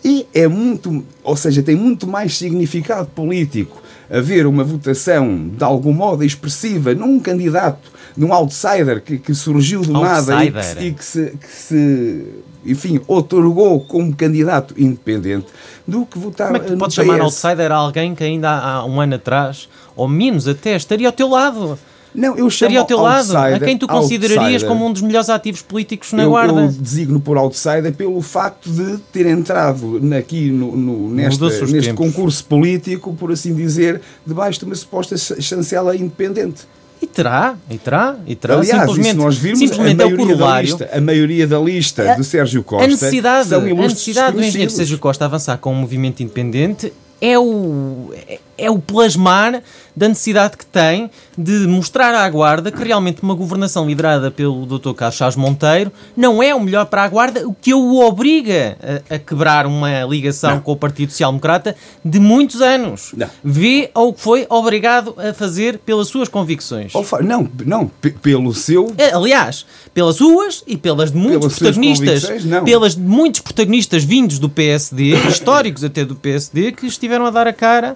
E 0.03 0.27
é 0.35 0.47
muito, 0.47 1.03
ou 1.23 1.35
seja, 1.35 1.63
tem 1.63 1.75
muito 1.75 2.05
mais 2.05 2.37
significado 2.37 3.07
político 3.15 3.81
haver 4.09 4.45
uma 4.45 4.63
votação 4.63 5.49
de 5.49 5.63
algum 5.63 5.93
modo 5.93 6.23
expressiva 6.23 6.93
num 6.93 7.19
candidato, 7.19 7.91
num 8.15 8.33
outsider 8.33 9.01
que, 9.01 9.17
que 9.17 9.33
surgiu 9.33 9.81
do 9.81 9.93
nada 9.93 10.43
e 10.43 10.51
que, 10.51 10.83
e 10.85 10.93
que 10.93 11.03
se, 11.03 11.37
que 11.39 11.47
se, 11.47 12.25
enfim, 12.65 13.01
otorgou 13.07 13.81
como 13.81 14.15
candidato 14.15 14.73
independente, 14.77 15.47
do 15.87 16.05
que 16.05 16.17
votar 16.17 16.47
Como 16.47 16.57
é 16.57 16.59
que 16.59 16.71
tu 16.71 16.77
podes 16.77 16.95
chamar 16.95 17.17
PS. 17.17 17.23
outsider 17.23 17.71
a 17.71 17.75
alguém 17.75 18.15
que 18.15 18.23
ainda 18.23 18.49
há 18.49 18.85
um 18.85 18.99
ano 18.99 19.15
atrás, 19.15 19.69
ou 19.95 20.07
menos 20.07 20.47
até, 20.47 20.75
estaria 20.75 21.07
ao 21.07 21.13
teu 21.13 21.29
lado? 21.29 21.77
Não, 22.15 22.35
eu 22.37 22.47
Estaria 22.47 22.79
ao 22.79 22.85
teu 22.85 22.99
lado? 23.01 23.35
A 23.35 23.41
outsider- 23.45 23.67
quem 23.67 23.77
tu 23.77 23.87
considerarias 23.87 24.63
outsider. 24.63 24.67
como 24.69 24.85
um 24.85 24.91
dos 24.93 25.01
melhores 25.01 25.29
ativos 25.29 25.61
políticos 25.61 26.13
na 26.13 26.23
eu, 26.23 26.29
guarda? 26.29 26.61
eu 26.61 26.67
designo 26.67 27.19
por 27.19 27.37
outsider 27.37 27.93
pelo 27.93 28.21
facto 28.21 28.69
de 28.69 28.97
ter 29.11 29.25
entrado 29.25 29.99
aqui 30.17 30.49
no, 30.49 30.75
no- 30.75 31.07
os 31.07 31.71
neste 31.71 31.89
tempos. 31.89 31.93
concurso 31.93 32.45
político, 32.45 33.13
por 33.13 33.31
assim 33.31 33.53
dizer, 33.53 34.01
debaixo 34.25 34.59
de 34.59 34.65
uma 34.65 34.75
suposta 34.75 35.17
ch- 35.17 35.41
chancela 35.41 35.95
independente. 35.95 36.61
E 37.01 37.07
terá, 37.07 37.55
e 37.69 37.77
terá, 37.77 38.15
e 38.25 38.35
terá. 38.35 38.55
Aliás, 38.55 38.79
simplesmente 38.81 39.11
se 39.11 39.17
nós 39.17 39.37
virmos 39.37 39.59
simplesmente 39.59 40.01
a 40.01 40.03
é 40.03 40.07
o 40.07 40.09
maioria, 40.11 40.25
da 40.25 40.33
corolário. 40.33 40.65
lista, 40.69 40.89
a 40.93 41.01
maioria 41.01 41.47
da 41.47 41.59
lista 41.59 42.11
A- 42.11 42.15
de 42.15 42.23
Sérgio 42.23 42.63
Costa 42.63 42.85
a 42.85 42.87
necessidade, 42.87 43.49
são 43.49 43.59
a 43.59 43.63
necessidade 43.63 44.35
do 44.37 44.43
engenheiro. 44.43 44.71
Sérgio 44.71 44.97
Costa 44.97 45.25
avançar 45.25 45.57
com 45.57 45.71
um 45.73 45.75
movimento 45.75 46.23
independente 46.23 46.91
é 47.21 47.37
o, 47.37 48.11
é, 48.27 48.39
é 48.57 48.69
o 48.71 48.79
plasmar 48.79 49.61
da 49.95 50.07
necessidade 50.09 50.57
que 50.57 50.65
tem 50.65 51.09
de 51.37 51.51
mostrar 51.67 52.13
à 52.13 52.29
Guarda 52.29 52.71
que 52.71 52.83
realmente 52.83 53.21
uma 53.23 53.33
governação 53.33 53.87
liderada 53.87 54.29
pelo 54.29 54.65
Dr. 54.65 54.93
Carlos 54.93 55.15
Chaves 55.17 55.35
Monteiro 55.37 55.91
não 56.17 56.41
é 56.43 56.53
o 56.53 56.59
melhor 56.59 56.85
para 56.85 57.03
a 57.03 57.07
Guarda, 57.07 57.47
o 57.47 57.53
que 57.53 57.73
o 57.73 57.99
obriga 58.01 58.77
a, 59.09 59.15
a 59.15 59.19
quebrar 59.19 59.65
uma 59.65 60.03
ligação 60.03 60.59
com 60.59 60.71
o 60.73 60.75
Partido 60.75 61.11
Social 61.11 61.31
Democrata 61.31 61.75
de 62.03 62.19
muitos 62.19 62.61
anos. 62.61 63.11
Não. 63.15 63.27
Vê 63.43 63.89
ao 63.93 64.11
que 64.13 64.19
foi 64.21 64.45
obrigado 64.49 65.15
a 65.17 65.33
fazer 65.33 65.77
pelas 65.79 66.07
suas 66.07 66.27
convicções. 66.27 66.93
Não, 67.23 67.49
não, 67.65 67.87
pe- 67.87 68.11
pelo 68.11 68.53
seu 68.53 68.93
É, 68.97 69.13
Aliás, 69.13 69.65
pelas 69.93 70.17
suas 70.17 70.63
e 70.67 70.75
pelas 70.77 71.11
de 71.11 71.17
muitos 71.17 71.57
Pelas 71.57 71.75
protagonistas, 71.75 72.43
não. 72.45 72.63
pelas 72.65 72.95
de 72.95 73.01
muitos 73.01 73.41
protagonistas 73.41 74.03
vindos 74.03 74.39
do 74.39 74.49
PSD, 74.49 75.15
históricos 75.29 75.83
até 75.83 76.03
do 76.03 76.15
PSD, 76.15 76.71
que 76.73 76.85
estiveram 76.85 77.25
a 77.25 77.29
dar 77.29 77.47
a 77.47 77.53
cara 77.53 77.95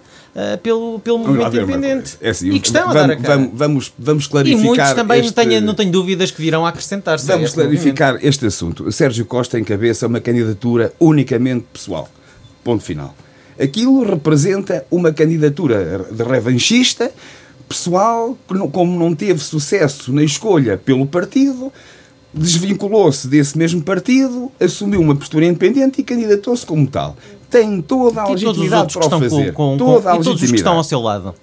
ah, 0.53 0.57
pelo, 0.57 0.99
pelo 0.99 1.19
movimento 1.19 1.49
ver 1.51 1.63
independente. 1.63 2.17
É 2.21 2.29
assim, 2.29 2.49
e 2.51 2.59
que 2.59 2.67
estão 2.67 2.89
a 2.89 2.93
vamos, 2.93 3.07
dar 3.07 3.13
a 3.13 3.17
cara. 3.17 3.38
Vamos, 3.38 3.51
vamos, 3.53 3.93
vamos 3.97 4.25
e 4.25 4.29
clarificar. 4.29 4.65
muitos 4.65 4.93
também 4.93 5.19
este... 5.21 5.33
tenho, 5.33 5.62
não 5.62 5.73
tenho 5.73 5.91
dúvidas 5.91 6.31
que 6.31 6.41
virão 6.41 6.65
a 6.65 6.69
acrescentar-se. 6.69 7.31
a 7.31 7.35
Vamos 7.35 7.51
movimento. 7.51 7.71
clarificar 7.79 8.17
este 8.21 8.45
assunto. 8.45 8.91
Sérgio 8.91 9.25
Costa 9.25 9.59
encabeça 9.59 10.07
uma 10.07 10.19
candidatura 10.19 10.93
unicamente 10.99 11.65
pessoal. 11.73 12.09
Ponto 12.63 12.83
final. 12.83 13.15
Aquilo 13.62 14.03
representa 14.03 14.85
uma 14.89 15.12
candidatura 15.12 16.05
de 16.12 16.23
revanchista, 16.23 17.12
pessoal, 17.67 18.38
que 18.47 18.53
não- 18.53 18.69
como 18.71 18.97
não 18.97 19.13
teve 19.13 19.43
sucesso 19.43 20.13
na 20.13 20.23
escolha 20.23 20.77
pelo 20.77 21.05
partido, 21.05 21.71
desvinculou-se 22.33 23.27
desse 23.27 23.57
mesmo 23.57 23.81
partido, 23.81 24.51
assumiu 24.59 25.01
uma 25.01 25.15
postura 25.15 25.45
independente 25.45 25.99
e 26.01 26.03
candidatou-se 26.03 26.65
como 26.65 26.88
tal. 26.88 27.17
Tem 27.49 27.81
toda 27.81 28.23
a 28.23 28.27
E 28.29 28.31
legitimidade 28.33 28.93
para 28.93 29.07
o 29.07 29.09
fazer. 29.09 29.53
com, 29.53 29.71
com, 29.71 29.77
toda 29.77 30.01
com 30.01 30.09
a 30.09 30.15
e 30.15 30.23
todos 30.23 30.41
os 30.43 30.49
que 30.49 30.55
estão 30.57 30.77
ao 30.77 30.83
seu 30.83 30.99
lado. 31.01 31.33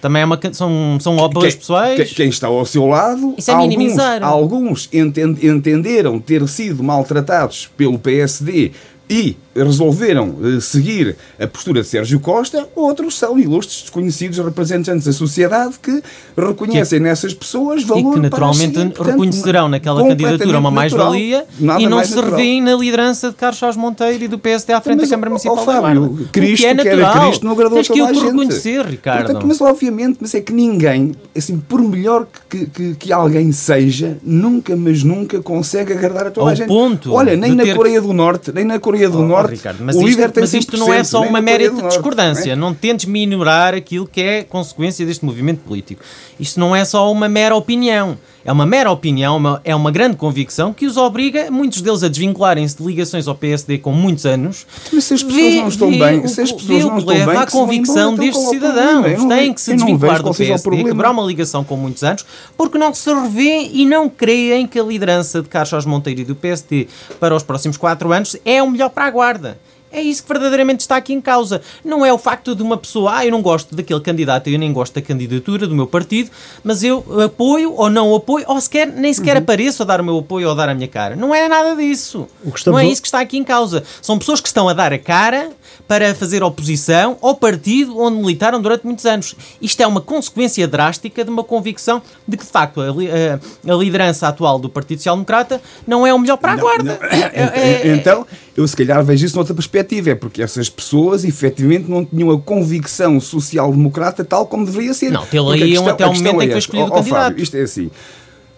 Também 0.00 0.22
é 0.22 0.24
uma, 0.24 0.38
são, 0.52 0.98
são 1.00 1.18
Quem- 1.52 1.58
pessoais. 1.58 1.96
Quem, 1.96 2.06
quem 2.14 2.28
está 2.28 2.48
ao 2.48 2.64
seu 2.66 2.86
lado, 2.86 3.34
Isso 3.38 3.50
é 3.50 3.54
alguns, 3.54 3.68
minimizar. 3.68 4.22
alguns 4.22 4.88
enten- 4.92 5.36
entenderam 5.42 6.18
ter 6.18 6.46
sido 6.48 6.82
maltratados 6.82 7.68
pelo 7.76 7.98
PSD 7.98 8.72
e 9.08 9.36
resolveram 9.56 10.34
eh, 10.42 10.60
seguir 10.60 11.16
a 11.40 11.46
postura 11.46 11.82
de 11.82 11.88
Sérgio 11.88 12.20
Costa, 12.20 12.68
outros 12.74 13.18
são 13.18 13.38
ilustres 13.38 13.82
desconhecidos 13.82 14.38
representantes 14.38 15.04
da 15.06 15.12
sociedade 15.12 15.74
que 15.82 16.02
reconhecem 16.36 17.00
nessas 17.00 17.32
pessoas 17.34 17.82
valor 17.82 18.00
e 18.00 18.04
que 18.04 18.10
para 18.12 18.20
naturalmente 18.22 18.74
seguir. 18.74 18.90
Portanto, 18.90 19.10
reconhecerão 19.12 19.68
naquela 19.68 20.02
candidatura 20.06 20.58
uma 20.58 20.70
natural. 20.70 20.72
mais-valia 20.72 21.44
e 21.58 21.64
não 21.86 21.96
mais 21.96 22.08
se 22.08 22.14
natural. 22.16 22.36
revêem 22.36 22.62
na 22.62 22.74
liderança 22.74 23.30
de 23.30 23.36
Carlos 23.36 23.58
Chaves 23.58 23.76
Monteiro 23.76 24.24
e 24.24 24.28
do 24.28 24.38
PSD 24.38 24.72
à 24.72 24.80
frente 24.80 25.00
Mas, 25.00 25.08
da 25.10 25.14
Câmara 25.16 25.30
Municipal 25.30 25.56
da 25.56 25.62
Fábio, 25.62 26.28
Cristo, 26.32 26.62
que 26.62 26.66
é 26.66 26.74
que 26.76 26.88
era 26.88 27.02
natural. 27.02 27.26
Cristo, 27.28 27.44
não 27.44 27.52
agradou 27.52 27.76
Tens 27.76 27.88
que 27.88 27.94
gente. 27.94 28.24
reconhecer, 28.24 28.84
Ricardo. 28.86 29.24
Portanto, 29.24 29.46
mas 29.46 29.60
obviamente, 29.60 30.18
mas 30.20 30.34
é 30.34 30.40
que 30.40 30.52
ninguém, 30.52 31.14
assim, 31.36 31.58
por 31.58 31.80
melhor 31.82 32.26
que, 32.48 32.66
que, 32.66 32.94
que 32.94 33.12
alguém 33.12 33.52
seja, 33.52 34.18
nunca, 34.22 34.76
mas 34.76 35.02
nunca 35.02 35.40
consegue 35.40 35.92
agradar 35.92 36.26
a 36.28 36.30
toda 36.30 36.46
Ao 36.46 36.52
a 36.52 36.54
gente. 36.54 36.68
ponto 36.68 37.12
Olha, 37.12 37.36
nem 37.36 37.54
na 37.54 37.74
Coreia 37.74 38.00
do 38.00 38.12
Norte, 38.12 38.52
nem 38.52 38.64
na 38.64 38.78
Coreia 38.78 39.08
do 39.08 39.18
Oh, 39.20 39.26
Norte 39.26 39.45
Norte. 39.46 39.56
Ricardo, 39.56 39.84
mas 39.84 39.96
o 39.96 40.08
isto, 40.08 40.32
mas 40.40 40.54
isto 40.54 40.76
não 40.76 40.92
é 40.92 41.02
só 41.04 41.22
uma 41.22 41.40
mera 41.40 41.70
discordância. 41.70 42.54
Não, 42.56 42.68
é? 42.68 42.70
não 42.70 42.74
tentes 42.74 43.06
minorar 43.06 43.74
aquilo 43.74 44.06
que 44.06 44.20
é 44.20 44.44
consequência 44.44 45.04
deste 45.06 45.24
movimento 45.24 45.60
político. 45.60 46.02
Isto 46.38 46.60
não 46.60 46.74
é 46.74 46.84
só 46.84 47.10
uma 47.10 47.28
mera 47.28 47.54
opinião. 47.54 48.18
É 48.46 48.52
uma 48.52 48.64
mera 48.64 48.92
opinião, 48.92 49.36
uma, 49.36 49.60
é 49.64 49.74
uma 49.74 49.90
grande 49.90 50.16
convicção 50.16 50.72
que 50.72 50.86
os 50.86 50.96
obriga, 50.96 51.50
muitos 51.50 51.80
deles, 51.82 52.04
a 52.04 52.08
desvincularem-se 52.08 52.76
de 52.76 52.84
ligações 52.84 53.26
ao 53.26 53.34
PSD 53.34 53.78
com 53.78 53.90
muitos 53.90 54.24
anos. 54.24 54.64
Mas 54.92 55.02
se 55.02 55.14
as 55.14 55.22
pessoas 55.24 55.42
vê, 55.42 55.60
não 55.60 55.68
estão 55.68 55.90
bem, 55.90 56.28
se 56.28 56.40
as 56.40 56.52
pessoas 56.52 56.84
não 56.84 56.98
estão 56.98 57.12
leva 57.12 57.32
bem, 57.32 57.40
à 57.40 57.46
convicção 57.48 58.12
embora, 58.12 58.28
destes 58.28 58.48
cidadãos. 58.48 59.24
Têm 59.24 59.52
que 59.52 59.60
se 59.60 59.74
desvincular 59.74 60.22
do 60.22 60.32
PSD, 60.32 60.84
quebrar 60.84 61.10
uma 61.10 61.24
ligação 61.24 61.64
com 61.64 61.76
muitos 61.76 62.04
anos, 62.04 62.24
porque 62.56 62.78
não 62.78 62.94
se 62.94 63.12
revê 63.12 63.68
e 63.72 63.84
não 63.84 64.08
creem 64.08 64.64
que 64.64 64.78
a 64.78 64.82
liderança 64.84 65.42
de 65.42 65.48
Carlos 65.48 65.84
Monteiro 65.84 66.20
e 66.20 66.24
do 66.24 66.36
PSD 66.36 66.86
para 67.18 67.34
os 67.34 67.42
próximos 67.42 67.76
quatro 67.76 68.12
anos 68.12 68.36
é 68.44 68.62
o 68.62 68.70
melhor 68.70 68.90
para 68.90 69.06
a 69.06 69.10
Guarda. 69.10 69.58
É 69.96 70.02
isso 70.02 70.22
que 70.22 70.28
verdadeiramente 70.28 70.80
está 70.80 70.96
aqui 70.96 71.14
em 71.14 71.22
causa. 71.22 71.62
Não 71.82 72.04
é 72.04 72.12
o 72.12 72.18
facto 72.18 72.54
de 72.54 72.62
uma 72.62 72.76
pessoa, 72.76 73.16
ah, 73.16 73.24
eu 73.24 73.32
não 73.32 73.40
gosto 73.40 73.74
daquele 73.74 74.00
candidato, 74.00 74.46
eu 74.48 74.58
nem 74.58 74.70
gosto 74.70 74.92
da 74.92 75.00
candidatura 75.00 75.66
do 75.66 75.74
meu 75.74 75.86
partido, 75.86 76.30
mas 76.62 76.84
eu 76.84 77.02
apoio 77.24 77.72
ou 77.74 77.88
não 77.88 78.14
apoio, 78.14 78.44
ou 78.46 78.60
sequer, 78.60 78.86
nem 78.86 79.10
sequer 79.14 79.36
uhum. 79.36 79.42
apareço 79.42 79.82
a 79.82 79.86
dar 79.86 80.02
o 80.02 80.04
meu 80.04 80.18
apoio 80.18 80.48
ou 80.48 80.52
a 80.52 80.54
dar 80.54 80.68
a 80.68 80.74
minha 80.74 80.86
cara. 80.86 81.16
Não 81.16 81.34
é 81.34 81.48
nada 81.48 81.74
disso. 81.74 82.28
Não 82.66 82.78
é 82.78 82.86
isso 82.86 83.00
que 83.00 83.08
está 83.08 83.20
aqui 83.20 83.38
em 83.38 83.44
causa. 83.44 83.82
São 84.02 84.18
pessoas 84.18 84.38
que 84.38 84.48
estão 84.48 84.68
a 84.68 84.74
dar 84.74 84.92
a 84.92 84.98
cara 84.98 85.50
para 85.88 86.14
fazer 86.14 86.42
oposição 86.42 87.16
ao 87.22 87.34
partido 87.34 87.98
onde 87.98 88.18
militaram 88.18 88.60
durante 88.60 88.84
muitos 88.84 89.06
anos. 89.06 89.34
Isto 89.62 89.82
é 89.82 89.86
uma 89.86 90.02
consequência 90.02 90.68
drástica 90.68 91.24
de 91.24 91.30
uma 91.30 91.42
convicção 91.42 92.02
de 92.28 92.36
que, 92.36 92.44
de 92.44 92.50
facto, 92.50 92.82
a, 92.82 92.88
a, 92.90 93.72
a 93.72 93.76
liderança 93.76 94.28
atual 94.28 94.58
do 94.58 94.68
Partido 94.68 94.98
Social 94.98 95.16
Democrata 95.16 95.58
não 95.86 96.06
é 96.06 96.12
o 96.12 96.18
melhor 96.18 96.36
para 96.36 96.52
a 96.52 96.56
não, 96.56 96.62
Guarda. 96.62 96.98
Não. 97.00 97.06
É, 97.36 97.88
é, 97.88 97.94
então, 97.94 98.26
eu 98.56 98.66
se 98.66 98.76
calhar 98.76 99.04
vejo 99.04 99.26
isso 99.26 99.36
noutra 99.36 99.54
perspectiva, 99.54 100.10
é 100.10 100.14
porque 100.14 100.42
essas 100.42 100.70
pessoas 100.70 101.24
efetivamente 101.24 101.90
não 101.90 102.04
tinham 102.04 102.30
a 102.30 102.40
convicção 102.40 103.20
social-democrata 103.20 104.24
tal 104.24 104.46
como 104.46 104.64
deveria 104.64 104.94
ser. 104.94 105.10
Não, 105.10 105.26
tê-la 105.26 105.56
iam 105.56 105.86
até 105.88 106.06
o 106.06 106.14
momento 106.14 106.42
em 106.42 106.46
que 106.46 106.52
foi 106.52 106.58
escolhido 106.58 106.88
oh, 106.90 106.94
o 106.94 106.96
candidato. 106.98 107.22
Fábio, 107.22 107.42
isto 107.42 107.56
é 107.56 107.62
assim 107.62 107.90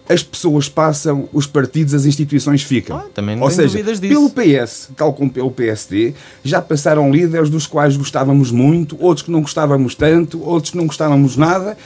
as 0.09 0.23
pessoas 0.23 0.67
passam, 0.67 1.29
os 1.31 1.45
partidos, 1.45 1.93
as 1.93 2.03
instituições 2.03 2.63
ficam. 2.63 2.97
Ah, 2.97 3.05
também 3.13 3.35
não 3.35 3.43
Ou 3.43 3.51
seja, 3.51 3.81
disso. 3.83 4.01
pelo 4.01 4.29
PS, 4.31 4.89
tal 4.97 5.13
como 5.13 5.29
pelo 5.29 5.51
PSD, 5.51 6.15
já 6.43 6.59
passaram 6.59 7.11
líderes 7.11 7.47
dos 7.47 7.67
quais 7.67 7.95
gostávamos 7.95 8.49
muito, 8.51 8.97
outros 8.99 9.23
que 9.23 9.31
não 9.31 9.41
gostávamos 9.41 9.93
tanto, 9.93 10.41
outros 10.43 10.71
que 10.71 10.77
não 10.77 10.87
gostávamos 10.87 11.37
nada. 11.37 11.77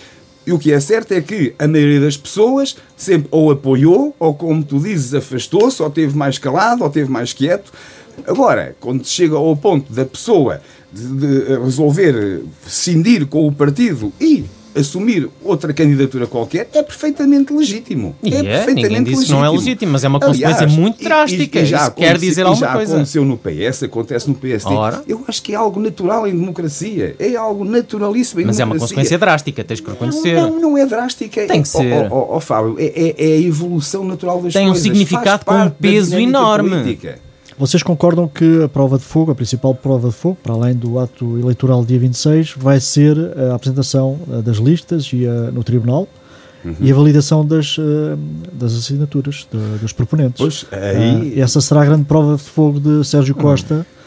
E 0.48 0.54
o 0.54 0.60
que 0.60 0.72
é 0.72 0.80
certo 0.80 1.12
é 1.14 1.22
que 1.22 1.54
a 1.60 1.68
maioria 1.68 2.00
das 2.00 2.16
pessoas 2.16 2.78
sempre 2.96 3.28
ou 3.30 3.52
apoiou, 3.52 4.16
ou 4.18 4.34
como 4.34 4.64
tu 4.64 4.80
dizes, 4.80 5.14
afastou-se, 5.14 5.84
ou 5.84 5.90
teve 5.90 6.18
mais 6.18 6.38
calado, 6.38 6.84
ou 6.84 6.90
teve 6.90 7.12
mais 7.12 7.34
quieto. 7.34 7.74
Agora, 8.28 8.76
quando 8.80 9.06
chega 9.06 9.36
ao 9.36 9.56
ponto 9.56 9.92
da 9.92 10.06
pessoa 10.06 10.62
de, 10.92 11.08
de 11.08 11.58
resolver 11.58 12.44
cindir 12.68 13.26
com 13.26 13.48
o 13.48 13.52
partido 13.52 14.12
e 14.20 14.46
assumir 14.76 15.30
outra 15.44 15.74
candidatura 15.74 16.26
qualquer 16.28 16.68
é 16.74 16.82
perfeitamente 16.82 17.54
legítimo. 17.54 18.16
E 18.24 18.34
é, 18.34 18.40
é 18.40 18.44
perfeitamente 18.44 18.88
ninguém 18.88 19.04
disse 19.04 19.18
legítimo. 19.18 19.40
não 19.40 19.46
é 19.46 19.50
legítimo, 19.50 19.92
mas 19.92 20.04
é 20.04 20.08
uma 20.08 20.20
consequência 20.20 20.64
Aliás, 20.64 20.80
muito 20.80 21.04
drástica. 21.04 21.60
E, 21.60 21.64
e 21.64 21.66
já 21.66 21.92
quer 21.92 22.18
dizer 22.18 22.42
alguma 22.44 22.60
já 22.68 22.74
coisa. 22.74 22.92
Já 22.92 22.98
aconteceu 22.98 23.26
no 23.26 23.38
PS, 23.38 23.84
acontece 23.84 24.28
no 24.28 24.36
PSD. 24.36 24.74
Ora. 24.74 25.04
Eu 25.08 25.24
acho 25.28 25.42
que 25.44 25.54
é 25.54 25.56
algo 25.56 25.80
natural 25.80 26.28
em 26.28 26.32
democracia. 26.32 27.16
É 27.20 27.36
algo 27.36 27.64
naturalíssimo 27.64 28.42
em 28.42 28.46
mas 28.46 28.58
democracia. 28.58 28.64
é 28.64 28.66
uma 28.66 28.80
consequência 28.80 29.18
drástica, 29.18 29.64
tens 29.64 29.80
que 29.80 29.90
reconhecer. 29.90 30.36
Não, 30.36 30.50
não, 30.50 30.60
não 30.60 30.78
é 30.78 30.86
drástica. 30.86 31.46
Tem 31.46 31.62
que 31.62 31.68
ser. 31.68 31.94
Ó 31.94 32.08
oh, 32.10 32.28
oh, 32.32 32.38
oh, 32.38 32.40
Fábio, 32.40 32.76
é, 32.80 32.86
é, 32.86 33.16
é, 33.18 33.34
a 33.38 33.42
evolução 33.42 34.04
natural 34.04 34.42
das 34.42 34.54
Tem 34.54 34.66
coisas. 34.68 34.84
Tem 34.84 34.92
um 34.92 34.96
significado 34.96 35.46
com 35.46 35.56
um 35.56 35.70
peso 35.70 36.18
enorme. 36.18 36.70
Política. 36.70 37.20
Vocês 37.58 37.84
concordam 37.84 38.28
que 38.28 38.64
a 38.64 38.70
prova 38.70 38.98
de 38.98 39.04
fogo, 39.04 39.32
a 39.32 39.36
principal 39.36 39.76
prova 39.76 40.10
de 40.10 40.14
fogo, 40.16 40.38
para 40.42 40.54
além 40.54 40.74
do 40.74 41.00
ato 41.00 41.38
eleitoral 41.38 41.86
dia 41.86 42.00
26, 42.00 42.56
vai 42.58 42.80
ser 42.80 43.16
a 43.38 43.56
apresentação 43.56 44.20
eh, 44.32 44.42
das 44.42 44.58
listas 44.58 45.10
e 45.14 45.28
a, 45.28 45.52
no 45.52 45.64
Tribunal 45.64 46.08
uhum. 46.66 46.76
e 46.80 46.92
a 46.92 46.96
validação 46.96 47.46
das, 47.46 47.78
eh, 47.80 48.18
das 48.54 48.74
assinaturas 48.74 49.48
de, 49.52 49.78
dos 49.80 49.94
proponentes? 49.94 50.38
Pois, 50.38 50.66
aí... 50.72 51.40
Essa 51.40 51.62
será 51.62 51.84
a 51.84 51.86
grande 51.86 52.06
prova 52.06 52.36
de 52.36 52.44
fogo 52.44 52.80
de 52.80 53.04
Sérgio 53.06 53.36
Costa. 53.36 53.76
Uhum 53.76 53.82
uh, 53.82 54.03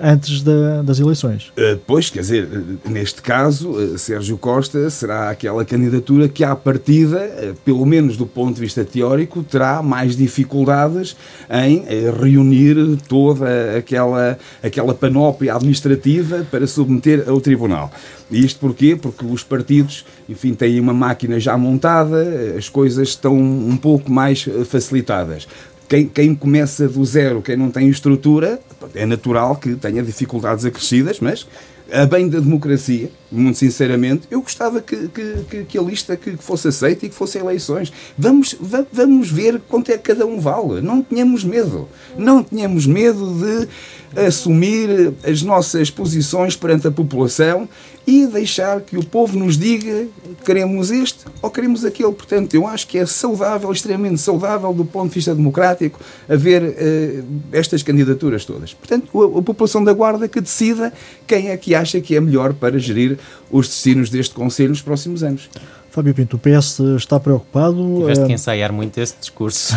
antes 0.00 0.42
da, 0.42 0.82
das 0.82 1.00
eleições. 1.00 1.48
Uh, 1.58 1.78
pois, 1.86 2.08
quer 2.08 2.20
dizer, 2.20 2.48
eh, 2.52 2.88
neste 2.88 3.20
caso, 3.20 3.98
Sérgio 3.98 4.38
Costa 4.38 4.88
será 4.88 5.30
aquela 5.30 5.64
candidatura 5.64 6.28
que, 6.28 6.44
à 6.44 6.54
partida, 6.54 7.54
pelo 7.64 7.84
menos 7.84 8.16
do 8.16 8.26
ponto 8.26 8.54
de 8.54 8.60
vista 8.60 8.84
teórico, 8.84 9.42
terá 9.42 9.82
mais 9.82 10.16
dificuldades 10.16 11.16
em 11.50 11.84
reunir 12.20 12.76
toda 13.08 13.76
aquela, 13.76 14.38
aquela 14.62 14.94
panóplia 14.94 15.54
administrativa 15.54 16.46
para 16.50 16.66
submeter 16.66 17.24
ao 17.28 17.40
Tribunal. 17.40 17.90
Isto 18.30 18.60
porquê? 18.60 18.96
Porque 18.96 19.24
os 19.24 19.42
partidos, 19.42 20.04
enfim, 20.28 20.54
têm 20.54 20.80
uma 20.80 20.94
máquina 20.94 21.38
já 21.38 21.56
montada, 21.58 22.54
as 22.56 22.68
coisas 22.68 23.08
estão 23.08 23.36
um 23.36 23.76
pouco 23.76 24.10
mais 24.10 24.48
facilitadas 24.68 25.46
quem, 25.88 26.08
quem 26.08 26.34
começa 26.34 26.88
do 26.88 27.04
zero, 27.04 27.42
quem 27.42 27.56
não 27.56 27.70
tem 27.70 27.88
estrutura, 27.88 28.60
é 28.94 29.06
natural 29.06 29.56
que 29.56 29.74
tenha 29.76 30.02
dificuldades 30.02 30.64
acrescidas, 30.64 31.20
mas 31.20 31.46
a 31.92 32.06
bem 32.06 32.28
da 32.28 32.40
democracia, 32.40 33.10
muito 33.30 33.58
sinceramente, 33.58 34.22
eu 34.30 34.40
gostava 34.40 34.80
que, 34.80 35.08
que, 35.08 35.64
que 35.64 35.78
a 35.78 35.82
lista 35.82 36.16
que 36.16 36.36
fosse 36.36 36.68
aceita 36.68 37.04
e 37.04 37.08
que 37.08 37.14
fossem 37.14 37.42
eleições. 37.42 37.92
Vamos, 38.16 38.56
vamos 38.92 39.30
ver 39.30 39.60
quanto 39.68 39.90
é 39.92 39.98
que 39.98 40.14
cada 40.14 40.26
um 40.26 40.40
vale. 40.40 40.80
Não 40.80 41.02
tenhamos 41.02 41.44
medo. 41.44 41.88
Não 42.16 42.42
tenhamos 42.42 42.86
medo 42.86 43.34
de 43.34 43.68
assumir 44.16 45.12
as 45.24 45.42
nossas 45.42 45.90
posições 45.90 46.56
perante 46.56 46.86
a 46.86 46.90
população 46.90 47.68
e 48.06 48.26
deixar 48.26 48.80
que 48.82 48.98
o 48.98 49.04
povo 49.04 49.38
nos 49.38 49.56
diga 49.56 50.06
queremos 50.44 50.90
este 50.90 51.24
ou 51.40 51.50
queremos 51.50 51.84
aquele. 51.84 52.12
Portanto, 52.12 52.54
eu 52.54 52.66
acho 52.66 52.86
que 52.86 52.98
é 52.98 53.06
saudável, 53.06 53.72
extremamente 53.72 54.20
saudável 54.20 54.72
do 54.72 54.84
ponto 54.84 55.08
de 55.08 55.14
vista 55.14 55.34
democrático, 55.34 55.98
haver 56.28 56.62
uh, 56.62 57.24
estas 57.50 57.82
candidaturas 57.82 58.44
todas. 58.44 58.74
Portanto, 58.74 59.08
a, 59.22 59.38
a, 59.38 59.42
população 59.42 59.82
da 59.82 59.92
Guarda 59.92 60.28
que 60.28 60.40
decida 60.40 60.92
quem 61.26 61.48
é 61.48 61.56
que 61.56 61.74
acha 61.74 62.00
que 62.00 62.14
é 62.14 62.20
melhor 62.20 62.52
para 62.52 62.78
gerir 62.78 63.18
os 63.50 63.68
destinos 63.68 64.10
deste 64.10 64.34
Conselho 64.34 64.70
nos 64.70 64.82
próximos 64.82 65.22
anos. 65.22 65.48
Fábio 65.94 66.12
Pinto, 66.12 66.36
o 66.36 66.40
PS 66.40 66.80
está 66.96 67.20
preocupado. 67.20 67.98
Tiveste 68.00 68.24
que 68.24 68.32
eh, 68.32 68.34
ensaiar 68.34 68.72
muito 68.72 68.98
esse 68.98 69.14
discurso. 69.16 69.76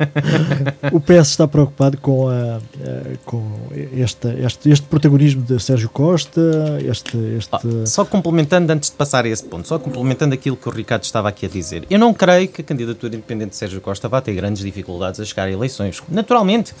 o 0.90 0.98
PS 0.98 1.28
está 1.28 1.46
preocupado 1.46 1.98
com, 1.98 2.30
a, 2.30 2.58
com 3.26 3.44
este, 3.92 4.28
este, 4.42 4.70
este 4.70 4.86
protagonismo 4.86 5.42
de 5.42 5.60
Sérgio 5.60 5.90
Costa. 5.90 6.40
Este, 6.82 7.18
este... 7.36 7.50
Oh, 7.52 7.86
só 7.86 8.06
complementando, 8.06 8.72
antes 8.72 8.88
de 8.88 8.96
passar 8.96 9.26
a 9.26 9.28
esse 9.28 9.44
ponto, 9.44 9.68
só 9.68 9.78
complementando 9.78 10.32
aquilo 10.32 10.56
que 10.56 10.70
o 10.70 10.72
Ricardo 10.72 11.02
estava 11.02 11.28
aqui 11.28 11.44
a 11.44 11.48
dizer. 11.50 11.84
Eu 11.90 11.98
não 11.98 12.14
creio 12.14 12.48
que 12.48 12.62
a 12.62 12.64
candidatura 12.64 13.14
independente 13.14 13.50
de 13.50 13.56
Sérgio 13.56 13.82
Costa 13.82 14.08
vá 14.08 14.22
ter 14.22 14.32
grandes 14.32 14.62
dificuldades 14.62 15.20
a 15.20 15.24
chegar 15.26 15.48
a 15.48 15.52
eleições. 15.52 16.02
Naturalmente 16.08 16.72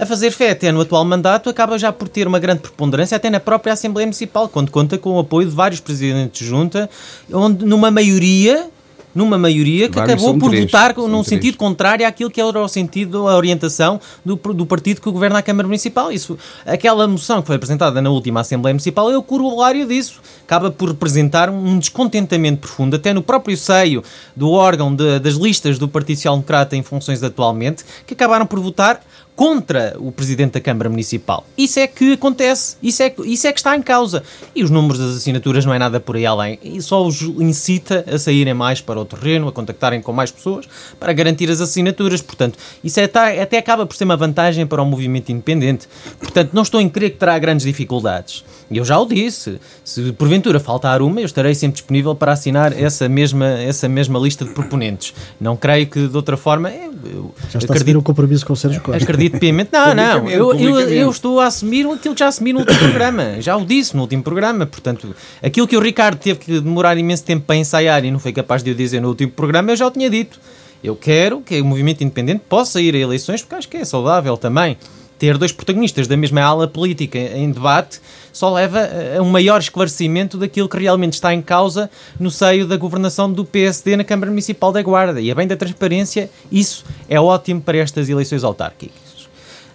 a 0.00 0.06
fazer 0.06 0.30
fé 0.30 0.50
até 0.50 0.72
no 0.72 0.80
atual 0.80 1.04
mandato, 1.04 1.50
acaba 1.50 1.78
já 1.78 1.92
por 1.92 2.08
ter 2.08 2.26
uma 2.26 2.38
grande 2.38 2.62
preponderância 2.62 3.14
até 3.14 3.28
na 3.28 3.38
própria 3.38 3.74
Assembleia 3.74 4.06
Municipal, 4.06 4.48
quando 4.48 4.70
conta 4.70 4.96
com 4.96 5.10
o 5.10 5.18
apoio 5.18 5.46
de 5.46 5.54
vários 5.54 5.78
presidentes 5.78 6.40
de 6.40 6.46
junta, 6.46 6.88
onde 7.30 7.66
numa 7.66 7.90
maioria 8.00 8.70
numa 9.14 9.36
maioria 9.36 9.88
que 9.88 9.96
Vários 9.96 10.14
acabou 10.14 10.38
por 10.38 10.50
três, 10.50 10.64
votar 10.64 10.94
num 10.96 11.08
três. 11.08 11.26
sentido 11.26 11.56
contrário 11.56 12.06
àquilo 12.06 12.30
que 12.30 12.40
era 12.40 12.60
o 12.60 12.68
sentido, 12.68 13.28
a 13.28 13.36
orientação 13.36 14.00
do, 14.24 14.36
do 14.36 14.64
partido 14.64 15.00
que 15.00 15.10
governa 15.10 15.38
a 15.38 15.42
Câmara 15.42 15.66
Municipal. 15.66 16.12
Isso, 16.12 16.38
aquela 16.64 17.06
moção 17.08 17.40
que 17.40 17.48
foi 17.48 17.56
apresentada 17.56 18.00
na 18.00 18.10
última 18.10 18.40
Assembleia 18.40 18.72
Municipal 18.72 19.10
é 19.10 19.16
o 19.16 19.22
corolário 19.22 19.86
disso. 19.86 20.20
Acaba 20.44 20.70
por 20.70 20.90
representar 20.90 21.50
um 21.50 21.78
descontentamento 21.78 22.60
profundo, 22.60 22.96
até 22.96 23.12
no 23.12 23.22
próprio 23.22 23.56
seio 23.56 24.02
do 24.34 24.50
órgão 24.50 24.94
de, 24.94 25.18
das 25.18 25.34
listas 25.34 25.78
do 25.78 25.88
Partido 25.88 26.16
Social 26.16 26.34
Democrata 26.36 26.76
em 26.76 26.82
funções 26.82 27.22
atualmente, 27.22 27.84
que 28.06 28.14
acabaram 28.14 28.46
por 28.46 28.60
votar 28.60 29.00
contra 29.40 29.96
o 29.98 30.12
Presidente 30.12 30.52
da 30.52 30.60
Câmara 30.60 30.90
Municipal. 30.90 31.46
Isso 31.56 31.80
é 31.80 31.86
que 31.86 32.12
acontece, 32.12 32.76
isso 32.82 33.02
é, 33.02 33.10
isso 33.24 33.46
é 33.46 33.52
que 33.52 33.58
está 33.58 33.74
em 33.74 33.80
causa. 33.80 34.22
E 34.54 34.62
os 34.62 34.68
números 34.68 34.98
das 34.98 35.16
assinaturas 35.16 35.64
não 35.64 35.72
é 35.72 35.78
nada 35.78 35.98
por 35.98 36.14
aí 36.14 36.26
além. 36.26 36.58
E 36.62 36.82
só 36.82 37.02
os 37.06 37.22
incita 37.22 38.04
a 38.06 38.18
saírem 38.18 38.52
mais 38.52 38.82
para 38.82 39.00
o 39.00 39.04
terreno, 39.06 39.48
a 39.48 39.52
contactarem 39.52 40.02
com 40.02 40.12
mais 40.12 40.30
pessoas, 40.30 40.68
para 40.98 41.14
garantir 41.14 41.50
as 41.50 41.58
assinaturas. 41.58 42.20
Portanto, 42.20 42.58
isso 42.84 43.00
é, 43.00 43.04
até 43.04 43.56
acaba 43.56 43.86
por 43.86 43.96
ser 43.96 44.04
uma 44.04 44.14
vantagem 44.14 44.66
para 44.66 44.82
o 44.82 44.84
movimento 44.84 45.32
independente. 45.32 45.88
Portanto, 46.18 46.50
não 46.52 46.60
estou 46.60 46.78
em 46.78 46.90
crer 46.90 47.12
que 47.12 47.16
terá 47.16 47.38
grandes 47.38 47.64
dificuldades. 47.64 48.44
E 48.70 48.78
eu 48.78 48.84
já 48.84 48.98
o 48.98 49.06
disse, 49.06 49.60
se 49.84 50.12
porventura 50.12 50.60
faltar 50.60 51.02
uma, 51.02 51.20
eu 51.20 51.26
estarei 51.26 51.54
sempre 51.54 51.78
disponível 51.78 52.14
para 52.14 52.32
assinar 52.32 52.72
essa 52.72 53.08
mesma, 53.08 53.46
essa 53.46 53.88
mesma 53.88 54.18
lista 54.18 54.44
de 54.44 54.52
proponentes. 54.52 55.12
Não 55.40 55.56
creio 55.56 55.88
que 55.88 56.06
de 56.06 56.16
outra 56.16 56.36
forma. 56.36 56.70
Eu, 56.70 57.34
já 57.50 57.58
está 57.58 57.72
acredito, 57.72 57.96
a 57.96 57.98
o 57.98 58.02
compromisso 58.02 58.46
com 58.46 58.52
o 58.52 58.56
Sérgio 58.56 58.80
Costa. 58.80 59.02
Acredito 59.02 59.38
piamente. 59.38 59.70
Não, 59.80 59.94
não. 59.94 60.28
Eu, 60.28 60.54
eu, 60.54 60.80
eu, 60.80 61.10
estou 61.10 61.40
a 61.40 61.46
assumir 61.46 61.86
aquilo 61.86 62.14
que 62.14 62.20
já 62.20 62.28
assumi 62.28 62.52
no 62.52 62.60
último 62.60 62.78
programa. 62.78 63.40
Já 63.40 63.56
o 63.56 63.64
disse 63.64 63.94
no 63.96 64.02
último 64.02 64.22
programa. 64.22 64.66
Portanto, 64.66 65.14
aquilo 65.42 65.66
que 65.66 65.76
o 65.76 65.80
Ricardo 65.80 66.18
teve 66.18 66.38
que 66.38 66.60
demorar 66.60 66.96
imenso 66.98 67.24
tempo 67.24 67.44
para 67.46 67.56
ensaiar 67.56 68.04
e 68.04 68.10
não 68.10 68.18
foi 68.18 68.32
capaz 68.32 68.62
de 68.62 68.70
o 68.70 68.74
dizer 68.74 69.00
no 69.00 69.08
último 69.08 69.32
programa, 69.32 69.72
eu 69.72 69.76
já 69.76 69.86
o 69.86 69.90
tinha 69.90 70.10
dito. 70.10 70.38
Eu 70.82 70.96
quero 70.96 71.40
que 71.40 71.60
o 71.60 71.64
movimento 71.64 72.02
independente 72.02 72.42
possa 72.48 72.80
ir 72.80 72.94
a 72.94 72.98
eleições 72.98 73.42
porque 73.42 73.54
acho 73.54 73.68
que 73.68 73.76
é 73.78 73.84
saudável 73.84 74.36
também. 74.36 74.76
Ter 75.20 75.36
dois 75.36 75.52
protagonistas 75.52 76.08
da 76.08 76.16
mesma 76.16 76.40
ala 76.40 76.66
política 76.66 77.18
em 77.18 77.52
debate 77.52 78.00
só 78.32 78.50
leva 78.50 78.88
a 79.18 79.20
um 79.20 79.28
maior 79.28 79.60
esclarecimento 79.60 80.38
daquilo 80.38 80.66
que 80.66 80.78
realmente 80.78 81.12
está 81.12 81.34
em 81.34 81.42
causa 81.42 81.90
no 82.18 82.30
seio 82.30 82.66
da 82.66 82.76
governação 82.78 83.30
do 83.30 83.44
PSD 83.44 83.96
na 83.96 84.04
Câmara 84.04 84.30
Municipal 84.30 84.72
da 84.72 84.80
Guarda. 84.80 85.20
E 85.20 85.30
a 85.30 85.34
bem 85.34 85.46
da 85.46 85.56
transparência, 85.56 86.30
isso 86.50 86.84
é 87.06 87.20
ótimo 87.20 87.60
para 87.60 87.76
estas 87.76 88.08
eleições 88.08 88.42
autárquicas. 88.42 89.10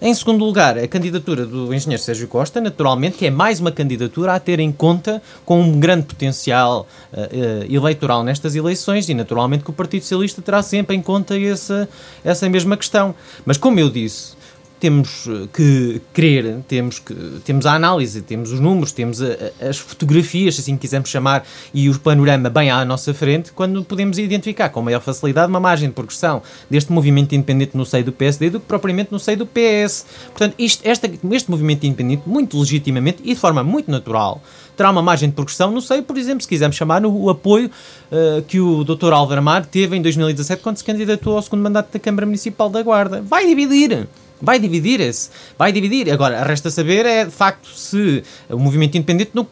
Em 0.02 0.14
segundo 0.14 0.44
lugar, 0.44 0.78
a 0.78 0.88
candidatura 0.88 1.46
do 1.46 1.74
engenheiro 1.74 2.02
Sérgio 2.02 2.28
Costa, 2.28 2.60
naturalmente, 2.60 3.18
que 3.18 3.28
é 3.28 3.32
mais 3.32 3.60
uma 3.60 3.72
candidatura 3.72 4.34
a 4.34 4.40
ter 4.40 4.60
em 4.60 4.72
conta 4.72 5.22
com 5.46 5.62
um 5.62 5.80
grande 5.80 6.06
potencial 6.06 6.88
uh, 7.14 7.74
eleitoral 7.74 8.24
nestas 8.24 8.56
eleições 8.56 9.08
e, 9.10 9.14
naturalmente, 9.14 9.64
que 9.64 9.70
o 9.70 9.74
Partido 9.74 10.02
Socialista 10.02 10.42
terá 10.42 10.62
sempre 10.62 10.96
em 10.96 11.02
conta 11.02 11.40
essa, 11.40 11.88
essa 12.24 12.50
mesma 12.50 12.76
questão. 12.76 13.16
Mas, 13.46 13.58
como 13.58 13.80
eu 13.80 13.90
disse, 13.90 14.36
temos 14.80 15.28
eh, 15.28 15.48
que 15.54 16.02
crer, 16.14 16.60
temos, 16.68 17.00
que, 17.00 17.14
temos 17.44 17.66
a 17.66 17.74
análise, 17.74 18.22
temos 18.22 18.52
os 18.52 18.60
números, 18.60 18.92
temos 18.92 19.22
a, 19.22 19.28
as 19.62 19.78
fotografias, 19.78 20.60
assim 20.60 20.78
quisermos 20.78 21.10
chamar, 21.10 21.46
e 21.74 21.90
o 21.90 22.00
panorama 22.00 22.50
bem 22.50 22.70
à 22.70 22.84
nossa 22.86 23.14
frente, 23.14 23.52
quando 23.52 23.84
podemos 23.84 24.18
identificar 24.18 24.70
com 24.70 24.82
maior 24.82 25.02
facilidade 25.02 25.50
uma 25.50 25.60
margem 25.60 25.90
de 25.90 25.96
progressão 25.96 26.42
deste 26.70 26.92
movimento 26.92 27.34
independente 27.34 27.76
no 27.76 27.86
seio 27.86 28.04
do 28.04 28.12
PSD 28.12 28.50
do 28.50 28.60
que 28.60 28.66
propriamente 28.66 29.12
no 29.12 29.20
seio 29.20 29.38
do 29.38 29.46
PS. 29.46 30.06
Portanto, 30.28 30.56
isto, 30.58 30.86
esta, 30.86 31.10
este 31.32 31.50
movimento 31.50 31.86
independente, 31.86 32.24
muito 32.26 32.60
legitimamente 32.60 33.20
e 33.24 33.34
de 33.34 33.40
forma 33.40 33.64
muito 33.64 33.90
natural, 33.90 34.42
terá 34.76 34.92
uma 34.92 35.02
margem 35.02 35.30
de 35.30 35.36
progressão 35.36 35.72
no 35.72 35.82
seio, 35.82 36.04
por 36.04 36.18
exemplo, 36.18 36.42
se 36.42 36.48
quisermos 36.48 36.76
chamar, 36.76 37.02
no, 37.02 37.16
o 37.16 37.30
apoio 37.30 37.72
uh, 38.12 38.42
que 38.44 38.60
o 38.60 38.84
Dr. 38.84 39.14
Álvaro 39.14 39.40
Amar 39.40 39.66
teve 39.66 39.96
em 39.96 40.02
2017 40.02 40.62
quando 40.62 40.78
se 40.78 40.84
candidatou 40.84 41.36
ao 41.36 41.42
segundo 41.42 41.62
mandato 41.62 41.92
da 41.92 42.00
Câmara 42.00 42.26
Municipal 42.26 42.70
da 42.70 42.82
Guarda. 42.82 43.22
Vai 43.22 43.48
dividir! 43.48 44.08
Vai 44.42 44.60
dividir-se, 44.60 45.30
vai 45.58 45.72
dividir. 45.72 46.12
Agora, 46.12 46.44
resta 46.44 46.70
saber 46.70 47.06
é, 47.06 47.26
de 47.26 47.32
facto, 47.32 47.70
se 47.70 48.24
o 48.50 48.58
movimento 48.58 48.98
independente 48.98 49.32
não, 49.34 49.48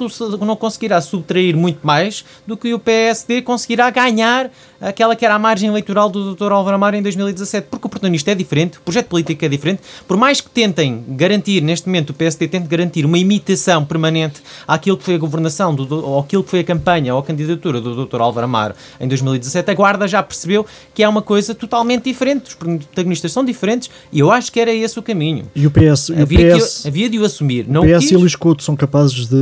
não 0.46 0.56
conseguirá 0.56 1.02
subtrair 1.02 1.56
muito 1.56 1.80
mais 1.86 2.26
do 2.46 2.58
que 2.58 2.74
o 2.74 2.80
PSD 2.80 3.42
conseguirá 3.42 3.90
ganhar 3.90 4.52
aquela 4.84 5.16
que 5.16 5.26
era 5.26 5.36
a 5.36 5.40
margem 5.40 5.70
eleitoral 5.70 6.10
do 6.10 6.36
Dr. 6.36 6.52
Álvaro 6.52 6.76
Amaro 6.76 6.96
em 6.96 7.02
2017, 7.02 7.68
porque 7.70 7.86
o 7.86 7.88
oportunista 7.88 8.32
é 8.32 8.36
diferente, 8.36 8.78
o 8.78 8.82
projeto 8.82 9.08
político 9.08 9.44
é 9.46 9.48
diferente, 9.48 9.82
por 10.08 10.18
mais 10.18 10.42
que 10.42 10.50
tentem 10.50 11.04
garantir, 11.08 11.62
neste 11.62 11.88
momento 11.88 12.10
o 12.10 12.14
PSD 12.14 12.48
tente 12.48 12.68
garantir 12.68 13.06
uma 13.06 13.18
imitação 13.18 13.86
permanente 13.86 14.42
àquilo 14.68 14.98
que 14.98 15.04
foi 15.04 15.16
a 15.16 15.18
governação, 15.18 15.74
do, 15.74 16.06
ou 16.06 16.20
aquilo 16.20 16.44
que 16.44 16.50
foi 16.50 16.60
a 16.60 16.64
campanha 16.64 17.14
ou 17.14 17.20
a 17.22 17.24
candidatura 17.24 17.80
do 17.80 18.06
Dr. 18.06 18.20
Álvaro 18.20 18.46
Amaro 18.46 18.76
em 19.00 19.08
2017, 19.08 19.72
a 19.72 19.74
Guarda 19.74 20.08
já 20.08 20.22
percebeu 20.22 20.66
que 20.94 21.02
é 21.02 21.08
uma 21.08 21.22
coisa 21.22 21.56
totalmente 21.56 22.04
diferente, 22.04 22.50
os 22.50 22.56
protagonistas 22.56 23.32
são 23.32 23.46
diferentes 23.46 23.90
e 24.12 24.20
eu 24.20 24.32
acho 24.32 24.52
que 24.52 24.60
era 24.60 24.73
esse 24.76 24.98
o 24.98 25.04
caminho. 25.04 25.46
E 25.56 25.66
o 25.68 25.72
PS, 25.72 26.12
havia, 26.12 26.56
o 26.56 26.60
PS, 26.60 26.82
que, 26.82 26.88
havia 26.88 27.10
de 27.10 27.20
o 27.20 27.26
assumir. 27.26 27.66
Não 27.68 27.82
o 27.82 27.86
PS 27.86 28.00
quis. 28.00 28.12
e 28.12 28.16
o 28.16 28.20
Luís 28.20 28.36
Couto 28.36 28.64
são 28.64 28.76
capazes 28.76 29.28
de 29.28 29.38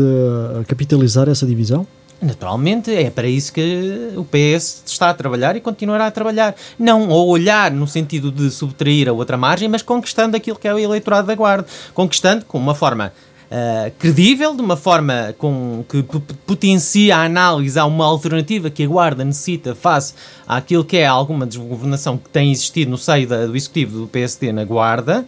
capitalizar 0.68 1.30
essa 1.30 1.46
divisão? 1.46 1.86
Naturalmente, 2.22 2.94
é 2.94 3.10
para 3.10 3.28
isso 3.28 3.52
que 3.52 4.12
o 4.16 4.24
PS 4.24 4.84
está 4.86 5.10
a 5.10 5.14
trabalhar 5.14 5.56
e 5.56 5.60
continuará 5.60 6.06
a 6.06 6.12
trabalhar. 6.12 6.56
Não 6.78 7.10
ao 7.12 7.28
olhar 7.28 7.72
no 7.72 7.88
sentido 7.88 8.32
de 8.32 8.52
subtrair 8.52 9.10
a 9.10 9.12
outra 9.12 9.38
margem, 9.38 9.68
mas 9.68 9.82
conquistando 9.82 10.38
aquilo 10.38 10.60
que 10.60 10.68
é 10.68 10.74
o 10.74 10.78
eleitorado 10.78 11.26
da 11.26 11.34
Guarda. 11.34 11.66
Conquistando 11.96 12.46
com 12.46 12.60
uma 12.60 12.76
forma 12.76 13.12
Uh, 13.52 13.92
credível, 14.00 14.56
de 14.56 14.62
uma 14.62 14.78
forma 14.78 15.36
com, 15.38 15.84
que 15.90 16.02
potencia 16.48 17.18
a 17.18 17.26
análise 17.26 17.78
a 17.78 17.84
uma 17.84 18.06
alternativa 18.06 18.70
que 18.70 18.82
a 18.82 18.88
Guarda 18.88 19.26
necessita 19.26 19.76
face 19.76 20.14
àquilo 20.48 20.86
que 20.86 20.96
é 20.96 21.06
alguma 21.06 21.46
desgovernação 21.46 22.18
que 22.18 22.30
tem 22.30 22.50
existido 22.50 22.92
no 22.92 22.98
seio 22.98 23.28
da, 23.28 23.46
do 23.46 23.54
Executivo 23.54 24.00
do 24.00 24.08
PSD 24.08 24.54
na 24.54 24.64
Guarda 24.64 25.26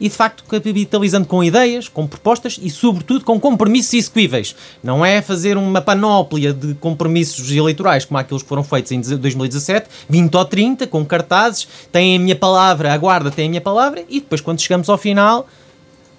e 0.00 0.08
de 0.08 0.14
facto 0.14 0.44
capitalizando 0.44 1.26
com 1.26 1.42
ideias, 1.42 1.88
com 1.88 2.06
propostas 2.06 2.60
e 2.62 2.70
sobretudo 2.70 3.24
com 3.24 3.40
compromissos 3.40 3.94
execuíveis. 3.94 4.54
Não 4.80 5.04
é 5.04 5.20
fazer 5.20 5.56
uma 5.56 5.80
panóplia 5.80 6.52
de 6.52 6.74
compromissos 6.74 7.50
eleitorais 7.50 8.04
como 8.04 8.18
aqueles 8.18 8.44
que 8.44 8.48
foram 8.48 8.62
feitos 8.62 8.92
em 8.92 9.00
2017, 9.00 9.88
20 10.08 10.34
ou 10.36 10.44
30, 10.44 10.86
com 10.86 11.04
cartazes, 11.04 11.66
têm 11.90 12.14
a 12.14 12.20
minha 12.20 12.36
palavra, 12.36 12.92
a 12.92 12.96
guarda 12.96 13.32
tem 13.32 13.46
a 13.46 13.48
minha 13.48 13.60
palavra 13.60 14.04
e 14.08 14.20
depois 14.20 14.40
quando 14.40 14.60
chegamos 14.60 14.88
ao 14.88 14.96
final 14.96 15.48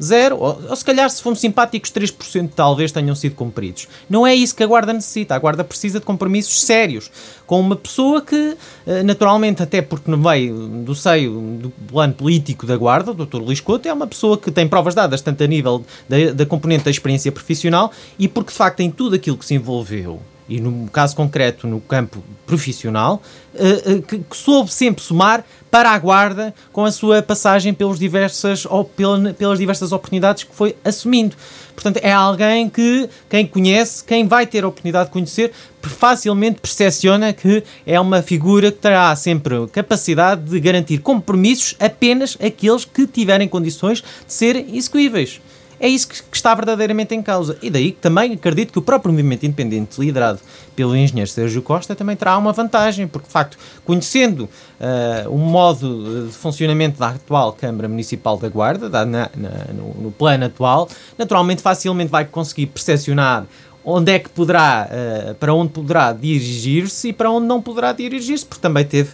Zero, 0.01 0.37
ou, 0.37 0.61
ou, 0.69 0.75
se 0.75 0.83
calhar 0.83 1.09
se 1.09 1.21
fomos 1.21 1.39
simpáticos 1.39 1.91
3% 1.91 2.49
talvez 2.55 2.91
tenham 2.91 3.15
sido 3.15 3.35
cumpridos. 3.35 3.87
Não 4.09 4.25
é 4.27 4.35
isso 4.35 4.55
que 4.55 4.63
a 4.63 4.67
Guarda 4.67 4.91
necessita. 4.91 5.35
A 5.35 5.39
Guarda 5.39 5.63
precisa 5.63 5.99
de 5.99 6.05
compromissos 6.05 6.61
sérios 6.61 7.09
com 7.45 7.59
uma 7.59 7.75
pessoa 7.75 8.21
que, 8.21 8.57
eh, 8.85 9.03
naturalmente, 9.03 9.63
até 9.63 9.81
porque 9.81 10.09
no 10.09 10.17
meio 10.17 10.67
do 10.67 10.93
seio 10.93 11.59
do 11.61 11.69
plano 11.69 12.13
político 12.13 12.65
da 12.65 12.75
Guarda, 12.75 13.11
o 13.11 13.13
Dr. 13.13 13.37
Luís 13.37 13.59
Couto, 13.59 13.87
é 13.87 13.93
uma 13.93 14.07
pessoa 14.07 14.37
que 14.37 14.51
tem 14.51 14.67
provas 14.67 14.95
dadas 14.95 15.21
tanto 15.21 15.43
a 15.43 15.47
nível 15.47 15.85
da, 16.09 16.31
da 16.33 16.45
componente 16.45 16.85
da 16.85 16.91
experiência 16.91 17.31
profissional 17.31 17.91
e 18.19 18.27
porque 18.27 18.51
de 18.51 18.57
facto 18.57 18.79
em 18.81 18.91
tudo 18.91 19.15
aquilo 19.15 19.37
que 19.37 19.45
se 19.45 19.55
envolveu 19.55 20.19
e 20.47 20.59
no 20.59 20.87
caso 20.89 21.15
concreto 21.15 21.67
no 21.67 21.81
campo 21.81 22.23
profissional, 22.45 23.21
uh, 23.53 23.93
uh, 23.93 24.01
que, 24.01 24.23
soube 24.31 24.71
sempre 24.71 25.03
somar 25.03 25.43
para 25.71 25.89
a 25.89 25.97
guarda 25.99 26.53
com 26.71 26.85
a 26.85 26.91
sua 26.91 27.21
passagem 27.21 27.73
pelas 27.73 27.97
diversas, 27.99 28.65
ou 28.65 28.85
pela, 28.85 29.33
pelas 29.33 29.59
diversas 29.59 29.91
oportunidades 29.91 30.43
que 30.43 30.55
foi 30.55 30.75
assumindo. 30.85 31.35
Portanto, 31.73 31.97
é 32.01 32.11
alguém 32.11 32.69
que 32.69 33.09
quem 33.29 33.45
conhece, 33.45 34.03
quem 34.03 34.27
vai 34.27 34.45
ter 34.45 34.63
a 34.63 34.67
oportunidade 34.67 35.07
de 35.07 35.13
conhecer, 35.13 35.51
facilmente 35.81 36.61
percepciona 36.61 37.33
que 37.33 37.63
é 37.85 37.99
uma 37.99 38.21
figura 38.21 38.71
que 38.71 38.77
terá 38.77 39.15
sempre 39.15 39.67
capacidade 39.71 40.43
de 40.49 40.59
garantir 40.59 40.99
compromissos 40.99 41.75
apenas 41.79 42.37
aqueles 42.41 42.85
que 42.85 43.05
tiverem 43.05 43.47
condições 43.47 44.01
de 44.01 44.33
serem 44.33 44.77
execuíveis. 44.77 45.41
É 45.79 45.87
isso 45.87 46.07
que, 46.07 46.15
está 46.31 46.53
verdadeiramente 46.53 47.13
em 47.15 47.21
causa. 47.21 47.57
E 47.61 47.69
daí 47.69 47.91
também 47.91 48.33
acredito 48.33 48.71
que 48.71 48.79
o 48.79 48.81
próprio 48.81 49.11
movimento 49.11 49.45
independente, 49.45 49.99
liderado 49.99 50.39
pelo 50.75 50.95
engenheiro 50.95 51.29
Sérgio 51.29 51.61
Costa, 51.61 51.95
também 51.95 52.15
terá 52.15 52.37
uma 52.37 52.53
vantagem, 52.53 53.07
porque 53.07 53.27
de 53.27 53.33
facto, 53.33 53.57
conhecendo 53.83 54.41
uh, 54.41 55.29
o 55.29 55.37
modo 55.37 56.27
de 56.27 56.33
funcionamento 56.33 56.99
da 56.99 57.09
atual 57.09 57.53
Câmara 57.53 57.87
Municipal 57.87 58.37
da 58.37 58.49
Guarda, 58.49 58.89
da, 58.89 59.05
na, 59.05 59.29
na, 59.35 59.49
no, 59.73 60.03
no 60.03 60.11
plano 60.11 60.45
atual, 60.45 60.89
naturalmente 61.17 61.61
facilmente 61.61 62.11
vai 62.11 62.25
conseguir 62.25 62.67
percepcionar 62.67 63.45
onde 63.85 64.11
é 64.11 64.19
que 64.19 64.29
poderá, 64.29 64.89
uh, 64.89 65.35
para 65.35 65.53
onde 65.53 65.71
poderá 65.71 66.11
dirigir-se 66.11 67.09
e 67.09 67.13
para 67.13 67.29
onde 67.29 67.45
não 67.45 67.61
poderá 67.61 67.93
dirigir-se, 67.93 68.43
porque 68.43 68.61
também 68.61 68.83
teve 68.83 69.11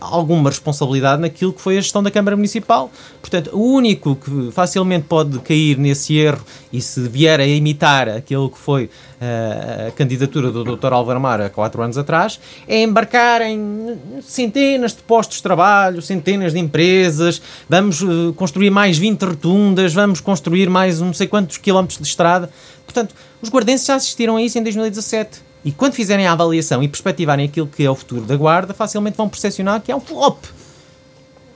alguma 0.00 0.50
responsabilidade 0.50 1.22
naquilo 1.22 1.52
que 1.52 1.60
foi 1.60 1.78
a 1.78 1.80
gestão 1.80 2.02
da 2.02 2.10
Câmara 2.10 2.36
Municipal. 2.36 2.90
Portanto, 3.20 3.50
o 3.52 3.62
único 3.62 4.16
que 4.16 4.50
facilmente 4.52 5.06
pode 5.08 5.38
cair 5.40 5.78
nesse 5.78 6.16
erro 6.16 6.44
e 6.72 6.80
se 6.80 7.00
vier 7.08 7.40
a 7.40 7.46
imitar 7.46 8.08
aquilo 8.08 8.50
que 8.50 8.58
foi 8.58 8.84
uh, 8.84 9.88
a 9.88 9.90
candidatura 9.92 10.50
do 10.50 10.64
Dr. 10.64 10.92
Álvaro 10.92 11.18
Amar 11.18 11.40
há 11.40 11.50
quatro 11.50 11.82
anos 11.82 11.96
atrás, 11.96 12.38
é 12.68 12.82
embarcar 12.82 13.42
em 13.42 13.96
centenas 14.22 14.94
de 14.94 15.02
postos 15.02 15.38
de 15.38 15.42
trabalho, 15.42 16.02
centenas 16.02 16.52
de 16.52 16.58
empresas, 16.58 17.40
vamos 17.68 18.00
construir 18.36 18.70
mais 18.70 18.98
20 18.98 19.22
rotundas, 19.22 19.94
vamos 19.94 20.20
construir 20.20 20.68
mais 20.68 21.00
não 21.00 21.12
sei 21.12 21.26
quantos 21.26 21.56
quilómetros 21.56 21.98
de 21.98 22.06
estrada. 22.06 22.50
Portanto, 22.84 23.14
os 23.40 23.48
guardenses 23.48 23.86
já 23.86 23.94
assistiram 23.94 24.36
a 24.36 24.42
isso 24.42 24.58
em 24.58 24.62
2017. 24.62 25.49
E 25.64 25.72
quando 25.72 25.94
fizerem 25.94 26.26
a 26.26 26.32
avaliação 26.32 26.82
e 26.82 26.88
perspectivarem 26.88 27.46
aquilo 27.46 27.66
que 27.66 27.84
é 27.84 27.90
o 27.90 27.94
futuro 27.94 28.22
da 28.22 28.36
Guarda, 28.36 28.72
facilmente 28.72 29.16
vão 29.16 29.28
percepcionar 29.28 29.80
que 29.80 29.92
é 29.92 29.96
um 29.96 30.00
flop. 30.00 30.44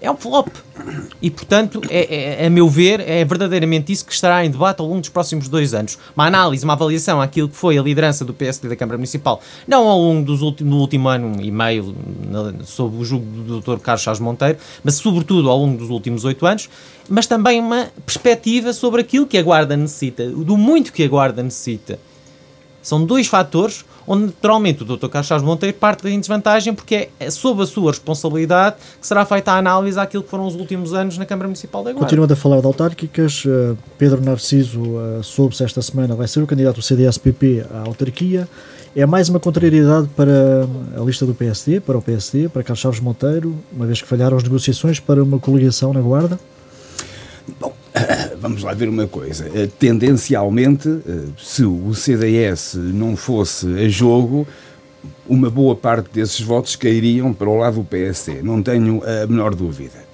É 0.04 0.10
um 0.10 0.16
flop. 0.18 0.48
E, 1.22 1.30
portanto, 1.30 1.80
é, 1.88 2.42
é, 2.42 2.46
a 2.46 2.50
meu 2.50 2.68
ver, 2.68 3.00
é 3.00 3.24
verdadeiramente 3.24 3.90
isso 3.90 4.04
que 4.04 4.12
estará 4.12 4.44
em 4.44 4.50
debate 4.50 4.80
ao 4.80 4.86
longo 4.86 5.00
dos 5.00 5.08
próximos 5.08 5.48
dois 5.48 5.72
anos. 5.72 5.96
Uma 6.14 6.26
análise, 6.26 6.62
uma 6.62 6.74
avaliação 6.74 7.22
àquilo 7.22 7.48
que 7.48 7.56
foi 7.56 7.78
a 7.78 7.82
liderança 7.82 8.22
do 8.22 8.34
PSD 8.34 8.68
da 8.68 8.76
Câmara 8.76 8.98
Municipal, 8.98 9.40
não 9.66 9.88
ao 9.88 9.98
longo 9.98 10.26
dos 10.26 10.40
do 10.40 10.76
último 10.76 11.08
ano 11.08 11.40
e 11.40 11.50
meio, 11.50 11.96
sob 12.64 12.98
o 12.98 13.04
jugo 13.04 13.24
do 13.24 13.60
Dr. 13.62 13.78
Carlos 13.78 14.02
Chaves 14.02 14.20
Monteiro, 14.20 14.58
mas 14.82 14.96
sobretudo 14.96 15.48
ao 15.48 15.56
longo 15.56 15.78
dos 15.78 15.88
últimos 15.88 16.26
oito 16.26 16.44
anos, 16.44 16.68
mas 17.08 17.26
também 17.26 17.58
uma 17.58 17.88
perspectiva 18.04 18.74
sobre 18.74 19.00
aquilo 19.00 19.26
que 19.26 19.38
a 19.38 19.42
Guarda 19.42 19.74
necessita, 19.74 20.28
do 20.28 20.58
muito 20.58 20.92
que 20.92 21.02
a 21.02 21.08
Guarda 21.08 21.42
necessita. 21.42 21.98
São 22.85 23.05
dois 23.05 23.27
fatores 23.27 23.85
onde 24.07 24.27
naturalmente 24.27 24.83
o 24.83 24.85
Dr. 24.85 25.09
Carlos 25.09 25.27
Chaves 25.27 25.42
Monteiro 25.42 25.75
parte 25.77 26.07
em 26.07 26.20
desvantagem 26.20 26.75
porque 26.75 27.09
é 27.18 27.31
sob 27.31 27.62
a 27.62 27.66
sua 27.66 27.90
responsabilidade 27.90 28.77
que 29.01 29.07
será 29.07 29.25
feita 29.25 29.53
a 29.53 29.57
análise 29.57 29.99
àquilo 29.99 30.23
que 30.23 30.29
foram 30.29 30.47
os 30.47 30.55
últimos 30.55 30.92
anos 30.92 31.16
na 31.16 31.25
Câmara 31.25 31.49
Municipal 31.49 31.83
da 31.83 31.90
Guarda. 31.90 32.05
Continuando 32.05 32.35
a 32.35 32.37
falar 32.37 32.61
de 32.61 32.66
autárquicas, 32.66 33.44
eh, 33.47 33.75
Pedro 33.97 34.20
Narciso 34.20 34.83
eh, 35.01 35.20
soube-se 35.23 35.64
esta 35.64 35.81
semana 35.81 36.14
vai 36.14 36.29
ser 36.29 36.42
o 36.42 36.47
candidato 36.47 36.77
do 36.77 36.83
CDS-PP 36.83 37.64
à 37.73 37.81
autarquia. 37.87 38.47
É 38.94 39.07
mais 39.07 39.31
uma 39.31 39.40
contrariedade 39.40 40.09
para 40.14 40.68
a 40.97 41.01
lista 41.03 41.25
do 41.25 41.35
PSD, 41.35 41.81
para 41.81 41.97
o 41.97 42.03
PSD, 42.03 42.51
para 42.51 42.62
Carlos 42.62 42.81
Chaves 42.81 43.01
Monteiro, 43.01 43.57
uma 43.73 43.87
vez 43.87 44.01
que 44.01 44.07
falharam 44.07 44.37
as 44.37 44.42
negociações 44.42 45.01
para 45.01 45.23
uma 45.23 45.38
coligação 45.38 45.92
na 45.92 46.01
Guarda? 46.01 46.38
Bom, 47.59 47.75
vamos 48.44 48.62
lá 48.62 48.74
ver 48.74 48.90
uma 48.90 49.07
coisa. 49.07 49.50
Eh, 49.54 49.68
tendencialmente, 49.78 50.87
eh, 50.87 51.28
se 51.38 51.64
o 51.64 51.94
CDS 51.94 52.74
não 52.74 53.16
fosse 53.16 53.66
a 53.78 53.88
jogo, 53.88 54.46
uma 55.26 55.48
boa 55.48 55.74
parte 55.74 56.11
desses 56.12 56.42
votos 56.42 56.76
cairiam 56.76 57.33
para 57.33 57.48
o 57.48 57.57
lado 57.57 57.76
do 57.76 57.85
PSD. 57.85 58.42
Não 58.42 58.62
tenho 58.62 59.02
a 59.02 59.26
menor 59.26 59.54
dúvida. 59.54 60.04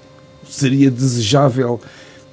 Seria 0.48 0.90
desejável 0.92 1.80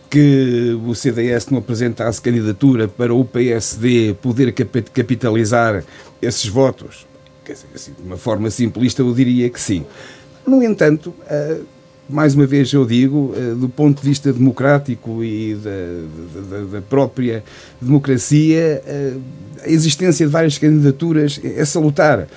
que 0.08 0.80
o 0.86 0.94
CDS 0.94 1.48
não 1.48 1.58
apresentasse 1.58 2.22
candidatura 2.22 2.88
para 2.88 3.14
o 3.14 3.26
PSD 3.26 4.16
poder 4.22 4.54
capitalizar 4.54 5.84
esses 6.22 6.46
votos? 6.48 7.08
Assim, 7.74 7.94
de 7.94 8.04
uma 8.06 8.18
forma 8.18 8.52
simplista, 8.52 9.02
eu 9.02 9.14
diria 9.14 9.50
que 9.50 9.60
sim. 9.60 9.86
No 10.46 10.62
entanto, 10.62 11.08
uh, 11.10 11.66
mais 12.10 12.36
uma 12.36 12.46
vez 12.46 12.72
eu 12.72 12.86
digo, 12.86 13.34
uh, 13.36 13.56
do 13.56 13.70
ponto 13.70 14.02
de 14.02 14.08
vista 14.08 14.32
democrático 14.32 15.24
e 15.24 15.56
da, 15.56 16.42
da, 16.50 16.64
da 16.74 16.82
própria 16.82 17.44
democracia, 17.82 18.82
uh, 18.86 19.22
a 19.64 19.70
existência 19.70 20.26
de 20.26 20.32
várias 20.32 20.58
candidaturas 20.58 21.40
é 21.44 21.64
salutar. 21.66 22.28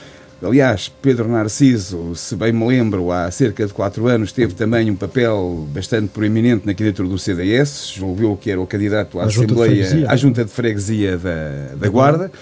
Aliás, 0.43 0.91
Pedro 1.03 1.29
Narciso, 1.29 2.15
se 2.15 2.35
bem 2.35 2.51
me 2.51 2.67
lembro, 2.67 3.13
há 3.13 3.31
cerca 3.31 3.67
de 3.67 3.75
quatro 3.75 4.07
anos 4.07 4.33
teve 4.33 4.55
também 4.55 4.91
um 4.91 4.97
papel 4.97 5.69
bastante 5.71 6.09
proeminente 6.09 6.67
na 6.67 6.73
candidatura 6.73 7.09
do 7.09 7.19
CDS, 7.19 7.93
julgou 7.95 8.39
que 8.39 8.51
era 8.51 8.59
o 8.59 8.67
candidato 8.67 9.21
à, 9.21 9.25
Assembleia, 9.25 10.07
à 10.09 10.17
Junta 10.17 10.43
de 10.43 10.51
Freguesia 10.51 11.19
da, 11.19 11.75
da 11.77 11.89
Guarda, 11.91 12.33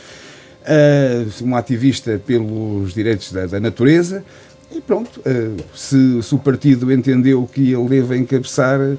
uh, 0.63 1.45
um 1.45 1.57
ativista 1.57 2.23
pelos 2.25 2.95
direitos 2.95 3.33
da, 3.33 3.47
da 3.47 3.59
natureza, 3.59 4.25
e 4.71 4.81
pronto, 4.81 5.21
uh, 5.21 5.57
se, 5.75 6.23
se, 6.23 6.35
o 6.35 6.39
partido 6.39 6.93
entendeu 6.93 7.49
que 7.53 7.73
ele 7.73 7.89
deve 7.89 8.17
encabeçar 8.17 8.79
uh, 8.81 8.99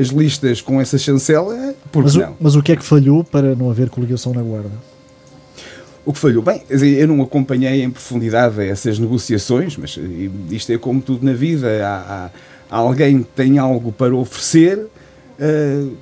as 0.00 0.08
listas 0.08 0.60
com 0.60 0.80
essa 0.80 0.98
chancela, 0.98 1.74
por 1.90 2.04
mas 2.04 2.14
não? 2.14 2.32
O, 2.32 2.36
mas 2.40 2.56
o 2.56 2.62
que 2.62 2.72
é 2.72 2.76
que 2.76 2.84
falhou 2.84 3.24
para 3.24 3.54
não 3.54 3.70
haver 3.70 3.88
coligação 3.88 4.32
na 4.34 4.42
Guarda? 4.42 4.70
O 6.04 6.12
que 6.12 6.20
falhou? 6.20 6.40
Bem, 6.40 6.62
eu 6.68 7.08
não 7.08 7.20
acompanhei 7.20 7.82
em 7.82 7.90
profundidade 7.90 8.62
essas 8.62 8.96
negociações, 8.96 9.76
mas 9.76 9.98
isto 10.52 10.70
é 10.70 10.78
como 10.78 11.02
tudo 11.02 11.26
na 11.26 11.32
vida. 11.32 11.66
Há, 11.84 12.30
há 12.70 12.76
alguém 12.76 13.24
que 13.24 13.30
tem 13.34 13.58
algo 13.58 13.90
para 13.90 14.14
oferecer 14.14 14.78
uh, 14.78 15.96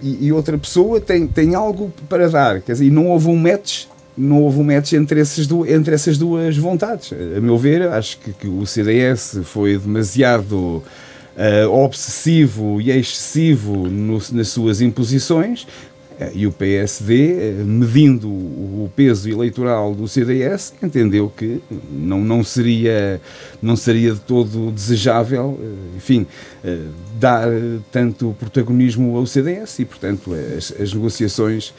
e, 0.00 0.26
e, 0.26 0.32
outra 0.32 0.56
pessoa 0.56 1.00
tem, 1.00 1.26
tem 1.26 1.54
algo 1.54 1.92
para 2.08 2.28
dar. 2.28 2.60
Quer 2.60 2.72
dizer, 2.72 2.90
não 2.90 3.08
houve 3.08 3.28
um 3.28 3.36
match, 3.36 3.86
não 4.18 4.42
houve 4.42 4.58
um 4.58 4.64
match 4.64 4.92
entre, 4.92 5.20
esses 5.20 5.48
entre 5.68 5.94
essas 5.94 6.18
duas 6.18 6.56
vontades. 6.56 7.12
A 7.36 7.40
meu 7.40 7.56
ver, 7.56 7.82
acho 7.88 8.18
que, 8.18 8.32
que 8.32 8.48
o 8.48 8.66
CDS 8.66 9.40
foi 9.44 9.78
demasiado 9.78 10.82
uh, 11.38 11.70
obsessivo 11.70 12.80
e 12.80 12.90
excessivo 12.90 13.88
no, 13.88 14.18
nas 14.32 14.48
suas 14.48 14.80
imposições, 14.80 15.66
e 16.34 16.46
o 16.46 16.52
PSD, 16.52 17.32
eh, 17.32 17.52
medindo 17.64 18.28
o 18.28 18.90
peso 18.94 19.28
eleitoral 19.28 19.94
do 19.94 20.08
CDS, 20.08 20.72
entendeu 20.82 21.32
que 21.34 21.60
não, 21.90 22.20
não, 22.20 22.42
seria, 22.42 23.20
não 23.62 23.76
seria 23.76 24.12
de 24.12 24.20
todo 24.20 24.72
desejável, 24.72 25.58
eh, 25.62 25.96
enfim, 25.96 26.26
dar 27.20 27.48
tanto 27.92 28.34
protagonismo 28.38 29.16
ao 29.16 29.24
CDS 29.26 29.78
e, 29.78 29.84
portanto, 29.84 30.32
as, 30.34 30.74
as 30.78 30.92
negociações 30.92 31.72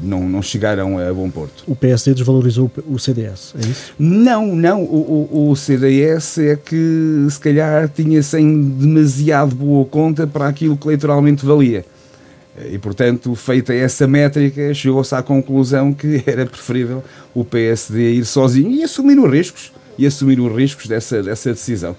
não, 0.00 0.28
não 0.28 0.40
chegaram 0.40 0.96
a 0.96 1.12
bom 1.12 1.28
porto. 1.28 1.64
O 1.66 1.74
PSD 1.74 2.14
desvalorizou 2.14 2.70
o 2.88 2.98
CDS, 2.98 3.52
é 3.56 3.66
isso? 3.68 3.92
Não, 3.98 4.54
não. 4.54 4.84
O, 4.84 5.28
o, 5.32 5.50
o 5.50 5.56
CDS 5.56 6.38
é 6.38 6.56
que, 6.56 7.26
se 7.28 7.40
calhar, 7.40 7.88
tinha 7.88 8.22
sem 8.22 8.70
demasiado 8.70 9.54
boa 9.56 9.84
conta 9.84 10.26
para 10.26 10.46
aquilo 10.46 10.76
que 10.76 10.86
eleitoralmente 10.86 11.44
valia. 11.44 11.84
E, 12.70 12.78
portanto, 12.78 13.34
feita 13.34 13.72
essa 13.72 14.06
métrica, 14.06 14.72
chegou-se 14.74 15.14
à 15.14 15.22
conclusão 15.22 15.92
que 15.92 16.22
era 16.26 16.44
preferível 16.46 17.02
o 17.34 17.44
PSD 17.44 18.14
ir 18.14 18.24
sozinho 18.24 18.70
e 18.70 18.82
assumir 18.82 19.18
os 19.18 19.30
riscos, 19.30 19.72
e 19.96 20.06
assumir 20.06 20.40
os 20.40 20.54
riscos 20.54 20.86
dessa, 20.86 21.22
dessa 21.22 21.50
decisão. 21.50 21.96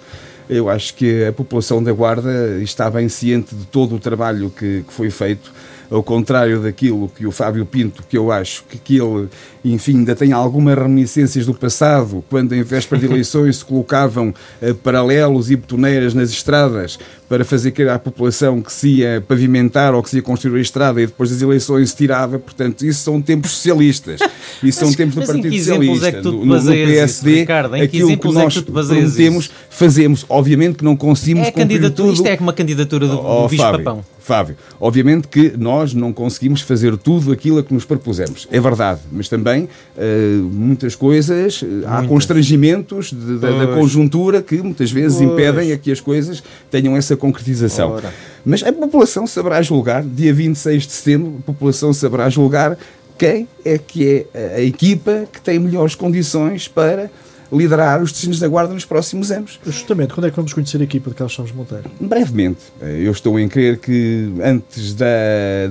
Eu 0.49 0.69
acho 0.69 0.93
que 0.95 1.23
a 1.25 1.31
população 1.31 1.81
da 1.81 1.93
Guarda 1.93 2.59
está 2.61 2.89
bem 2.89 3.07
ciente 3.07 3.55
de 3.55 3.65
todo 3.65 3.95
o 3.95 3.99
trabalho 3.99 4.49
que, 4.49 4.83
que 4.85 4.93
foi 4.93 5.09
feito 5.09 5.51
ao 5.91 6.01
contrário 6.01 6.61
daquilo 6.61 7.09
que 7.09 7.27
o 7.27 7.31
Fábio 7.31 7.65
Pinto, 7.65 8.01
que 8.07 8.17
eu 8.17 8.31
acho 8.31 8.63
que, 8.63 8.77
que 8.77 8.97
ele, 8.97 9.27
enfim, 9.63 9.97
ainda 9.97 10.15
tem 10.15 10.31
algumas 10.31 10.77
reminiscências 10.77 11.45
do 11.45 11.53
passado, 11.53 12.23
quando 12.29 12.55
em 12.55 12.63
véspera 12.63 12.99
de 12.99 13.07
eleições 13.11 13.57
se 13.57 13.65
colocavam 13.65 14.33
uh, 14.61 14.75
paralelos 14.75 15.51
e 15.51 15.57
betoneiras 15.57 16.13
nas 16.13 16.29
estradas 16.29 16.97
para 17.31 17.45
fazer 17.45 17.71
crer 17.71 17.87
à 17.87 17.97
população 17.97 18.61
que 18.61 18.73
se 18.73 18.89
ia 18.89 19.23
pavimentar 19.25 19.95
ou 19.95 20.03
que 20.03 20.09
se 20.09 20.17
ia 20.17 20.21
construir 20.21 20.57
a 20.57 20.61
estrada 20.61 21.01
e 21.01 21.05
depois 21.05 21.29
das 21.29 21.41
eleições 21.41 21.91
se 21.91 21.95
tirava. 21.95 22.37
Portanto, 22.37 22.85
isso 22.85 23.03
são 23.03 23.21
tempos 23.21 23.51
socialistas. 23.51 24.19
Isso 24.61 24.79
são 24.79 24.93
tempos 24.93 25.15
do 25.15 25.25
Partido 25.25 25.55
Socialista. 25.55 26.09
É 26.09 26.21
no, 26.21 26.45
no, 26.45 26.61
PSD, 26.61 27.31
isso, 27.31 27.39
Ricardo, 27.39 27.75
aquilo 27.75 28.17
que, 28.17 28.31
nós 28.33 28.57
é 28.57 28.59
que 28.59 28.69
prometemos, 28.69 29.49
fazemos. 29.69 30.25
Obviamente 30.27 30.75
que 30.79 30.83
não 30.83 30.97
conseguimos 30.97 31.47
é 31.47 31.51
cumprir 31.51 31.89
tudo. 31.91 32.11
Isto 32.11 32.27
é 32.27 32.35
uma 32.37 32.51
candidatura 32.51 33.07
do, 33.07 33.17
oh, 33.17 33.43
do 33.43 33.47
Bicho-Papão. 33.47 34.03
Fábio, 34.21 34.55
obviamente 34.79 35.27
que 35.27 35.53
nós 35.57 35.93
não 35.93 36.13
conseguimos 36.13 36.61
fazer 36.61 36.95
tudo 36.95 37.31
aquilo 37.31 37.57
a 37.57 37.63
que 37.63 37.73
nos 37.73 37.85
propusemos, 37.85 38.47
é 38.51 38.59
verdade, 38.59 39.01
mas 39.11 39.27
também 39.27 39.63
uh, 39.63 40.43
muitas 40.53 40.95
coisas, 40.95 41.63
muitas. 41.63 41.91
há 41.91 42.03
constrangimentos 42.03 43.11
de, 43.11 43.15
de, 43.15 43.39
da 43.39 43.67
conjuntura 43.73 44.41
que 44.41 44.61
muitas 44.61 44.91
vezes 44.91 45.17
pois. 45.17 45.31
impedem 45.31 45.71
a 45.71 45.77
que 45.77 45.91
as 45.91 45.99
coisas 45.99 46.43
tenham 46.69 46.95
essa 46.95 47.17
concretização. 47.21 47.91
Ora. 47.91 48.13
Mas 48.43 48.63
a 48.63 48.73
população 48.73 49.27
saberá 49.27 49.61
julgar, 49.61 50.03
dia 50.03 50.33
26 50.33 50.87
de 50.87 50.91
setembro, 50.91 51.35
a 51.39 51.43
população 51.43 51.93
saberá 51.93 52.29
julgar 52.29 52.77
quem 53.17 53.47
é 53.63 53.77
que 53.77 54.25
é 54.33 54.55
a 54.55 54.61
equipa 54.61 55.27
que 55.31 55.39
tem 55.39 55.59
melhores 55.59 55.93
condições 55.93 56.67
para 56.67 57.09
liderar 57.51 58.01
os 58.01 58.11
destinos 58.11 58.39
da 58.39 58.47
Guarda 58.47 58.73
nos 58.73 58.85
próximos 58.85 59.29
anos. 59.29 59.59
Justamente, 59.63 60.13
quando 60.13 60.25
é 60.25 60.29
que 60.29 60.35
vamos 60.35 60.53
conhecer 60.53 60.79
a 60.79 60.83
equipa 60.85 61.09
de 61.09 61.17
Carlos 61.17 61.33
Chaves 61.33 61.51
Monteiro? 61.51 61.83
Brevemente. 61.99 62.61
Eu 62.81 63.11
estou 63.11 63.37
em 63.39 63.47
crer 63.47 63.77
que 63.77 64.33
antes 64.41 64.93
da, 64.95 65.05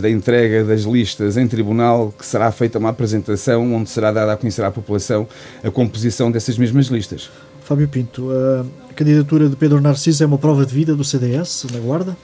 da 0.01 0.11
entrega 0.11 0.63
das 0.63 0.83
listas 0.83 1.37
em 1.37 1.49
tribunal, 1.49 2.15
que 2.17 2.25
será 2.25 2.53
feita 2.53 2.79
uma 2.79 2.91
apresentação 2.91 3.75
onde 3.75 3.89
será 3.89 4.13
dada 4.13 4.33
a 4.35 4.37
conhecer 4.37 4.63
à 4.63 4.71
população 4.71 5.27
a 5.65 5.71
composição 5.71 6.31
dessas 6.31 6.59
mesmas 6.59 6.87
listas. 6.87 7.31
Fábio 7.63 7.89
Pinto, 7.89 8.31
a 8.31 8.90
candidatura 9.01 9.49
de 9.49 9.57
Pedro 9.57 9.81
Narciso 9.81 10.23
é 10.23 10.27
uma 10.27 10.37
prova 10.37 10.67
de 10.67 10.75
vida 10.75 10.95
do 10.95 11.03
CDS 11.03 11.65
na 11.73 11.79
Guarda? 11.79 12.15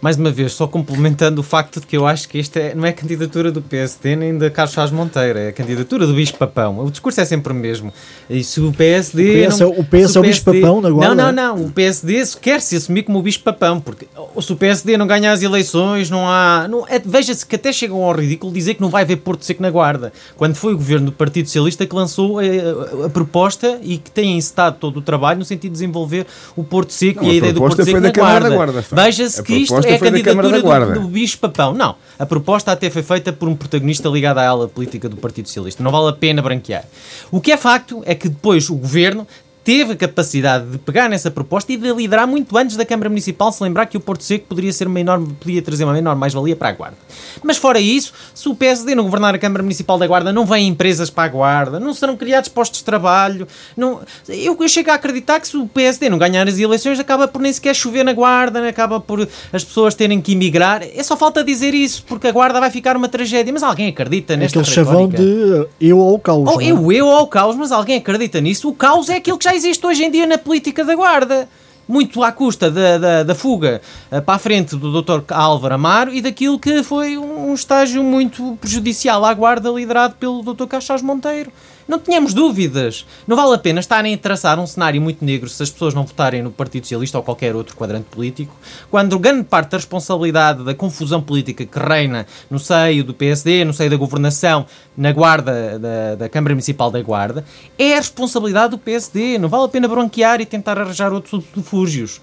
Mais 0.00 0.16
uma 0.16 0.30
vez, 0.30 0.52
só 0.52 0.66
complementando 0.66 1.40
o 1.40 1.44
facto 1.44 1.80
de 1.80 1.86
que 1.86 1.96
eu 1.96 2.06
acho 2.06 2.28
que 2.28 2.38
esta 2.38 2.60
é, 2.60 2.74
não 2.74 2.84
é 2.84 2.90
a 2.90 2.92
candidatura 2.92 3.50
do 3.50 3.62
PSD 3.62 4.14
nem 4.14 4.36
da 4.36 4.50
Carlos 4.50 4.74
Chaves 4.74 4.92
Monteiro, 4.92 5.38
é 5.38 5.48
a 5.48 5.52
candidatura 5.52 6.06
do 6.06 6.14
Bicho 6.14 6.34
Papão. 6.34 6.78
O 6.84 6.90
discurso 6.90 7.20
é 7.20 7.24
sempre 7.24 7.52
o 7.52 7.56
mesmo. 7.56 7.92
E 8.28 8.44
se 8.44 8.60
o 8.60 8.72
PSD. 8.72 9.46
O 9.46 9.48
PS, 9.48 9.58
não, 9.58 9.66
é, 9.66 9.70
o 9.70 9.84
PS 9.84 10.16
é 10.16 10.18
o 10.18 10.22
Bicho 10.22 10.44
Papão 10.44 10.78
agora? 10.84 11.14
Não, 11.14 11.32
não, 11.32 11.32
não. 11.32 11.64
O 11.64 11.70
PSD 11.72 12.22
quer 12.40 12.60
se 12.60 12.76
assumir 12.76 13.04
como 13.04 13.18
o 13.18 13.22
Bicho 13.22 13.40
Papão, 13.40 13.80
porque 13.80 14.06
se 14.40 14.52
o 14.52 14.56
PSD 14.56 14.96
não 14.96 15.06
ganha 15.06 15.32
as 15.32 15.42
eleições, 15.42 16.10
não 16.10 16.28
há. 16.28 16.66
Não, 16.68 16.86
é, 16.88 16.98
Veja-se 16.98 17.46
que 17.46 17.56
até 17.56 17.72
chegam 17.72 18.02
ao 18.02 18.12
ridículo 18.12 18.52
dizer 18.52 18.74
que 18.74 18.80
não 18.80 18.90
vai 18.90 19.02
haver 19.02 19.16
Porto 19.16 19.44
Seco 19.44 19.62
na 19.62 19.70
Guarda, 19.70 20.12
quando 20.36 20.56
foi 20.56 20.74
o 20.74 20.76
governo 20.76 21.06
do 21.06 21.12
Partido 21.12 21.46
Socialista 21.46 21.86
que 21.86 21.94
lançou 21.94 22.38
a, 22.38 22.42
a, 22.42 23.06
a 23.06 23.08
proposta 23.08 23.78
e 23.82 23.96
que 23.98 24.10
tem 24.10 24.36
incitado 24.36 24.76
todo 24.78 24.98
o 24.98 25.02
trabalho 25.02 25.38
no 25.38 25.44
sentido 25.44 25.72
de 25.72 25.78
desenvolver 25.78 26.26
o 26.54 26.62
Porto 26.62 26.92
Seco 26.92 27.24
não, 27.24 27.28
e 27.28 27.30
a, 27.30 27.32
a 27.32 27.36
ideia 27.36 27.52
do 27.52 27.60
Porto 27.60 27.82
Seco 27.82 28.00
na 28.00 28.10
Guarda. 28.10 28.50
guarda 28.50 28.84
Veja-se 28.92 29.42
que 29.42 29.54
isto 29.54 29.85
é 29.88 29.96
a 29.96 29.98
candidatura 29.98 30.62
do, 30.62 31.00
do 31.00 31.08
bicho 31.08 31.38
papão. 31.38 31.72
Não. 31.74 31.96
A 32.18 32.24
proposta 32.24 32.72
até 32.72 32.88
foi 32.90 33.02
feita 33.02 33.32
por 33.32 33.48
um 33.48 33.54
protagonista 33.54 34.08
ligado 34.08 34.38
à 34.38 34.48
ala 34.48 34.68
política 34.68 35.08
do 35.08 35.16
Partido 35.16 35.48
Socialista. 35.48 35.82
Não 35.82 35.90
vale 35.90 36.08
a 36.08 36.12
pena 36.12 36.40
branquear. 36.42 36.84
O 37.30 37.40
que 37.40 37.52
é 37.52 37.56
facto 37.56 38.02
é 38.06 38.14
que 38.14 38.28
depois 38.28 38.70
o 38.70 38.76
governo 38.76 39.26
teve 39.66 39.94
a 39.94 39.96
capacidade 39.96 40.64
de 40.64 40.78
pegar 40.78 41.08
nessa 41.08 41.28
proposta 41.28 41.72
e 41.72 41.76
de 41.76 41.92
liderar 41.92 42.24
muito 42.24 42.56
antes 42.56 42.76
da 42.76 42.86
Câmara 42.86 43.08
Municipal 43.08 43.50
se 43.50 43.60
lembrar 43.64 43.86
que 43.86 43.96
o 43.96 44.00
Porto 44.00 44.22
Seco 44.22 44.46
poderia, 44.46 44.72
ser 44.72 44.86
uma 44.86 45.00
enorme, 45.00 45.34
podia 45.40 45.60
trazer 45.60 45.82
uma 45.82 45.98
enorme 45.98 46.20
mais-valia 46.20 46.54
para 46.54 46.68
a 46.68 46.72
Guarda. 46.72 46.96
Mas 47.42 47.56
fora 47.56 47.80
isso, 47.80 48.12
se 48.32 48.48
o 48.48 48.54
PSD 48.54 48.94
não 48.94 49.02
governar 49.02 49.34
a 49.34 49.38
Câmara 49.38 49.64
Municipal 49.64 49.98
da 49.98 50.06
Guarda, 50.06 50.32
não 50.32 50.46
vêm 50.46 50.68
empresas 50.68 51.10
para 51.10 51.24
a 51.24 51.28
Guarda, 51.28 51.80
não 51.80 51.92
serão 51.92 52.16
criados 52.16 52.48
postos 52.48 52.78
de 52.78 52.84
trabalho. 52.84 53.48
Não, 53.76 54.02
eu, 54.28 54.56
eu 54.60 54.68
chego 54.68 54.92
a 54.92 54.94
acreditar 54.94 55.40
que 55.40 55.48
se 55.48 55.56
o 55.56 55.66
PSD 55.66 56.08
não 56.08 56.16
ganhar 56.16 56.46
as 56.46 56.60
eleições, 56.60 57.00
acaba 57.00 57.26
por 57.26 57.42
nem 57.42 57.52
sequer 57.52 57.74
chover 57.74 58.04
na 58.04 58.12
Guarda, 58.12 58.68
acaba 58.68 59.00
por 59.00 59.28
as 59.52 59.64
pessoas 59.64 59.96
terem 59.96 60.20
que 60.20 60.30
emigrar. 60.30 60.84
É 60.84 61.02
só 61.02 61.16
falta 61.16 61.42
dizer 61.42 61.74
isso, 61.74 62.04
porque 62.06 62.28
a 62.28 62.32
Guarda 62.32 62.60
vai 62.60 62.70
ficar 62.70 62.96
uma 62.96 63.08
tragédia. 63.08 63.52
Mas 63.52 63.64
alguém 63.64 63.88
acredita 63.88 64.36
nesta 64.36 64.60
Aquele 64.60 64.72
chavão 64.72 65.08
de 65.08 65.66
eu 65.80 66.00
ao 66.00 66.20
caos. 66.20 66.48
Ou 66.48 66.60
é? 66.60 66.66
eu, 66.66 66.92
eu 66.92 67.08
ao 67.10 67.26
caos, 67.26 67.56
mas 67.56 67.72
alguém 67.72 67.96
acredita 67.96 68.40
nisso. 68.40 68.68
O 68.68 68.72
caos 68.72 69.08
é 69.08 69.16
aquilo 69.16 69.36
que 69.36 69.44
já 69.44 69.55
existe 69.56 69.84
hoje 69.86 70.04
em 70.04 70.10
dia 70.10 70.26
na 70.26 70.38
política 70.38 70.84
da 70.84 70.94
Guarda. 70.94 71.48
Muito 71.88 72.22
à 72.22 72.32
custa 72.32 72.68
da, 72.68 72.98
da, 72.98 73.22
da 73.22 73.34
fuga 73.34 73.80
uh, 74.10 74.20
para 74.20 74.34
a 74.34 74.38
frente 74.38 74.74
do 74.74 75.00
Dr. 75.00 75.22
Álvaro 75.32 75.74
Amaro 75.74 76.12
e 76.12 76.20
daquilo 76.20 76.58
que 76.58 76.82
foi 76.82 77.16
um, 77.16 77.50
um 77.50 77.54
estágio 77.54 78.02
muito 78.02 78.58
prejudicial 78.60 79.24
à 79.24 79.32
Guarda, 79.32 79.70
liderado 79.70 80.16
pelo 80.16 80.42
Dr. 80.42 80.66
Caixas 80.66 81.00
Monteiro. 81.00 81.52
Não 81.88 82.00
tínhamos 82.00 82.34
dúvidas. 82.34 83.06
Não 83.28 83.36
vale 83.36 83.54
a 83.54 83.58
pena 83.58 83.78
estarem 83.78 84.12
a 84.12 84.18
traçar 84.18 84.58
um 84.58 84.66
cenário 84.66 85.00
muito 85.00 85.24
negro 85.24 85.48
se 85.48 85.62
as 85.62 85.70
pessoas 85.70 85.94
não 85.94 86.04
votarem 86.04 86.42
no 86.42 86.50
Partido 86.50 86.82
Socialista 86.84 87.16
ou 87.18 87.22
qualquer 87.22 87.54
outro 87.54 87.76
quadrante 87.76 88.06
político, 88.10 88.56
quando 88.90 89.16
grande 89.18 89.44
parte 89.44 89.70
da 89.70 89.76
responsabilidade 89.76 90.64
da 90.64 90.74
confusão 90.74 91.22
política 91.22 91.64
que 91.64 91.78
reina 91.78 92.26
no 92.50 92.58
seio 92.58 93.04
do 93.04 93.14
PSD, 93.14 93.64
no 93.64 93.72
seio 93.72 93.88
da 93.88 93.96
governação, 93.96 94.66
na 94.96 95.12
guarda 95.12 95.78
da, 95.78 96.14
da 96.16 96.28
Câmara 96.28 96.54
Municipal 96.54 96.90
da 96.90 97.00
Guarda, 97.00 97.44
é 97.78 97.94
a 97.94 97.96
responsabilidade 97.98 98.70
do 98.70 98.78
PSD. 98.78 99.38
Não 99.38 99.48
vale 99.48 99.66
a 99.66 99.68
pena 99.68 99.86
bronquear 99.86 100.40
e 100.40 100.46
tentar 100.46 100.78
arranjar 100.78 101.12
outros 101.12 101.30
subterfúgios. 101.30 102.20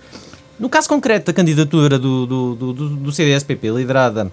No 0.60 0.70
caso 0.70 0.90
concreto 0.90 1.28
da 1.28 1.34
candidatura 1.34 1.98
do, 1.98 2.26
do, 2.26 2.56
do, 2.56 2.90
do 2.90 3.12
CDS-PP, 3.12 3.70
liderada 3.70 4.32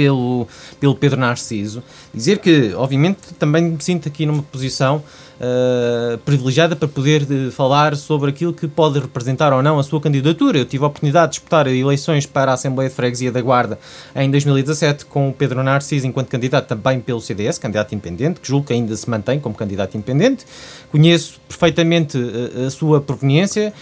pelo, 0.00 0.48
pelo 0.80 0.94
Pedro 0.94 1.20
Narciso, 1.20 1.82
dizer 2.14 2.38
que, 2.38 2.72
obviamente, 2.74 3.34
também 3.38 3.62
me 3.62 3.82
sinto 3.82 4.08
aqui 4.08 4.24
numa 4.24 4.42
posição 4.42 5.02
uh, 5.40 6.18
privilegiada 6.18 6.76
para 6.76 6.86
poder 6.86 7.22
uh, 7.22 7.50
falar 7.50 7.96
sobre 7.96 8.30
aquilo 8.30 8.52
que 8.52 8.68
pode 8.68 8.98
representar 8.98 9.52
ou 9.52 9.62
não 9.62 9.78
a 9.78 9.82
sua 9.82 10.00
candidatura. 10.00 10.58
Eu 10.58 10.64
tive 10.64 10.84
a 10.84 10.86
oportunidade 10.86 11.32
de 11.32 11.38
disputar 11.38 11.66
eleições 11.66 12.26
para 12.26 12.50
a 12.50 12.54
Assembleia 12.54 12.90
de 12.90 12.94
Freguesia 12.94 13.32
da 13.32 13.40
Guarda 13.40 13.78
em 14.14 14.30
2017 14.30 15.06
com 15.06 15.30
o 15.30 15.32
Pedro 15.32 15.62
Narciso 15.62 16.06
enquanto 16.06 16.28
candidato 16.28 16.66
também 16.68 17.00
pelo 17.00 17.20
CDS, 17.20 17.58
candidato 17.58 17.94
independente, 17.94 18.40
que 18.40 18.48
julgo 18.48 18.66
que 18.66 18.72
ainda 18.72 18.94
se 18.94 19.08
mantém 19.08 19.40
como 19.40 19.54
candidato 19.54 19.96
independente. 19.96 20.44
Conheço 20.90 21.40
perfeitamente 21.48 22.18
uh, 22.18 22.66
a 22.66 22.70
sua 22.70 23.00
proveniência, 23.00 23.72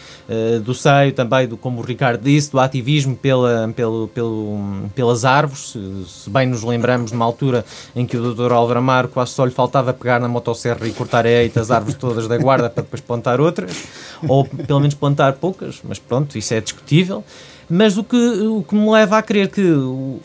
do 0.62 0.74
seio 0.74 1.12
também, 1.12 1.48
do, 1.48 1.56
como 1.56 1.80
o 1.80 1.82
Ricardo 1.82 2.22
disse, 2.22 2.52
do 2.52 2.60
ativismo 2.60 3.16
pela, 3.16 3.72
pelo, 3.74 4.08
pelo, 4.08 4.58
pelas 4.94 5.24
árvores. 5.24 5.74
Se 6.06 6.28
bem 6.28 6.46
nos 6.46 6.62
lembramos 6.62 7.10
de 7.10 7.16
uma 7.16 7.24
altura 7.24 7.64
em 7.96 8.04
que 8.04 8.16
o 8.16 8.34
Dr. 8.34 8.52
Álvaro 8.52 8.78
Amaro 8.78 9.08
quase 9.08 9.32
só 9.32 9.44
lhe 9.46 9.50
faltava 9.50 9.92
pegar 9.94 10.20
na 10.20 10.28
motosserra 10.28 10.86
e 10.86 10.92
cortar 10.92 11.26
a 11.26 11.47
as 11.56 11.70
árvores 11.70 11.96
todas 11.96 12.26
da 12.26 12.36
guarda 12.36 12.68
para 12.68 12.82
depois 12.82 13.00
plantar 13.00 13.40
outras, 13.40 13.84
ou 14.26 14.44
pelo 14.44 14.80
menos 14.80 14.94
plantar 14.94 15.34
poucas, 15.34 15.80
mas 15.82 15.98
pronto, 15.98 16.36
isso 16.36 16.52
é 16.54 16.60
discutível. 16.60 17.24
Mas 17.70 17.98
o 17.98 18.04
que, 18.04 18.16
o 18.16 18.62
que 18.62 18.74
me 18.74 18.90
leva 18.90 19.18
a 19.18 19.22
crer 19.22 19.48
que 19.48 19.60
o 19.60 20.20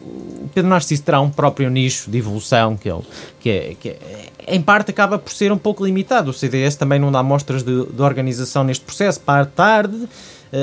Pedro 0.53 0.69
Narciso 0.69 1.03
terá 1.03 1.19
um 1.19 1.30
próprio 1.30 1.69
nicho 1.69 2.09
de 2.09 2.17
evolução 2.17 2.78
que, 2.78 2.89
ele, 2.89 3.01
que, 3.39 3.49
é, 3.49 3.76
que 3.78 3.89
é, 3.89 4.30
em 4.47 4.61
parte 4.61 4.91
acaba 4.91 5.19
por 5.19 5.32
ser 5.32 5.51
um 5.51 5.57
pouco 5.57 5.86
limitado. 5.86 6.32
O 6.32 6.34
CDS 6.34 6.78
também 6.78 6.99
não 6.99 7.11
dá 7.11 7.21
mostras 7.21 7.61
de, 7.61 7.86
de 7.86 8.01
organização 8.01 8.63
neste 8.63 8.86
processo. 8.86 9.19
Para 9.19 9.45
tarde, 9.45 10.07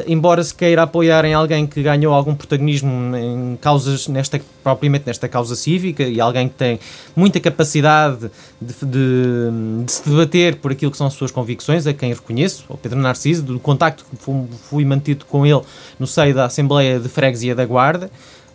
embora 0.07 0.43
se 0.45 0.55
queira 0.55 0.85
apoiar 0.85 1.25
em 1.25 1.35
alguém 1.35 1.67
que 1.67 1.83
ganhou 1.83 2.15
algum 2.15 2.35
protagonismo 2.35 3.17
em 3.17 3.59
causas, 3.61 4.07
nesta, 4.07 4.41
propriamente 4.63 5.05
nesta 5.07 5.29
causa 5.29 5.57
cívica, 5.57 6.05
e 6.05 6.21
alguém 6.21 6.49
que 6.49 6.55
tem 6.55 6.79
muita 7.17 7.41
capacidade 7.41 8.31
de, 8.61 8.75
de, 8.87 9.85
de, 9.85 9.91
se 9.93 10.09
debater 10.09 10.57
por 10.57 10.71
aquilo 10.71 10.93
que 10.93 10.97
são 10.97 11.09
as 11.09 11.15
suas 11.15 11.33
convicções, 11.33 11.87
a 11.87 11.93
quem 11.93 12.13
reconheço, 12.13 12.65
o 12.69 12.77
Pedro 12.77 13.01
Narciso, 13.01 13.43
do 13.43 13.59
contacto 13.59 14.05
que 14.09 14.17
fui, 14.17 14.45
fui 14.69 14.85
mantido 14.85 15.25
com 15.25 15.45
ele 15.45 15.63
no 15.99 16.07
seio 16.07 16.35
da 16.35 16.45
Assembleia 16.45 17.01
de 17.01 17.09
Freguesia 17.09 17.55
da 17.55 17.65
Guarda, 17.65 18.11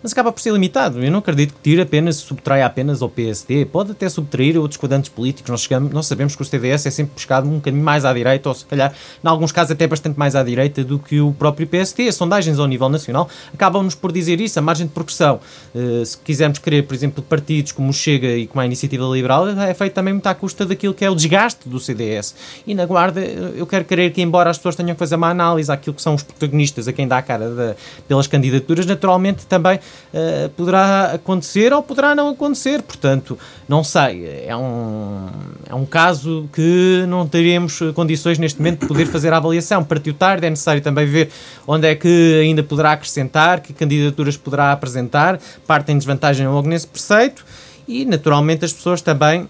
mas 0.06 0.12
acaba 0.12 0.32
por 0.32 0.40
ser 0.40 0.54
limitado. 0.54 1.04
Eu 1.04 1.12
não 1.12 1.18
acredito 1.18 1.56
que 1.56 1.62
tire 1.62 1.82
apenas, 1.82 2.18
subtraia 2.18 2.64
apenas 2.64 3.02
ao 3.02 3.10
PSD, 3.10 3.66
pode 3.66 3.94
até 3.94 4.08
subtrair 4.08 4.56
outros 4.56 4.78
quadrantes 4.78 5.10
políticos. 5.10 5.50
Nós, 5.50 5.64
chegamos, 5.64 5.92
nós 5.92 6.06
sabemos 6.06 6.36
que 6.36 6.44
o 6.44 6.46
CDS 6.46 6.86
é 6.86 6.92
sempre 6.92 7.16
buscado 7.16 7.50
um 7.50 7.56
bocadinho 7.56 7.84
mais 7.84 8.06
à 8.06 8.14
direita, 8.14 8.48
ou 8.48 8.54
se 8.54 8.66
calhar, 8.66 8.94
em 8.94 9.28
alguns 9.28 9.52
casos, 9.52 9.72
até 9.72 9.88
bastante 9.88 10.20
mais 10.20 10.36
à 10.36 10.44
direita 10.44 10.84
do 10.84 11.00
que 11.00 11.20
o 11.20 11.34
próprio 11.34 11.66
PSD. 11.66 12.08
As 12.08 12.14
sondagens 12.14 12.60
ao 12.60 12.68
nível 12.68 12.88
nacional 12.88 13.28
acabam-nos 13.52 13.96
por 13.96 14.12
dizer 14.12 14.40
isso, 14.40 14.60
a 14.60 14.62
margem 14.62 14.86
de 14.86 14.94
progressão. 14.94 15.40
Uh, 15.74 16.06
se 16.06 16.16
quisermos 16.20 16.60
querer, 16.60 16.84
por 16.84 16.94
exemplo, 16.94 17.24
partidos 17.24 17.72
como 17.72 17.90
o 17.90 17.94
Chega 17.94 18.28
e 18.28 18.46
como 18.46 18.62
a 18.62 18.66
Iniciativa 18.68 19.06
Liberal, 19.06 19.50
é 19.50 19.74
feito 19.74 19.94
também 19.94 20.14
muito 20.14 20.28
à 20.28 20.36
custa 20.36 20.68
daquilo 20.68 20.94
que 20.94 21.04
é 21.04 21.10
o 21.10 21.16
desgaste 21.16 21.68
do 21.68 21.80
CDS. 21.80 22.36
E 22.68 22.76
na 22.76 22.86
Guarda, 22.86 23.22
eu 23.22 23.66
quero 23.66 23.86
crer 23.86 24.14
que, 24.14 24.22
embora 24.22 24.52
as 24.52 24.58
pessoas 24.58 24.76
tenham 24.76 24.94
que 24.94 25.00
fazer 25.00 25.16
uma 25.16 25.30
análise 25.30 25.72
àquilo 25.72 25.96
que 25.96 26.02
são 26.04 26.14
os 26.14 26.22
protagonistas, 26.22 26.88
a 26.88 26.94
quem 26.94 27.08
dá 27.08 27.18
a 27.18 27.24
cara 27.24 27.50
de, 27.50 27.76
pelas 28.08 28.28
candidaturas, 28.28 28.86
naturalmente 28.86 29.48
também 29.48 29.80
uh, 30.14 30.50
poderá 30.50 31.12
acontecer 31.14 31.74
ou 31.74 31.82
poderá 31.84 32.16
não 32.16 32.30
acontecer. 32.30 32.82
Portanto, 32.82 33.38
não 33.68 33.84
sei. 33.84 34.46
É 34.46 34.56
um, 34.56 35.28
é 35.70 35.76
um 35.76 35.86
caso 35.86 36.50
que 36.54 37.06
não 37.08 37.28
teríamos 37.28 37.80
condições 37.94 38.38
neste 38.38 38.60
momento 38.60 38.82
de 38.82 38.88
poder 38.88 39.06
fazer 39.08 39.34
a 39.34 39.38
avaliação. 39.38 39.84
Partiu 39.84 40.14
tarde, 40.14 40.46
é 40.46 40.50
necessário 40.50 40.82
também 40.82 41.06
ver 41.06 41.30
onde 41.68 41.88
é 41.88 41.96
que 41.96 42.40
ainda 42.42 42.64
poderá 42.64 42.92
acrescentar, 42.94 43.62
que 43.62 43.74
candidaturas 43.74 44.38
poderá 44.38 44.72
apresentar. 44.72 45.40
Parte 45.68 45.92
em 45.92 45.98
desvantagem 45.98 46.48
logo 46.48 46.68
nesse 46.68 46.88
preceito. 46.88 47.46
E, 47.88 48.04
naturalmente, 48.06 48.66
as 48.66 48.74
pessoas 48.74 49.02
também 49.02 49.48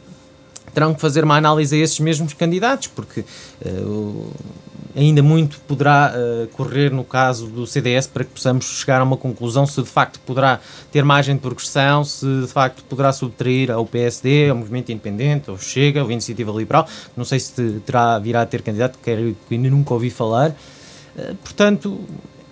terão 0.75 0.93
que 0.93 1.01
fazer 1.01 1.23
uma 1.23 1.37
análise 1.37 1.75
a 1.75 1.79
esses 1.79 1.99
mesmos 1.99 2.33
candidatos, 2.33 2.87
porque 2.87 3.21
uh, 3.65 4.31
ainda 4.95 5.23
muito 5.23 5.59
poderá 5.61 6.13
uh, 6.13 6.47
correr 6.49 6.91
no 6.91 7.03
caso 7.03 7.47
do 7.47 7.65
CDS 7.65 8.07
para 8.07 8.25
que 8.25 8.31
possamos 8.31 8.65
chegar 8.65 8.99
a 8.99 9.03
uma 9.03 9.15
conclusão 9.17 9.65
se 9.65 9.81
de 9.81 9.87
facto 9.87 10.19
poderá 10.19 10.59
ter 10.91 11.03
margem 11.03 11.35
de 11.35 11.41
progressão, 11.41 12.03
se 12.03 12.25
de 12.41 12.47
facto 12.47 12.83
poderá 12.83 13.13
subtrair 13.13 13.71
ao 13.71 13.85
PSD, 13.85 14.49
ao 14.49 14.57
Movimento 14.57 14.91
Independente, 14.91 15.49
ao 15.49 15.57
Chega, 15.57 16.01
ao 16.01 16.11
Iniciativa 16.11 16.51
Liberal. 16.51 16.87
Não 17.15 17.23
sei 17.23 17.39
se 17.39 17.81
terá, 17.85 18.19
virá 18.19 18.41
a 18.41 18.45
ter 18.45 18.61
candidato, 18.61 18.99
que 19.01 19.35
ainda 19.49 19.69
nunca 19.69 19.93
ouvi 19.93 20.09
falar. 20.09 20.49
Uh, 20.49 21.35
portanto, 21.35 21.99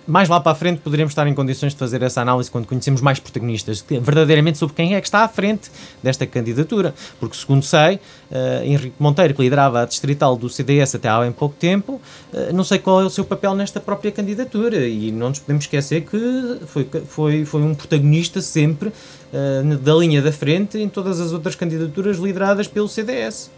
mais 0.06 0.28
lá 0.28 0.40
para 0.40 0.52
a 0.52 0.54
frente 0.54 0.80
poderemos 0.80 1.12
estar 1.12 1.26
em 1.26 1.34
condições 1.34 1.72
de 1.72 1.78
fazer 1.78 2.02
essa 2.02 2.20
análise 2.20 2.50
quando 2.50 2.66
conhecemos 2.66 3.00
mais 3.00 3.18
protagonistas, 3.18 3.84
verdadeiramente 3.88 4.58
sobre 4.58 4.74
quem 4.74 4.94
é 4.94 5.00
que 5.00 5.06
está 5.06 5.20
à 5.20 5.28
frente 5.28 5.70
desta 6.02 6.26
candidatura. 6.26 6.94
Porque, 7.18 7.36
segundo 7.36 7.62
sei, 7.62 7.96
uh, 7.96 8.64
Henrique 8.64 8.94
Monteiro, 8.98 9.34
que 9.34 9.42
liderava 9.42 9.82
a 9.82 9.84
distrital 9.84 10.36
do 10.36 10.48
CDS 10.48 10.94
até 10.94 11.08
há 11.08 11.20
bem 11.20 11.32
pouco 11.32 11.54
tempo, 11.58 12.00
uh, 12.32 12.52
não 12.52 12.64
sei 12.64 12.78
qual 12.78 13.00
é 13.00 13.04
o 13.04 13.10
seu 13.10 13.24
papel 13.24 13.54
nesta 13.54 13.80
própria 13.80 14.12
candidatura 14.12 14.86
e 14.86 15.10
não 15.10 15.30
nos 15.30 15.38
podemos 15.38 15.64
esquecer 15.64 16.02
que 16.02 16.58
foi, 16.66 16.88
foi, 17.08 17.44
foi 17.44 17.62
um 17.62 17.74
protagonista 17.74 18.40
sempre 18.40 18.88
uh, 18.88 19.76
da 19.78 19.94
linha 19.94 20.20
da 20.20 20.32
frente 20.32 20.78
em 20.78 20.88
todas 20.88 21.20
as 21.20 21.32
outras 21.32 21.54
candidaturas 21.54 22.18
lideradas 22.18 22.68
pelo 22.68 22.88
CDS. 22.88 23.50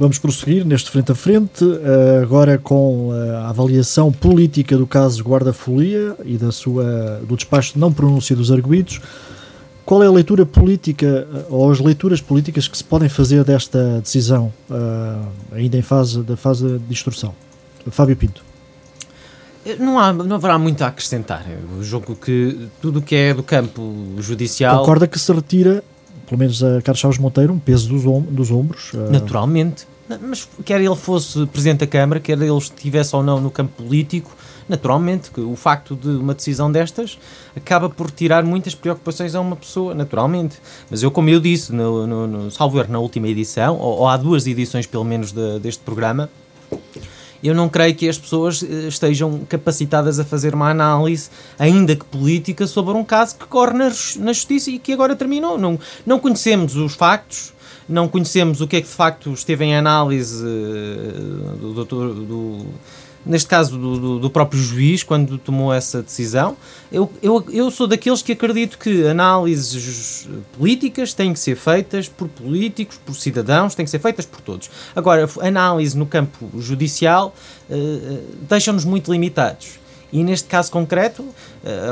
Vamos 0.00 0.18
prosseguir 0.18 0.64
neste 0.64 0.90
frente 0.90 1.12
a 1.12 1.14
frente, 1.14 1.62
eh, 1.62 2.22
agora 2.22 2.56
com 2.56 3.10
eh, 3.14 3.36
a 3.36 3.50
avaliação 3.50 4.10
política 4.10 4.74
do 4.74 4.86
caso 4.86 5.22
Guarda-Folia 5.22 6.16
e 6.24 6.38
da 6.38 6.50
sua, 6.50 7.20
do 7.28 7.36
despacho 7.36 7.74
de 7.74 7.78
não 7.78 7.92
pronúncia 7.92 8.34
dos 8.34 8.50
arguídos. 8.50 8.98
Qual 9.84 10.02
é 10.02 10.06
a 10.06 10.10
leitura 10.10 10.46
política 10.46 11.28
eh, 11.30 11.44
ou 11.50 11.70
as 11.70 11.80
leituras 11.80 12.18
políticas 12.18 12.66
que 12.66 12.78
se 12.78 12.82
podem 12.82 13.10
fazer 13.10 13.44
desta 13.44 14.00
decisão, 14.00 14.50
ainda 15.52 15.76
em 15.76 15.82
fase 15.82 16.22
da 16.22 16.34
fase 16.34 16.78
de 16.78 16.90
instrução? 16.90 17.34
Fábio 17.90 18.16
Pinto. 18.16 18.42
Não, 19.78 19.98
há, 19.98 20.14
não 20.14 20.36
haverá 20.36 20.58
muito 20.58 20.82
a 20.82 20.86
acrescentar. 20.86 21.44
O 21.78 21.82
jogo 21.82 22.16
que 22.16 22.70
tudo 22.80 23.00
o 23.00 23.02
que 23.02 23.14
é 23.14 23.34
do 23.34 23.42
campo 23.42 23.94
judicial. 24.18 24.78
Concorda 24.78 25.06
que 25.06 25.18
se 25.18 25.30
retira 25.30 25.84
pelo 26.30 26.38
menos 26.38 26.62
a 26.62 26.80
Carlos 26.80 27.00
Chaves 27.00 27.18
Monteiro, 27.18 27.52
um 27.52 27.58
peso 27.58 27.88
dos, 27.88 28.06
om 28.06 28.22
dos 28.22 28.52
ombros. 28.52 28.92
Naturalmente. 29.10 29.84
Mas 30.22 30.48
quer 30.64 30.80
ele 30.80 30.94
fosse 30.94 31.44
Presidente 31.46 31.80
da 31.80 31.86
Câmara, 31.88 32.20
quer 32.20 32.40
ele 32.40 32.56
estivesse 32.56 33.14
ou 33.16 33.22
não 33.22 33.40
no 33.40 33.50
campo 33.50 33.82
político, 33.82 34.30
naturalmente, 34.68 35.30
que 35.32 35.40
o 35.40 35.56
facto 35.56 35.96
de 35.96 36.08
uma 36.08 36.32
decisão 36.32 36.70
destas 36.70 37.18
acaba 37.56 37.90
por 37.90 38.12
tirar 38.12 38.44
muitas 38.44 38.76
preocupações 38.76 39.34
a 39.34 39.40
uma 39.40 39.56
pessoa, 39.56 39.92
naturalmente. 39.92 40.58
Mas 40.88 41.02
eu, 41.02 41.10
como 41.10 41.28
eu 41.28 41.40
disse, 41.40 41.72
no, 41.72 42.06
no, 42.06 42.26
no 42.28 42.50
salvo 42.50 42.78
erro, 42.78 42.92
na 42.92 43.00
última 43.00 43.26
edição, 43.26 43.76
ou, 43.76 43.98
ou 43.98 44.08
há 44.08 44.16
duas 44.16 44.46
edições 44.46 44.86
pelo 44.86 45.04
menos 45.04 45.32
de, 45.32 45.58
deste 45.58 45.82
programa, 45.82 46.30
eu 47.42 47.54
não 47.54 47.68
creio 47.68 47.94
que 47.94 48.08
as 48.08 48.18
pessoas 48.18 48.62
eh, 48.62 48.88
estejam 48.88 49.40
capacitadas 49.48 50.20
a 50.20 50.24
fazer 50.24 50.54
uma 50.54 50.70
análise, 50.70 51.30
ainda 51.58 51.96
que 51.96 52.04
política, 52.04 52.66
sobre 52.66 52.94
um 52.94 53.04
caso 53.04 53.36
que 53.36 53.46
corre 53.46 53.72
na, 53.72 53.86
na 54.18 54.32
justiça 54.32 54.70
e 54.70 54.78
que 54.78 54.92
agora 54.92 55.16
terminou. 55.16 55.58
Não, 55.58 55.78
não 56.04 56.18
conhecemos 56.18 56.76
os 56.76 56.94
factos, 56.94 57.52
não 57.88 58.06
conhecemos 58.08 58.60
o 58.60 58.68
que 58.68 58.76
é 58.76 58.80
que 58.80 58.88
de 58.88 58.94
facto 58.94 59.32
esteve 59.32 59.64
em 59.64 59.76
análise 59.76 60.44
eh, 60.44 61.56
do 61.60 61.72
doutor. 61.72 62.14
Do, 62.14 62.66
neste 63.30 63.48
caso 63.48 63.78
do, 63.78 64.00
do, 64.00 64.18
do, 64.18 64.28
próprio 64.28 64.60
juiz, 64.60 65.04
quando 65.04 65.38
tomou 65.38 65.72
essa 65.72 66.02
decisão. 66.02 66.56
Eu, 66.90 67.10
eu, 67.22 67.44
eu 67.52 67.70
sou 67.70 67.86
daqueles 67.86 68.22
que 68.22 68.32
acredito 68.32 68.76
que 68.76 69.06
análises 69.06 70.28
políticas 70.58 71.14
têm 71.14 71.32
que 71.32 71.38
ser 71.38 71.54
feitas 71.54 72.08
por 72.08 72.28
políticos, 72.28 72.98
por 73.06 73.14
cidadãos, 73.14 73.76
têm 73.76 73.84
que 73.84 73.90
ser 73.90 74.00
feitas 74.00 74.26
por 74.26 74.40
todos. 74.40 74.68
Agora, 74.96 75.30
análise 75.40 75.96
no 75.96 76.06
campo 76.06 76.50
judicial 76.58 77.32
uh, 77.70 78.20
deixa-nos 78.48 78.84
muito 78.84 79.12
limitados. 79.12 79.78
E 80.12 80.24
neste 80.24 80.48
caso 80.48 80.72
concreto, 80.72 81.22
uh, 81.22 81.34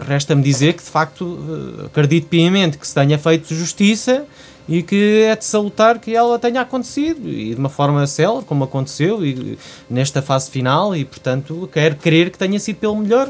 resta-me 0.08 0.42
dizer 0.42 0.72
que 0.74 0.82
de 0.82 0.90
facto 0.90 1.22
uh, 1.22 1.86
acredito 1.86 2.26
piamente 2.26 2.76
que 2.76 2.86
se 2.86 2.94
tenha 2.94 3.16
feito 3.16 3.54
justiça 3.54 4.26
e 4.68 4.82
que 4.82 5.22
é 5.22 5.34
de 5.34 5.44
salutar 5.44 5.98
que 5.98 6.14
ela 6.14 6.38
tenha 6.38 6.60
acontecido. 6.60 7.28
E 7.28 7.54
de 7.54 7.56
uma 7.56 7.70
forma 7.70 8.06
célere, 8.06 8.44
como 8.44 8.64
aconteceu 8.64 9.24
e, 9.24 9.58
nesta 9.88 10.20
fase 10.20 10.50
final 10.50 10.94
e 10.94 11.04
portanto 11.04 11.68
quero 11.72 11.96
crer 11.96 12.30
que 12.30 12.38
tenha 12.38 12.60
sido 12.60 12.76
pelo 12.76 12.96
melhor. 12.96 13.28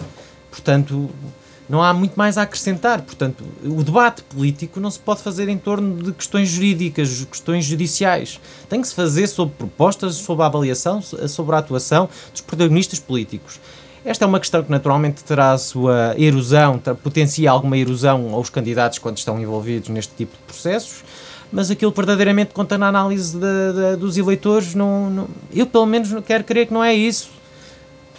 Portanto 0.50 1.08
não 1.68 1.82
há 1.82 1.92
muito 1.92 2.14
mais 2.14 2.36
a 2.36 2.42
acrescentar. 2.42 3.02
Portanto 3.02 3.44
o 3.64 3.84
debate 3.84 4.22
político 4.22 4.80
não 4.80 4.90
se 4.90 4.98
pode 4.98 5.22
fazer 5.22 5.48
em 5.48 5.58
torno 5.58 6.02
de 6.02 6.12
questões 6.12 6.48
jurídicas 6.48 7.24
questões 7.30 7.64
judiciais. 7.64 8.40
Tem 8.68 8.80
que 8.80 8.88
se 8.88 8.94
fazer 8.94 9.28
sobre 9.28 9.54
propostas 9.54 10.16
sobre 10.16 10.42
a 10.42 10.46
avaliação 10.46 11.00
sobre 11.00 11.54
a 11.54 11.58
atuação 11.58 12.08
dos 12.32 12.40
protagonistas 12.40 12.98
políticos. 12.98 13.60
Esta 14.04 14.24
é 14.24 14.28
uma 14.28 14.40
questão 14.40 14.62
que 14.62 14.70
naturalmente 14.70 15.22
terá 15.22 15.52
a 15.52 15.58
sua 15.58 16.14
erosão, 16.16 16.80
potencia 17.02 17.50
alguma 17.50 17.76
erosão 17.76 18.32
aos 18.32 18.48
candidatos 18.48 18.98
quando 18.98 19.18
estão 19.18 19.38
envolvidos 19.38 19.88
neste 19.88 20.14
tipo 20.14 20.32
de 20.36 20.42
processos 20.44 21.02
mas 21.52 21.70
aquilo 21.70 21.92
verdadeiramente 21.92 22.52
conta 22.52 22.76
na 22.76 22.88
análise 22.88 23.36
de, 23.36 23.40
de, 23.40 23.96
dos 23.96 24.16
eleitores, 24.16 24.74
não, 24.74 25.10
não, 25.10 25.28
eu 25.54 25.66
pelo 25.66 25.86
menos 25.86 26.12
quero 26.26 26.44
crer 26.44 26.66
que 26.66 26.72
não 26.72 26.84
é 26.84 26.94
isso. 26.94 27.30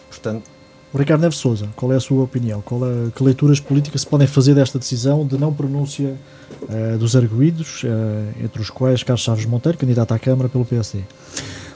Portanto, 0.10 0.44
O 0.92 0.98
Ricardo 0.98 1.22
Neves 1.22 1.38
Souza, 1.38 1.70
qual 1.76 1.94
é 1.94 1.96
a 1.96 2.00
sua 2.00 2.24
opinião? 2.24 2.62
Qual 2.62 2.82
é, 2.84 3.12
que 3.16 3.24
leituras 3.24 3.60
políticas 3.60 4.02
se 4.02 4.08
podem 4.08 4.26
fazer 4.26 4.56
desta 4.56 4.80
decisão 4.80 5.26
de 5.26 5.38
não 5.38 5.54
pronúncia 5.54 6.16
uh, 6.64 6.98
dos 6.98 7.16
arguídos, 7.16 7.84
uh, 7.84 8.44
entre 8.44 8.60
os 8.60 8.72
quais 8.72 9.04
Carlos 9.04 9.22
Chaves 9.22 9.46
Monteiro, 9.46 9.78
candidato 9.78 10.12
à 10.14 10.20
Câmara 10.20 10.50
pelo 10.50 10.66
PSD? 10.66 11.04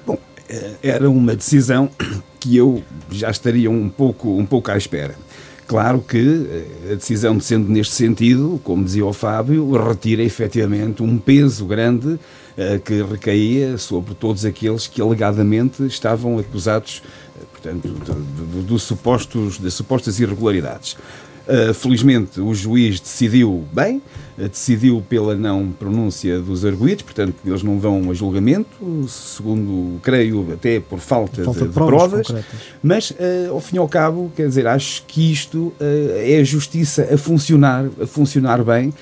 Bom, 0.05 0.17
era 0.81 1.07
uma 1.07 1.35
decisão 1.35 1.91
que 2.39 2.57
eu 2.57 2.81
já 3.11 3.29
estaria 3.29 3.69
um 3.69 3.87
pouco, 3.87 4.29
um 4.29 4.47
pouco 4.47 4.71
à 4.71 4.77
espera. 4.77 5.15
Claro 5.67 6.01
que 6.01 6.47
a 6.91 6.95
decisão, 6.95 7.39
sendo 7.39 7.69
neste 7.69 7.95
sentido, 7.95 8.59
como 8.63 8.83
dizia 8.83 9.05
o 9.05 9.13
Fábio, 9.13 9.71
retira 9.71 10.21
efetivamente 10.21 11.01
um 11.01 11.17
peso 11.17 11.65
grande 11.65 12.19
que 12.85 13.01
recaía 13.01 13.77
sobre 13.77 14.13
todos 14.13 14.45
aqueles 14.45 14.85
que 14.87 15.01
alegadamente 15.01 15.83
estavam 15.85 16.37
acusados 16.37 17.01
portanto, 17.51 17.87
de, 17.87 18.61
de, 18.61 18.67
de, 18.67 18.79
supostos, 18.79 19.57
de 19.57 19.71
supostas 19.71 20.19
irregularidades. 20.19 20.97
Uh, 21.45 21.73
felizmente 21.73 22.39
o 22.39 22.53
juiz 22.53 23.01
decidiu 23.01 23.65
bem, 23.73 24.01
uh, 24.37 24.47
decidiu 24.47 25.03
pela 25.09 25.35
não 25.35 25.73
pronúncia 25.77 26.39
dos 26.39 26.63
arguídos, 26.63 27.03
portanto 27.03 27.35
eles 27.45 27.61
não 27.61 27.77
vão 27.77 28.09
a 28.09 28.13
julgamento, 28.13 28.69
segundo 29.09 29.99
creio 30.01 30.53
até 30.53 30.79
por 30.79 30.99
falta, 30.99 31.43
falta 31.43 31.61
de, 31.61 31.67
de, 31.67 31.73
provas, 31.73 32.27
provas. 32.27 32.45
mas 32.81 33.11
uh, 33.11 33.51
ao 33.51 33.59
fim 33.59 33.75
e 33.75 33.79
ao 33.79 33.89
cabo, 33.89 34.31
quer 34.33 34.47
dizer, 34.47 34.67
acho 34.67 35.03
que 35.05 35.33
isto 35.33 35.73
é 35.79 36.39
a 36.39 36.43
justiça 36.45 37.09
a 37.13 37.17
funcionar, 37.17 37.89
a 38.01 38.07
funcionar 38.07 38.63
bem 38.63 38.93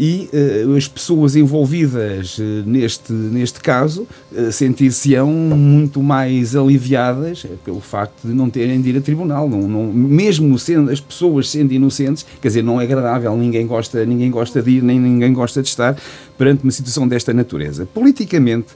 e 0.00 0.30
uh, 0.32 0.76
as 0.76 0.88
pessoas 0.88 1.36
envolvidas 1.36 2.38
uh, 2.38 2.42
neste, 2.64 3.12
neste 3.12 3.60
caso 3.60 4.08
uh, 4.32 4.50
sentir-se-ão 4.50 5.30
muito 5.30 6.02
mais 6.02 6.56
aliviadas 6.56 7.44
pelo 7.62 7.80
facto 7.80 8.26
de 8.26 8.32
não 8.32 8.48
terem 8.48 8.80
de 8.80 8.88
ir 8.88 8.96
a 8.96 9.00
tribunal. 9.02 9.46
Não, 9.46 9.68
não, 9.68 9.92
mesmo 9.92 10.58
sendo 10.58 10.90
as 10.90 11.00
pessoas 11.00 11.50
sendo 11.50 11.74
inocentes, 11.74 12.24
quer 12.40 12.48
dizer, 12.48 12.62
não 12.62 12.80
é 12.80 12.84
agradável, 12.84 13.36
ninguém 13.36 13.66
gosta, 13.66 14.06
ninguém 14.06 14.30
gosta 14.30 14.62
de 14.62 14.70
ir, 14.70 14.82
nem 14.82 14.98
ninguém 14.98 15.34
gosta 15.34 15.60
de 15.60 15.68
estar 15.68 15.94
perante 16.38 16.62
uma 16.62 16.72
situação 16.72 17.06
desta 17.06 17.34
natureza. 17.34 17.86
Politicamente, 17.92 18.68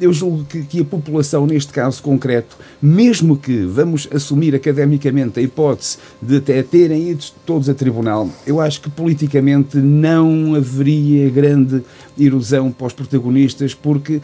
eu 0.00 0.12
julgo 0.12 0.44
que, 0.44 0.62
que, 0.62 0.80
a 0.80 0.84
população, 0.84 1.46
neste 1.46 1.72
caso 1.72 2.02
concreto, 2.02 2.56
mesmo 2.80 3.36
que 3.36 3.64
vamos 3.64 4.08
assumir 4.12 4.54
academicamente 4.54 5.40
a 5.40 5.42
hipótese 5.42 5.98
de 6.20 6.36
até 6.36 6.62
terem 6.62 7.10
ido 7.10 7.24
todos 7.46 7.68
a 7.68 7.74
tribunal, 7.74 8.28
eu 8.46 8.60
acho 8.60 8.80
que 8.82 8.90
politicamente 8.90 9.78
não 9.78 10.54
haveria 10.54 11.30
grande 11.30 11.82
erosão 12.18 12.70
para 12.70 12.88
os 12.88 12.92
protagonistas, 12.92 13.74
porque 13.74 14.20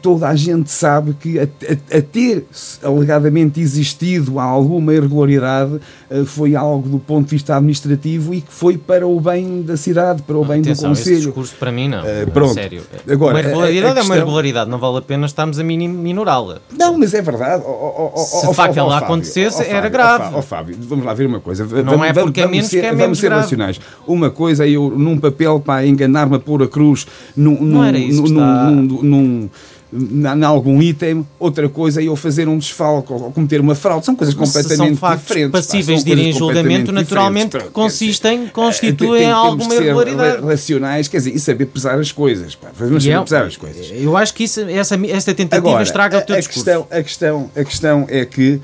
toda 0.00 0.28
a 0.28 0.34
gente 0.34 0.70
sabe 0.70 1.14
que 1.14 1.38
a, 1.38 1.44
a, 1.44 1.98
a, 1.98 2.02
ter 2.02 2.44
alegadamente 2.82 3.60
existido 3.60 4.38
alguma 4.38 4.94
irregularidade 4.94 5.80
uh, 6.10 6.24
foi 6.26 6.54
algo 6.54 6.88
do 6.88 6.98
ponto 6.98 7.26
de 7.26 7.30
vista 7.30 7.56
administrativo 7.56 8.34
e 8.34 8.40
que 8.40 8.52
foi 8.52 8.76
para 8.76 9.06
o 9.06 9.20
bem 9.20 9.62
da 9.62 9.76
cidade, 9.76 10.22
para 10.22 10.36
o 10.36 10.44
bem 10.44 10.60
Atenção, 10.60 10.92
do 10.92 10.96
Conselho. 10.96 11.16
Esse 11.16 11.26
discurso 11.26 11.54
para 11.58 11.72
mim 11.72 11.88
não. 11.88 12.00
Uh, 12.00 12.30
pronto. 12.32 12.54
Sério. 12.54 12.82
Agora, 13.08 13.34
uma 13.34 13.40
irregularidade 13.40 13.94
questão... 13.94 14.02
é 14.02 14.04
uma 14.04 14.16
irregularidade, 14.16 14.70
não 14.70 14.78
vale 14.78 14.98
a 14.98 15.02
pena 15.02 15.26
estarmos 15.26 15.58
a 15.58 15.64
minorá-la. 15.64 16.60
Não, 16.76 16.98
mas 16.98 17.14
é 17.14 17.22
verdade. 17.22 17.62
Oh, 17.66 18.12
oh, 18.14 18.18
Se 18.18 18.46
de 18.46 18.54
facto 18.54 18.76
ela 18.76 18.98
acontecesse, 18.98 19.64
era 19.64 19.88
grave. 19.88 20.34
Ó 20.34 20.38
oh, 20.38 20.42
Fábio, 20.42 20.76
vamos 20.80 21.04
lá 21.04 21.14
ver 21.14 21.26
uma 21.26 21.40
coisa. 21.40 21.64
Não 21.64 21.84
vamos, 21.84 22.06
é 22.06 22.12
porque 22.12 22.40
vamos, 22.40 22.54
é 22.54 22.56
menos 22.56 22.70
ser, 22.70 22.80
que 22.80 22.86
é 22.86 22.90
menos 22.90 23.02
Vamos 23.02 23.18
ser 23.18 23.26
grave. 23.26 23.42
racionais. 23.42 23.80
Uma 24.06 24.30
coisa 24.30 24.66
é 24.66 24.70
eu, 24.70 24.90
num 24.90 25.18
papel, 25.18 25.60
para 25.60 25.86
enganar-me 25.86 26.36
a 26.36 26.38
pôr 26.38 26.62
a 26.62 26.68
cruz 26.68 27.06
num, 27.36 27.60
não 27.60 27.84
era 27.84 27.98
isso 27.98 28.22
num, 28.22 28.70
num, 28.70 29.02
num 29.02 29.50
em 29.92 30.44
algum 30.44 30.80
item, 30.80 31.26
outra 31.38 31.68
coisa 31.68 32.00
é 32.00 32.04
eu 32.06 32.16
fazer 32.16 32.48
um 32.48 32.56
desfalque 32.56 33.12
ou 33.12 33.30
cometer 33.30 33.60
uma 33.60 33.74
fraude. 33.74 34.06
São 34.06 34.16
coisas 34.16 34.34
completamente 34.34 34.98
são 34.98 35.16
diferentes. 35.16 35.50
passíveis 35.50 36.02
de 36.02 36.12
ir 36.12 36.18
em 36.18 36.32
julgamento, 36.32 36.90
naturalmente, 36.90 37.58
que 37.58 37.70
consistem, 37.70 38.48
constituem 38.48 39.30
alguma 39.30 39.74
irregularidade. 39.74 40.42
racionais, 40.42 41.08
quer 41.08 41.18
dizer, 41.18 41.34
e 41.34 41.38
saber 41.38 41.66
pesar 41.66 41.98
as 41.98 42.10
coisas. 42.10 42.54
Pá. 42.54 42.68
Vamos 42.74 43.04
saber 43.04 43.16
é, 43.16 43.22
pesar 43.22 43.44
as 43.44 43.56
coisas. 43.56 43.92
Eu 43.92 44.16
acho 44.16 44.32
que 44.32 44.44
isso, 44.44 44.60
essa, 44.62 44.94
essa 45.06 45.34
tentativa 45.34 45.68
Agora, 45.68 45.82
estraga 45.82 46.18
a, 46.18 46.20
o 46.20 46.24
teu 46.24 46.36
a 46.36 46.38
discurso. 46.38 46.64
Questão, 46.64 46.86
a, 46.90 47.02
questão, 47.02 47.50
a 47.54 47.64
questão 47.64 48.06
é 48.08 48.24
que 48.24 48.60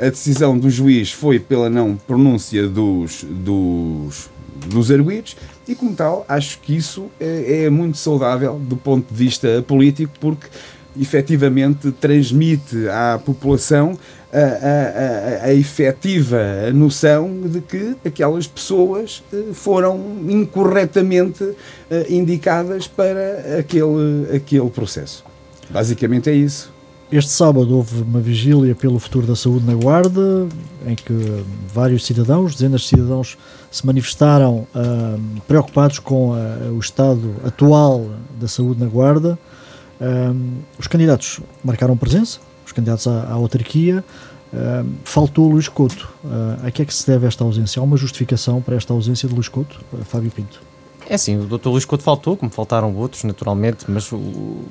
a 0.00 0.08
decisão 0.10 0.58
do 0.58 0.68
juiz 0.68 1.12
foi 1.12 1.38
pela 1.38 1.70
não 1.70 1.96
pronúncia 1.96 2.66
dos, 2.66 3.24
dos, 3.24 4.28
dos 4.66 4.90
arguídos 4.90 5.36
e, 5.72 5.74
como 5.74 5.94
tal, 5.94 6.24
acho 6.28 6.58
que 6.60 6.76
isso 6.76 7.10
é, 7.18 7.64
é 7.64 7.70
muito 7.70 7.98
saudável 7.98 8.58
do 8.58 8.76
ponto 8.76 9.12
de 9.12 9.14
vista 9.14 9.62
político, 9.66 10.12
porque 10.20 10.46
efetivamente 10.98 11.90
transmite 11.92 12.88
à 12.88 13.18
população 13.18 13.98
a, 14.32 14.38
a, 14.38 15.44
a, 15.44 15.46
a 15.46 15.54
efetiva 15.54 16.70
noção 16.72 17.40
de 17.44 17.60
que 17.60 17.96
aquelas 18.04 18.46
pessoas 18.46 19.22
eh, 19.32 19.52
foram 19.52 19.98
incorretamente 20.28 21.54
eh, 21.90 22.06
indicadas 22.08 22.86
para 22.86 23.58
aquele, 23.58 24.34
aquele 24.34 24.70
processo. 24.70 25.24
Basicamente 25.68 26.30
é 26.30 26.34
isso. 26.34 26.71
Este 27.12 27.30
sábado 27.30 27.76
houve 27.76 28.00
uma 28.00 28.20
vigília 28.20 28.74
pelo 28.74 28.98
futuro 28.98 29.26
da 29.26 29.36
saúde 29.36 29.66
na 29.66 29.74
Guarda, 29.74 30.48
em 30.86 30.94
que 30.94 31.44
vários 31.70 32.06
cidadãos, 32.06 32.54
dezenas 32.54 32.80
de 32.80 32.88
cidadãos, 32.88 33.36
se 33.70 33.86
manifestaram 33.86 34.66
preocupados 35.46 35.98
com 35.98 36.30
o 36.74 36.78
estado 36.78 37.34
atual 37.44 38.06
da 38.40 38.48
saúde 38.48 38.80
na 38.80 38.86
Guarda. 38.86 39.38
Os 40.78 40.86
candidatos 40.86 41.40
marcaram 41.62 41.98
presença, 41.98 42.38
os 42.64 42.72
candidatos 42.72 43.06
à, 43.06 43.24
à 43.24 43.32
autarquia. 43.32 44.02
Faltou 45.04 45.50
Luís 45.50 45.68
Couto. 45.68 46.08
Uh, 46.24 46.66
a 46.66 46.70
que 46.70 46.82
é 46.82 46.84
que 46.84 46.94
se 46.94 47.06
deve 47.06 47.26
esta 47.26 47.42
ausência? 47.44 47.80
Há 47.80 47.82
uma 47.82 47.96
justificação 47.96 48.60
para 48.60 48.76
esta 48.76 48.92
ausência 48.92 49.28
de 49.28 49.34
Luís 49.34 49.48
Couto, 49.48 49.80
Fábio 50.04 50.30
Pinto? 50.30 50.60
É 51.08 51.18
sim, 51.18 51.38
o 51.38 51.44
Dr. 51.44 51.68
Luís 51.68 51.84
Couto 51.84 52.02
faltou, 52.02 52.36
como 52.36 52.50
faltaram 52.50 52.94
outros, 52.96 53.24
naturalmente, 53.24 53.84
mas 53.88 54.10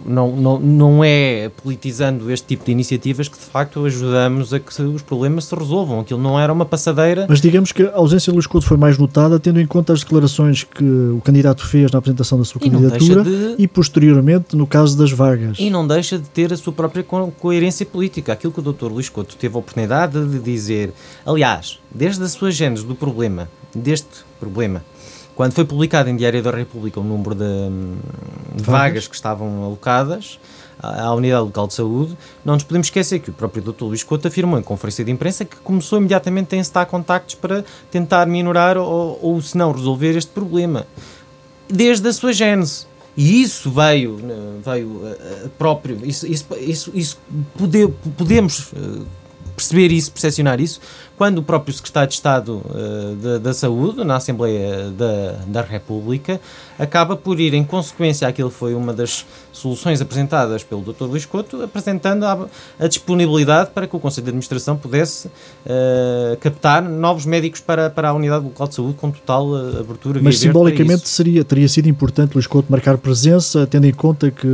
não, 0.05 0.35
não, 0.35 0.59
não 0.59 1.03
é 1.03 1.49
politizando 1.63 2.31
este 2.31 2.47
tipo 2.47 2.65
de 2.65 2.71
iniciativas 2.71 3.27
que 3.27 3.37
de 3.37 3.45
facto 3.45 3.85
ajudamos 3.85 4.53
a 4.53 4.59
que 4.59 4.81
os 4.81 5.01
problemas 5.01 5.45
se 5.45 5.55
resolvam. 5.55 5.99
Aquilo 5.99 6.21
não 6.21 6.39
era 6.39 6.51
uma 6.51 6.65
passadeira. 6.65 7.25
Mas 7.29 7.41
digamos 7.41 7.71
que 7.71 7.83
a 7.83 7.95
ausência 7.95 8.31
de 8.31 8.35
Luís 8.35 8.47
Couto 8.47 8.65
foi 8.65 8.77
mais 8.77 8.97
notada, 8.97 9.39
tendo 9.39 9.59
em 9.59 9.65
conta 9.65 9.93
as 9.93 10.01
declarações 10.01 10.63
que 10.63 10.83
o 10.83 11.21
candidato 11.23 11.65
fez 11.65 11.91
na 11.91 11.99
apresentação 11.99 12.37
da 12.37 12.45
sua 12.45 12.59
e 12.63 12.69
candidatura 12.69 13.23
de... 13.23 13.55
e 13.57 13.67
posteriormente 13.67 14.55
no 14.55 14.65
caso 14.65 14.97
das 14.97 15.11
vagas. 15.11 15.57
E 15.59 15.69
não 15.69 15.85
deixa 15.85 16.17
de 16.17 16.29
ter 16.29 16.51
a 16.51 16.57
sua 16.57 16.73
própria 16.73 17.03
co 17.03 17.31
coerência 17.39 17.85
política. 17.85 18.33
Aquilo 18.33 18.51
que 18.51 18.59
o 18.59 18.73
Dr. 18.73 18.87
Luís 18.87 19.09
Couto 19.09 19.35
teve 19.35 19.55
a 19.55 19.59
oportunidade 19.59 20.23
de 20.25 20.39
dizer, 20.39 20.93
aliás, 21.25 21.79
desde 21.93 22.23
a 22.23 22.27
sua 22.27 22.51
gênese 22.51 22.85
do 22.85 22.95
problema, 22.95 23.49
deste 23.75 24.25
problema, 24.39 24.83
quando 25.41 25.53
foi 25.53 25.65
publicado 25.65 26.07
em 26.07 26.15
Diário 26.15 26.43
da 26.43 26.51
República 26.51 26.99
o 26.99 27.03
número 27.03 27.33
de, 27.33 27.43
de 28.55 28.63
vagas 28.63 29.07
que 29.07 29.15
estavam 29.15 29.63
alocadas 29.63 30.39
à 30.79 31.11
Unidade 31.15 31.45
Local 31.45 31.65
de 31.65 31.73
Saúde, 31.73 32.15
não 32.45 32.53
nos 32.53 32.63
podemos 32.63 32.85
esquecer 32.85 33.17
que 33.17 33.31
o 33.31 33.33
próprio 33.33 33.63
Dr. 33.63 33.85
Luís 33.85 34.03
Couto 34.03 34.27
afirmou 34.27 34.59
em 34.59 34.61
conferência 34.61 35.03
de 35.03 35.09
imprensa 35.09 35.43
que 35.43 35.55
começou 35.55 35.97
imediatamente 35.97 36.53
a 36.53 36.59
encetar 36.59 36.85
contactos 36.85 37.33
para 37.33 37.65
tentar 37.89 38.27
minorar 38.27 38.77
ou, 38.77 39.17
ou 39.19 39.41
se 39.41 39.57
não, 39.57 39.71
resolver 39.71 40.15
este 40.15 40.29
problema. 40.29 40.85
Desde 41.67 42.07
a 42.07 42.13
sua 42.13 42.33
gênese. 42.33 42.85
E 43.17 43.41
isso 43.41 43.71
veio, 43.71 44.19
veio 44.63 44.89
uh, 44.89 45.49
próprio, 45.57 46.05
isso, 46.05 46.27
isso, 46.27 46.45
isso, 46.59 46.91
isso 46.93 47.19
pode, 47.57 47.87
podemos 48.15 48.71
perceber 49.55 49.91
isso, 49.91 50.11
percepcionar 50.11 50.59
isso, 50.59 50.79
quando 51.21 51.37
o 51.37 51.43
próprio 51.43 51.71
Secretário 51.71 52.09
de 52.09 52.15
Estado 52.15 52.63
uh, 52.65 53.15
da, 53.15 53.37
da, 53.37 53.53
Saúde, 53.53 54.03
na 54.03 54.15
Assembleia 54.15 54.89
da, 54.89 55.35
da 55.45 55.61
República, 55.61 56.41
acaba 56.79 57.15
por 57.15 57.39
ir 57.39 57.53
em 57.53 57.63
consequência 57.63 58.27
àquilo 58.27 58.49
que 58.49 58.55
foi 58.55 58.73
uma 58.73 58.91
das 58.91 59.23
soluções 59.51 60.01
apresentadas 60.01 60.63
pelo 60.63 60.81
Dr. 60.81 61.03
Luís 61.03 61.23
Couto, 61.23 61.61
apresentando 61.61 62.23
a, 62.23 62.47
a 62.79 62.87
disponibilidade 62.87 63.69
para 63.69 63.85
que 63.85 63.95
o 63.95 63.99
Conselho 63.99 64.25
de 64.25 64.29
Administração 64.29 64.75
pudesse 64.75 65.27
uh, 65.27 66.37
captar 66.39 66.81
novos 66.81 67.27
médicos 67.27 67.59
para, 67.59 67.87
para 67.91 68.09
a 68.09 68.13
Unidade 68.13 68.45
Local 68.45 68.67
de 68.67 68.73
Saúde 68.73 68.95
com 68.95 69.11
total 69.11 69.49
uh, 69.49 69.79
abertura. 69.79 70.19
Mas 70.23 70.39
simbolicamente 70.39 71.07
seria, 71.07 71.43
teria 71.43 71.69
sido 71.69 71.87
importante 71.87 72.33
Luís 72.33 72.47
Couto 72.47 72.71
marcar 72.71 72.97
presença, 72.97 73.67
tendo 73.67 73.85
em 73.85 73.93
conta 73.93 74.31
que 74.31 74.47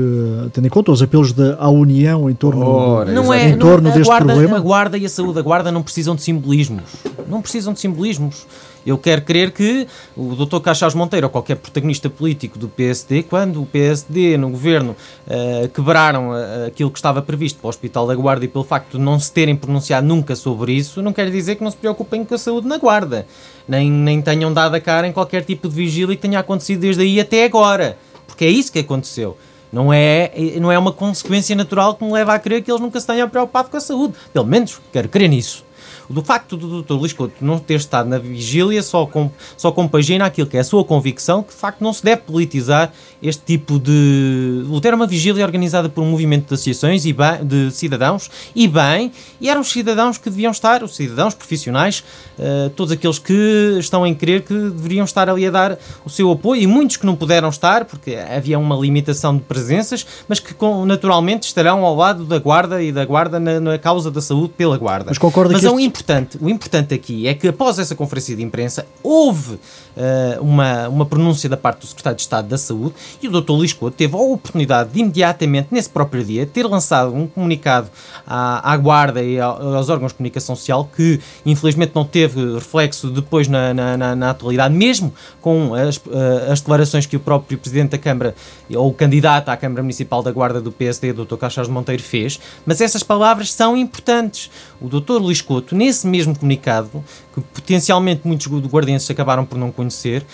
tendo 0.51 0.67
em 0.67 0.69
conta 0.69 0.91
os 0.91 1.01
apelos 1.01 1.31
da 1.31 1.55
à 1.57 1.69
União 1.69 2.29
em 2.29 2.35
torno, 2.35 2.65
Ora, 2.65 3.09
não 3.09 3.33
é, 3.33 3.47
em 3.47 3.57
torno 3.57 3.87
não, 3.87 3.95
deste 3.95 4.09
guarda, 4.09 4.33
problema. 4.33 4.57
A 4.57 4.59
Guarda 4.59 4.97
e 4.97 5.05
a 5.05 5.09
Saúde, 5.09 5.39
a 5.39 5.41
Guarda 5.41 5.71
não 5.71 5.81
precisam 5.81 6.13
de 6.13 6.23
simbolismo 6.23 6.56
simbolismos. 6.57 6.83
Não 7.27 7.41
precisam 7.41 7.73
de 7.73 7.79
simbolismos. 7.79 8.47
Eu 8.85 8.97
quero 8.97 9.21
crer 9.21 9.51
que 9.51 9.85
o 10.15 10.33
Dr. 10.33 10.59
Caixas 10.61 10.95
Monteiro 10.95 11.27
ou 11.27 11.31
qualquer 11.31 11.55
protagonista 11.55 12.09
político 12.09 12.57
do 12.57 12.69
PSD, 12.69 13.23
quando 13.23 13.61
o 13.61 13.65
PSD 13.65 14.37
no 14.37 14.49
governo 14.49 14.95
uh, 15.27 15.67
quebraram 15.69 16.29
uh, 16.29 16.67
aquilo 16.67 16.89
que 16.89 16.97
estava 16.97 17.21
previsto 17.21 17.59
para 17.59 17.67
o 17.67 17.69
Hospital 17.69 18.07
da 18.07 18.15
Guarda 18.15 18.45
e 18.45 18.47
pelo 18.47 18.63
facto 18.63 18.97
de 18.97 19.03
não 19.03 19.19
se 19.19 19.31
terem 19.31 19.57
pronunciado 19.57 20.07
nunca 20.07 20.35
sobre 20.37 20.71
isso, 20.71 21.01
não 21.01 21.11
quer 21.11 21.29
dizer 21.29 21.55
que 21.55 21.63
não 21.63 21.71
se 21.71 21.77
preocupem 21.77 22.23
com 22.23 22.33
a 22.33 22.37
saúde 22.37 22.65
na 22.65 22.77
Guarda. 22.77 23.27
Nem, 23.67 23.91
nem 23.91 24.21
tenham 24.21 24.53
dado 24.53 24.75
a 24.75 24.79
cara 24.79 25.05
em 25.05 25.11
qualquer 25.11 25.43
tipo 25.43 25.67
de 25.67 25.75
vigília 25.75 26.15
que 26.15 26.21
tenha 26.21 26.39
acontecido 26.39 26.79
desde 26.79 27.01
aí 27.01 27.19
até 27.19 27.43
agora. 27.43 27.97
Porque 28.25 28.45
é 28.45 28.49
isso 28.49 28.71
que 28.71 28.79
aconteceu. 28.79 29.37
Não 29.69 29.91
é, 29.91 30.31
não 30.61 30.71
é 30.71 30.79
uma 30.79 30.93
consequência 30.93 31.53
natural 31.53 31.95
que 31.95 32.05
me 32.05 32.13
leva 32.13 32.33
a 32.33 32.39
crer 32.39 32.61
que 32.61 32.71
eles 32.71 32.79
nunca 32.79 33.01
se 33.01 33.05
tenham 33.05 33.27
preocupado 33.27 33.69
com 33.69 33.75
a 33.75 33.81
saúde. 33.81 34.13
Pelo 34.31 34.45
menos 34.45 34.79
quero 34.93 35.09
crer 35.09 35.27
nisso. 35.27 35.66
Do 36.09 36.23
facto 36.23 36.55
do 36.55 36.81
Dr. 36.81 36.93
Luís 36.93 37.13
Couto 37.13 37.33
não 37.41 37.59
ter 37.59 37.75
estado 37.75 38.07
na 38.07 38.17
vigília 38.17 38.81
só, 38.81 39.05
com, 39.05 39.29
só 39.57 39.71
compagina 39.71 40.25
aquilo 40.25 40.47
que 40.47 40.57
é 40.57 40.61
a 40.61 40.63
sua 40.63 40.83
convicção, 40.83 41.43
que 41.43 41.53
de 41.53 41.59
facto 41.59 41.81
não 41.81 41.91
se 41.91 42.03
deve 42.03 42.21
politizar 42.21 42.91
este 43.21 43.43
tipo 43.43 43.79
de. 43.79 44.63
Era 44.83 44.95
uma 44.95 45.07
vigília 45.07 45.43
organizada 45.43 45.89
por 45.89 46.01
um 46.01 46.09
movimento 46.09 46.47
de 46.47 46.53
associações 46.53 47.05
e 47.05 47.11
bem, 47.11 47.43
de 47.43 47.71
cidadãos, 47.71 48.31
e 48.55 48.67
bem, 48.69 49.11
e 49.41 49.49
eram 49.49 49.59
os 49.59 49.69
cidadãos 49.69 50.17
que 50.17 50.29
deviam 50.29 50.51
estar, 50.51 50.81
os 50.81 50.95
cidadãos 50.95 51.33
profissionais, 51.33 52.05
uh, 52.39 52.69
todos 52.69 52.93
aqueles 52.93 53.19
que 53.19 53.75
estão 53.79 54.07
em 54.07 54.15
crer 54.15 54.43
que 54.43 54.53
deveriam 54.53 55.03
estar 55.03 55.29
ali 55.29 55.45
a 55.45 55.51
dar 55.51 55.77
o 56.05 56.09
seu 56.09 56.31
apoio, 56.31 56.61
e 56.61 56.67
muitos 56.67 56.95
que 56.95 57.05
não 57.05 57.17
puderam 57.17 57.49
estar, 57.49 57.83
porque 57.83 58.15
havia 58.15 58.57
uma 58.57 58.77
limitação 58.77 59.35
de 59.35 59.43
presenças, 59.43 60.07
mas 60.25 60.39
que 60.39 60.53
com, 60.53 60.85
naturalmente 60.85 61.43
estarão 61.43 61.83
ao 61.83 61.95
lado 61.95 62.23
da 62.23 62.39
Guarda 62.39 62.81
e 62.81 62.93
da 62.93 63.03
Guarda 63.03 63.41
na, 63.41 63.59
na 63.59 63.77
causa 63.77 64.09
da 64.09 64.21
saúde 64.21 64.53
pela 64.55 64.77
Guarda. 64.77 65.07
Mas 65.09 65.17
concorda 65.17 65.51
mas 65.51 65.61
que 65.61 65.67
é 65.67 65.71
o 65.71 65.79
importante, 65.97 66.37
o 66.39 66.49
importante 66.49 66.93
aqui 66.93 67.27
é 67.27 67.33
que 67.33 67.47
após 67.47 67.79
essa 67.79 67.95
conferência 67.95 68.35
de 68.35 68.43
imprensa 68.43 68.85
houve 69.01 69.55
uh, 69.55 70.41
uma, 70.41 70.87
uma 70.87 71.05
pronúncia 71.05 71.49
da 71.49 71.57
parte 71.57 71.81
do 71.81 71.87
Secretário 71.87 72.15
de 72.15 72.21
Estado 72.21 72.47
da 72.47 72.57
Saúde 72.57 72.93
e 73.21 73.27
o 73.27 73.41
Dr. 73.41 73.47
Couto 73.77 73.97
teve 73.97 74.15
a 74.15 74.19
oportunidade 74.19 74.91
de 74.91 74.99
imediatamente, 74.99 75.69
nesse 75.71 75.89
próprio 75.89 76.23
dia, 76.23 76.45
ter 76.45 76.65
lançado 76.65 77.13
um 77.13 77.27
comunicado 77.27 77.89
à, 78.25 78.71
à 78.71 78.77
Guarda 78.77 79.23
e 79.23 79.39
aos 79.39 79.89
órgãos 79.89 80.11
de 80.11 80.17
comunicação 80.17 80.55
social 80.55 80.89
que 80.95 81.19
infelizmente 81.45 81.91
não 81.95 82.05
teve 82.05 82.53
reflexo 82.53 83.09
depois 83.09 83.47
na, 83.47 83.73
na, 83.73 83.97
na, 83.97 84.15
na 84.15 84.29
atualidade, 84.29 84.73
mesmo 84.73 85.13
com 85.41 85.73
as, 85.73 85.97
uh, 85.97 86.51
as 86.51 86.61
declarações 86.61 87.05
que 87.05 87.15
o 87.15 87.19
próprio 87.19 87.57
Presidente 87.57 87.91
da 87.91 87.97
Câmara 87.97 88.35
ou 88.75 88.89
o 88.89 88.93
candidato 88.93 89.49
à 89.49 89.57
Câmara 89.57 89.81
Municipal 89.81 90.21
da 90.21 90.31
Guarda 90.31 90.61
do 90.61 90.71
PSD, 90.71 91.13
Dr. 91.13 91.35
Caixas 91.37 91.67
Monteiro, 91.67 92.03
fez, 92.03 92.39
mas 92.65 92.81
essas 92.81 93.01
palavras 93.01 93.51
são 93.51 93.75
importantes. 93.75 94.51
O 94.79 94.87
Dr. 94.87 95.13
Luís 95.13 95.41
Couto, 95.41 95.75
nesse 95.75 96.05
mesmo 96.05 96.37
comunicado, 96.37 97.03
que 97.33 97.41
potencialmente 97.41 98.21
muitos 98.25 98.47
guardenses 98.47 99.09
acabaram 99.09 99.43
por 99.43 99.57
não 99.57 99.71
conhecer, 99.71 100.25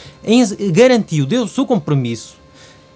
garantiu, 0.71 1.25
deu 1.25 1.43
o 1.43 1.47
seu 1.47 1.65
compromisso 1.65 2.42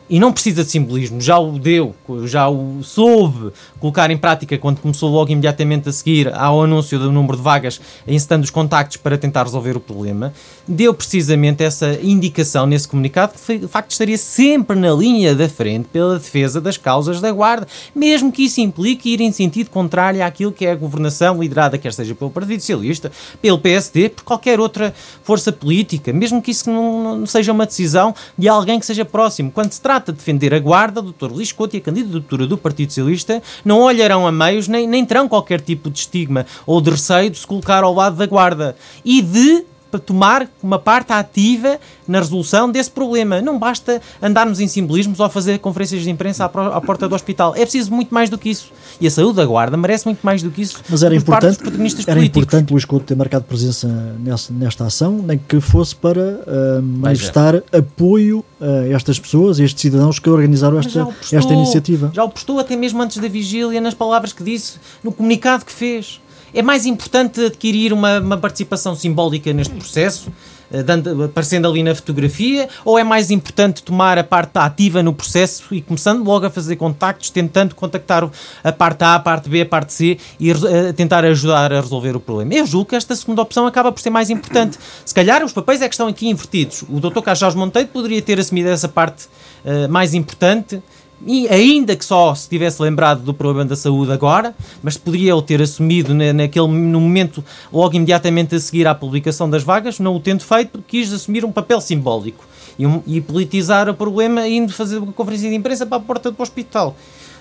e 0.10 0.20
não 0.20 0.32
precisa 0.32 0.64
de 0.64 0.72
simbolismo, 0.72 1.20
já 1.20 1.38
o 1.38 1.60
deu, 1.60 1.93
já 2.26 2.47
o 2.47 2.82
soube 2.82 3.51
colocar 3.80 4.10
em 4.10 4.18
prática 4.18 4.58
quando 4.58 4.80
começou 4.80 5.12
logo 5.12 5.32
imediatamente 5.32 5.89
a 5.89 5.91
seguir 5.91 6.34
ao 6.34 6.64
anúncio 6.64 6.97
do 6.97 7.12
número 7.12 7.38
de 7.38 7.43
vagas, 7.43 7.82
encetando 8.08 8.43
os 8.43 8.49
contactos 8.49 8.97
para 8.97 9.18
tentar 9.18 9.43
resolver 9.43 9.76
o 9.76 9.80
problema, 9.80 10.34
deu 10.68 10.93
precisamente 10.93 11.64
essa 11.64 11.99
indicação 12.01 12.66
nesse 12.66 12.88
comunicado 12.88 13.34
que 13.34 13.58
de 13.58 13.68
facto 13.68 13.91
estaria 13.91 14.18
sempre 14.18 14.78
na 14.78 14.91
linha 14.93 15.36
da 15.36 15.49
frente 15.49 15.89
pela 15.91 16.18
defesa 16.18 16.62
das 16.62 16.78
causas 16.78 17.20
da 17.20 17.32
Guarda, 17.32 17.68
mesmo 17.93 18.32
que 18.32 18.45
isso 18.45 18.62
implique 18.62 19.14
ir 19.14 19.22
em 19.22 19.32
sentido 19.32 19.70
contrário 19.70 20.24
àquilo 20.24 20.51
que 20.51 20.66
é 20.66 20.72
a 20.72 20.76
governação 20.76 21.41
liderada, 21.41 21.78
quer 21.78 21.93
seja 21.93 22.16
pelo 22.16 22.32
Partido 22.32 22.60
Socialista, 22.60 23.12
pelo 23.41 23.60
PSD, 23.60 24.10
por 24.10 24.24
qualquer 24.24 24.60
outra 24.60 24.93
força 25.24 25.51
política, 25.51 26.14
mesmo 26.14 26.41
que 26.41 26.51
isso 26.51 26.70
não, 26.72 27.18
não 27.20 27.26
seja 27.26 27.51
uma 27.51 27.66
decisão 27.66 28.16
de 28.38 28.47
alguém 28.47 28.80
que 28.80 28.86
seja 28.86 29.03
próximo. 29.03 29.51
Quando 29.51 29.72
se 29.72 29.82
trata 29.82 29.96
trata 29.97 30.11
de 30.11 30.19
defender 30.19 30.53
a 30.53 30.59
guarda, 30.59 30.99
o 30.99 31.11
Dr. 31.11 31.31
Luís 31.31 31.51
Couto 31.51 31.75
e 31.75 31.79
a 31.79 31.81
candidatura 31.81 32.45
do 32.45 32.57
Partido 32.57 32.89
Socialista 32.89 33.41
não 33.65 33.81
olharão 33.81 34.27
a 34.27 34.31
meios 34.31 34.67
nem, 34.67 34.87
nem 34.87 35.05
terão 35.05 35.27
qualquer 35.27 35.59
tipo 35.59 35.89
de 35.89 35.99
estigma 35.99 36.45
ou 36.65 36.79
de 36.79 36.91
receio 36.91 37.29
de 37.29 37.37
se 37.37 37.47
colocar 37.47 37.83
ao 37.83 37.93
lado 37.93 38.15
da 38.15 38.25
guarda 38.25 38.75
e 39.03 39.21
de 39.21 39.65
tomar 40.05 40.47
uma 40.61 40.79
parte 40.79 41.13
ativa 41.13 41.79
na 42.07 42.19
resolução 42.19 42.69
desse 42.71 42.91
problema. 42.91 43.41
Não 43.41 43.57
basta 43.57 44.01
andarmos 44.21 44.59
em 44.59 44.67
simbolismos 44.67 45.19
ou 45.19 45.29
fazer 45.29 45.59
conferências 45.59 46.03
de 46.03 46.09
imprensa 46.09 46.45
à, 46.45 46.77
à, 46.77 46.81
porta 46.81 47.07
do 47.07 47.15
hospital. 47.15 47.53
É 47.55 47.61
preciso 47.61 47.93
muito 47.93 48.13
mais 48.13 48.29
do 48.29 48.38
que 48.38 48.49
isso. 48.49 48.71
E 48.99 49.07
a 49.07 49.11
saúde 49.11 49.38
da 49.38 49.45
guarda 49.45 49.77
merece 49.77 50.05
muito 50.05 50.19
mais 50.23 50.41
do 50.41 50.49
que 50.49 50.61
isso. 50.61 50.81
Mas 50.89 51.03
era 51.03 51.15
importante, 51.15 51.59
era 52.07 52.23
importante 52.23 52.71
Luís 52.71 52.85
Couto 52.85 53.05
ter 53.05 53.15
marcado 53.15 53.45
presença 53.45 53.88
nessa, 54.19 54.53
nesta 54.53 54.85
ação, 54.85 55.23
nem 55.25 55.38
que 55.38 55.59
fosse 55.59 55.95
para 55.95 56.21
uh, 56.21 56.81
manifestar 56.81 57.61
apoio 57.71 58.43
a 58.59 58.88
estas 58.93 59.19
pessoas, 59.19 59.59
a 59.59 59.63
estes 59.63 59.81
cidadãos 59.81 60.19
que 60.19 60.29
organizaram 60.29 60.79
esta, 60.79 61.05
postou, 61.05 61.39
esta 61.39 61.53
iniciativa. 61.53 62.11
Já 62.13 62.23
o 62.23 62.29
postou 62.29 62.59
até 62.59 62.75
mesmo 62.75 63.01
antes 63.01 63.17
da 63.17 63.27
vigília, 63.27 63.79
nas 63.79 63.93
palavras 63.93 64.33
que 64.33 64.43
disse, 64.43 64.79
no 65.03 65.11
comunicado 65.11 65.65
que 65.65 65.71
fez. 65.71 66.19
É 66.53 66.61
mais 66.61 66.85
importante 66.85 67.45
adquirir 67.45 67.91
uma, 67.93 68.19
uma 68.19 68.37
participação 68.37 68.95
simbólica 68.95 69.51
neste 69.53 69.73
processo, 69.73 70.31
eh, 70.71 70.83
dando, 70.83 71.23
aparecendo 71.23 71.67
ali 71.67 71.81
na 71.83 71.95
fotografia, 71.95 72.67
ou 72.83 72.97
é 72.97 73.03
mais 73.03 73.31
importante 73.31 73.83
tomar 73.83 74.17
a 74.17 74.23
parte 74.23 74.57
ativa 74.57 75.01
no 75.01 75.13
processo 75.13 75.73
e 75.73 75.81
começando 75.81 76.23
logo 76.23 76.45
a 76.45 76.49
fazer 76.49 76.75
contactos, 76.75 77.29
tentando 77.29 77.75
contactar 77.75 78.29
a 78.63 78.71
parte 78.71 79.03
A, 79.03 79.15
a 79.15 79.19
parte 79.19 79.49
B, 79.49 79.61
a 79.61 79.65
parte 79.65 79.93
C 79.93 80.17
e 80.39 80.51
a 80.51 80.93
tentar 80.93 81.23
ajudar 81.25 81.71
a 81.71 81.81
resolver 81.81 82.15
o 82.15 82.19
problema? 82.19 82.53
Eu 82.53 82.65
julgo 82.65 82.89
que 82.89 82.95
esta 82.95 83.15
segunda 83.15 83.41
opção 83.41 83.65
acaba 83.65 83.91
por 83.91 84.01
ser 84.01 84.09
mais 84.09 84.29
importante. 84.29 84.77
Se 85.05 85.13
calhar 85.13 85.43
os 85.43 85.53
papéis 85.53 85.81
é 85.81 85.87
que 85.87 85.93
estão 85.93 86.07
aqui 86.07 86.27
invertidos. 86.27 86.83
O 86.89 86.99
Dr. 86.99 87.21
Carlos 87.21 87.55
Monteiro 87.55 87.87
poderia 87.89 88.21
ter 88.21 88.39
assumido 88.39 88.69
essa 88.69 88.87
parte 88.87 89.27
uh, 89.63 89.89
mais 89.89 90.13
importante 90.13 90.81
e 91.26 91.47
ainda 91.49 91.95
que 91.95 92.05
só 92.05 92.34
se 92.36 92.47
tivesse 92.47 92.82
lembrado 92.82 93.22
do 93.22 93.34
problema 93.34 93.65
da 93.65 93.76
saúde 93.76 94.11
agora, 94.11 94.55
mas 94.84 94.97
poderia 94.97 95.34
ele 95.34 95.41
ter 95.41 95.61
assumido 95.61 96.13
naquele 96.13 96.68
no 96.68 97.01
momento, 97.01 97.43
logo 97.72 97.95
imediatamente 97.95 98.55
a 98.55 98.59
seguir 98.59 98.88
à 98.88 98.93
publicação 98.93 99.49
das 99.49 99.63
vagas, 99.63 99.99
não 99.99 100.15
o 100.15 100.20
tendo 100.20 100.43
feito, 100.43 100.84
quis 100.88 101.11
assumir 101.11 101.43
um 101.43 101.51
papel 101.51 101.82
simbólico 101.82 102.45
e, 102.78 102.86
um, 102.86 103.01
e 103.07 103.20
politizar 103.20 103.89
o 103.89 103.93
problema, 103.93 104.47
indo 104.47 104.72
fazer 104.72 104.97
uma 104.97 105.13
conferência 105.13 105.49
de 105.49 105.55
imprensa 105.55 105.86
para 105.86 105.97
a 105.97 106.01
porta 106.01 106.32
do 106.32 106.41
hospital. 106.41 106.95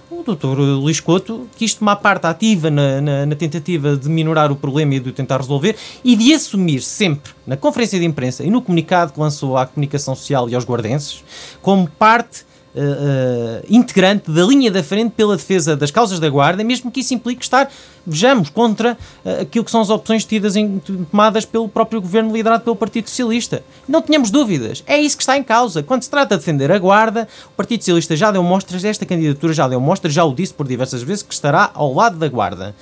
O 0.09 0.23
doutor 0.23 0.57
Luís 0.57 1.01
Couto 1.01 1.49
quis 1.57 1.75
tomar 1.75 1.97
parte 1.97 2.29
ativa 2.29 2.71
na, 2.71 3.01
na, 3.01 3.27
na, 3.27 3.35
tentativa 3.35 3.97
de 3.97 4.09
minorar 4.09 4.53
o 4.53 4.57
problema 4.57 4.95
e 4.95 5.01
de 5.01 5.09
o 5.09 5.13
tentar 5.13 5.39
resolver 5.39 5.75
e 6.05 6.15
de 6.15 6.33
assumir 6.33 6.81
sempre, 6.81 7.33
na 7.45 7.57
conferência 7.57 7.99
de 7.99 8.05
imprensa 8.05 8.45
e 8.45 8.51
no 8.51 8.63
comunicado 8.63 9.13
que 9.13 9.19
lançou 9.19 9.57
à 9.57 9.67
comunicação 9.67 10.15
social 10.15 10.49
e 10.49 10.55
aos 10.55 10.65
guardenses, 10.65 11.25
como 11.61 11.89
parte 11.89 12.46
uh, 12.77 13.65
integrante 13.69 14.31
da 14.31 14.45
linha 14.45 14.71
da 14.71 14.83
frente 14.83 15.13
pela 15.13 15.37
defesa 15.37 15.77
das 15.77 15.91
causas 15.91 16.21
da 16.21 16.29
Guarda, 16.29 16.63
mesmo 16.63 16.91
que 16.91 17.01
isso 17.01 17.15
implique 17.15 17.43
estar, 17.43 17.71
vejamos, 18.07 18.51
contra 18.51 18.97
uh, 19.25 19.43
aquilo 19.43 19.65
que 19.65 19.71
são 19.71 19.81
as 19.81 19.91
opções 19.91 20.25
tidas 20.25 20.57
em, 20.57 20.81
tomadas 21.11 21.45
pelo 21.45 21.69
próprio 21.69 22.01
governo 22.01 22.33
liderado 22.33 22.65
pelo 22.65 22.77
Partido 22.77 23.09
Socialista. 23.09 23.63
Não 23.89 24.03
tenhamos 24.03 24.31
dúvidas, 24.31 24.85
é 24.87 24.99
isso 24.99 25.17
que 25.17 25.23
está 25.23 25.37
em 25.37 25.43
causa. 25.43 25.83
Quando 25.83 26.03
se 26.03 26.11
trata 26.11 26.37
de 26.37 26.41
defender 26.41 26.71
a 26.71 26.79
Guarda, 26.79 27.27
o 27.47 27.57
Partido 27.57 27.81
Socialista 27.81 28.15
já 28.15 28.31
deu 28.31 28.43
mostras, 28.43 28.85
esta 28.85 29.07
candidatura 29.07 29.53
já 29.53 29.67
deu 29.67 29.81
mostras, 29.81 30.13
já 30.13 30.25
o 30.25 30.35
disse 30.35 30.53
por 30.53 30.69
diversas 30.69 31.03
vezes, 31.03 31.23
que 31.23 31.35
estará 31.35 31.71
ao 31.75 31.93
lado 31.95 32.19
da 32.19 32.29
Guarda 32.29 32.75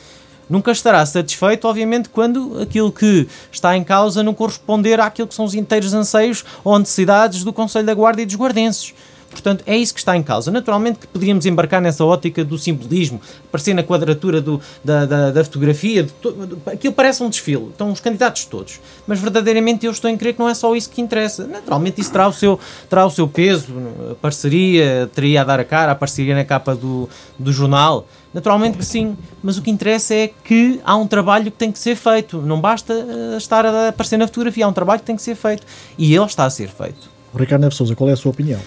nunca 0.49 0.71
estará 0.71 1.05
satisfeito, 1.07 1.67
obviamente, 1.67 2.09
quando 2.09 2.61
aquilo 2.61 2.93
que 2.93 3.27
está 3.51 3.77
em 3.77 3.83
causa 3.83 4.23
não 4.23 4.35
corresponder 4.35 5.01
àquilo 5.01 5.29
que 5.29 5.35
são 5.35 5.45
os 5.45 5.55
inteiros 5.55 5.95
anseios 5.95 6.45
ou 6.63 6.79
necessidades 6.79 7.45
do 7.45 7.53
Conselho 7.53 7.87
da 7.87 7.95
Guarda 7.95 8.23
e 8.23 8.27
dos 8.27 8.37
guardenses. 8.37 8.95
Portanto, 9.35 9.63
é 9.67 9.77
isso 9.77 9.93
que 9.93 10.01
está 10.01 10.17
em 10.17 10.23
causa. 10.23 10.51
Naturalmente 10.51 11.01
que 11.01 11.07
poderíamos 11.07 11.45
embarcar 11.45 11.83
nessa 11.83 12.05
ótica 12.05 12.45
do 12.45 12.57
simbolismo, 12.57 13.21
aparecer 13.49 13.75
na 13.75 13.83
quadratura 13.83 14.41
do, 14.41 14.61
da, 14.83 15.05
da, 15.05 15.31
da, 15.31 15.45
fotografia, 15.45 16.07
to, 16.23 16.59
aquilo 16.67 16.95
parece 16.95 17.23
um 17.23 17.29
desfile, 17.29 17.69
estão 17.71 17.91
os 17.93 18.01
candidatos 18.01 18.45
todos. 18.47 18.81
Mas 19.07 19.21
verdadeiramente 19.21 19.85
eu 19.85 19.93
estou 19.93 20.11
em 20.11 20.17
crer 20.17 20.35
que 20.35 20.39
não 20.39 20.49
é 20.49 20.55
só 20.55 20.75
isso 20.75 20.89
que 20.89 21.01
interessa. 21.01 21.47
Naturalmente 21.47 22.01
isso 22.01 22.11
terá 22.11 22.29
o 22.29 22.33
seu, 22.33 22.59
terá 22.89 23.05
o 23.05 23.11
seu 23.11 23.29
peso, 23.29 23.67
a 24.13 24.15
parceria, 24.15 25.11
teria 25.15 25.43
a 25.43 25.45
dar 25.45 25.61
a 25.61 25.65
cara, 25.65 25.93
a 25.93 25.95
parceria 25.95 26.35
na 26.35 26.45
capa 26.45 26.75
do, 26.75 27.09
do 27.39 27.53
jornal. 27.53 28.07
Naturalmente 28.33 28.77
que 28.77 28.85
sim, 28.85 29.17
mas 29.41 29.57
o 29.59 29.63
que 29.63 29.71
interessa 29.71 30.13
é 30.13 30.29
que 30.43 30.81
há 30.85 30.97
um 30.97 31.07
trabalho 31.07 31.45
que 31.53 31.57
tem 31.57 31.71
que 31.71 31.79
ser 31.79 31.95
feito. 31.95 32.43
Não 32.43 32.61
basta 32.61 32.93
uh, 32.93 33.37
estar 33.37 33.65
a 33.65 33.89
aparecer 33.91 34.17
na 34.17 34.27
fotografia, 34.27 34.65
há 34.65 34.69
um 34.69 34.73
trabalho 34.73 35.01
que 35.01 35.07
tem 35.07 35.15
que 35.15 35.23
ser 35.23 35.37
feito. 35.37 35.65
E 35.97 36.13
ele 36.13 36.25
está 36.25 36.45
a 36.45 36.51
ser 36.51 36.69
feito. 36.69 37.09
Ricardo 37.33 37.63
Neves 37.63 37.77
Souza, 37.77 37.95
qual 37.95 38.11
é 38.11 38.13
a 38.13 38.17
sua 38.17 38.33
opinião? 38.33 38.61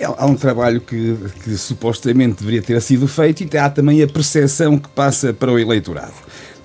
É, 0.00 0.06
há 0.06 0.24
um 0.24 0.34
trabalho 0.34 0.80
que, 0.80 1.14
que, 1.44 1.58
supostamente 1.58 2.38
deveria 2.38 2.62
ter 2.62 2.80
sido 2.80 3.06
feito 3.06 3.44
e 3.44 3.58
há 3.58 3.68
também 3.68 4.02
a 4.02 4.08
percepção 4.08 4.78
que 4.78 4.88
passa 4.88 5.34
para 5.34 5.52
o 5.52 5.58
eleitorado. 5.58 6.14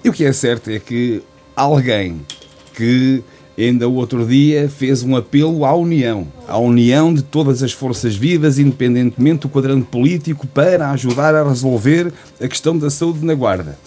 E 0.02 0.08
o 0.08 0.14
que 0.14 0.24
é 0.24 0.32
certo 0.32 0.70
é 0.70 0.80
que 0.80 1.22
alguém 1.54 2.26
que 2.74 3.22
ainda 3.58 3.90
o 3.90 3.96
outro 3.96 4.26
dia 4.26 4.70
fez 4.70 5.04
um 5.04 5.18
apelo 5.18 5.66
à 5.66 5.76
união, 5.76 6.26
à 6.48 6.58
união 6.58 7.14
de 7.14 7.24
todas 7.24 7.62
as 7.62 7.74
forças 7.74 8.16
vivas, 8.16 8.58
independentemente 8.58 9.42
do 9.42 9.50
quadrante 9.50 9.86
político, 9.88 10.48
para 10.48 10.92
ajudar 10.92 11.36
a 11.36 11.46
resolver 11.46 12.14
a 12.40 12.48
questão 12.48 12.78
da 12.78 12.90
saúde 12.90 13.26
na 13.26 13.34
Guarda 13.34 13.78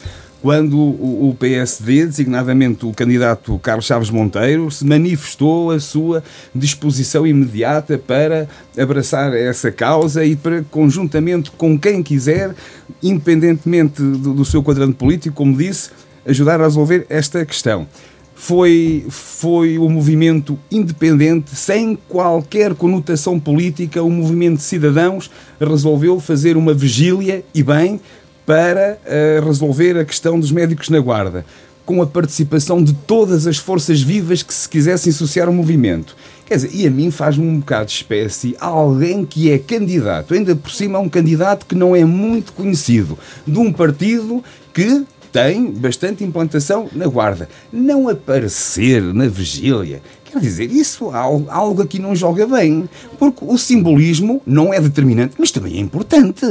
quando 0.40 0.78
o 0.78 1.34
PSD, 1.38 2.06
designadamente 2.06 2.86
o 2.86 2.92
candidato 2.92 3.58
Carlos 3.58 3.86
Chaves 3.86 4.08
Monteiro, 4.08 4.70
se 4.70 4.84
manifestou 4.84 5.72
a 5.72 5.80
sua 5.80 6.22
disposição 6.54 7.26
imediata 7.26 7.98
para 7.98 8.48
abraçar 8.78 9.34
essa 9.34 9.72
causa 9.72 10.24
e 10.24 10.36
para, 10.36 10.64
conjuntamente 10.70 11.50
com 11.50 11.76
quem 11.78 12.02
quiser, 12.02 12.54
independentemente 13.02 14.00
do, 14.00 14.34
do 14.34 14.44
seu 14.44 14.62
quadrante 14.62 14.94
político, 14.94 15.34
como 15.34 15.56
disse, 15.56 15.90
ajudar 16.24 16.60
a 16.60 16.64
resolver 16.64 17.04
esta 17.08 17.44
questão. 17.44 17.86
Foi, 18.34 19.04
foi 19.08 19.76
um 19.78 19.88
movimento 19.88 20.56
independente, 20.70 21.56
sem 21.56 21.98
qualquer 22.08 22.72
conotação 22.76 23.40
política, 23.40 24.00
um 24.04 24.10
movimento 24.10 24.58
de 24.58 24.62
cidadãos 24.62 25.28
resolveu 25.58 26.20
fazer 26.20 26.56
uma 26.56 26.72
vigília, 26.72 27.42
e 27.52 27.64
bem, 27.64 28.00
para 28.48 28.98
uh, 29.04 29.46
resolver 29.46 29.98
a 29.98 30.06
questão 30.06 30.40
dos 30.40 30.50
médicos 30.50 30.88
na 30.88 30.98
guarda. 30.98 31.44
com 31.84 32.02
a 32.02 32.06
participação 32.06 32.82
de 32.82 32.92
todas 32.92 33.46
as 33.46 33.56
forças 33.56 34.02
vivas 34.02 34.42
que 34.42 34.52
se 34.52 34.68
quisessem 34.68 35.10
associar 35.10 35.48
ao 35.48 35.54
movimento. 35.54 36.14
Quer 36.44 36.56
dizer, 36.56 36.70
e 36.74 36.86
a 36.86 36.90
mim 36.90 37.10
faz-me 37.10 37.46
um 37.46 37.60
bocado 37.60 37.86
de 37.86 37.92
espécie 37.92 38.54
alguém 38.60 39.24
que 39.24 39.50
é 39.50 39.58
candidato, 39.58 40.34
ainda 40.34 40.54
por 40.54 40.70
cima 40.70 40.98
um 40.98 41.08
candidato 41.08 41.64
que 41.64 41.74
não 41.74 41.96
é 41.96 42.04
muito 42.04 42.52
conhecido, 42.52 43.18
de 43.46 43.58
um 43.58 43.72
partido 43.72 44.44
que 44.74 45.06
tem 45.32 45.70
bastante 45.70 46.24
implantação 46.24 46.88
na 46.92 47.06
Guarda. 47.06 47.48
Não 47.72 48.08
aparecer 48.08 49.02
na 49.02 49.26
vigília. 49.26 50.02
Quer 50.30 50.40
dizer, 50.40 50.70
isso 50.70 51.10
algo 51.10 51.82
aqui 51.82 51.98
não 51.98 52.14
joga 52.14 52.46
bem, 52.46 52.88
porque 53.18 53.44
o 53.44 53.56
simbolismo 53.56 54.42
não 54.46 54.72
é 54.72 54.80
determinante, 54.80 55.34
mas 55.38 55.50
também 55.50 55.76
é 55.76 55.80
importante. 55.80 56.44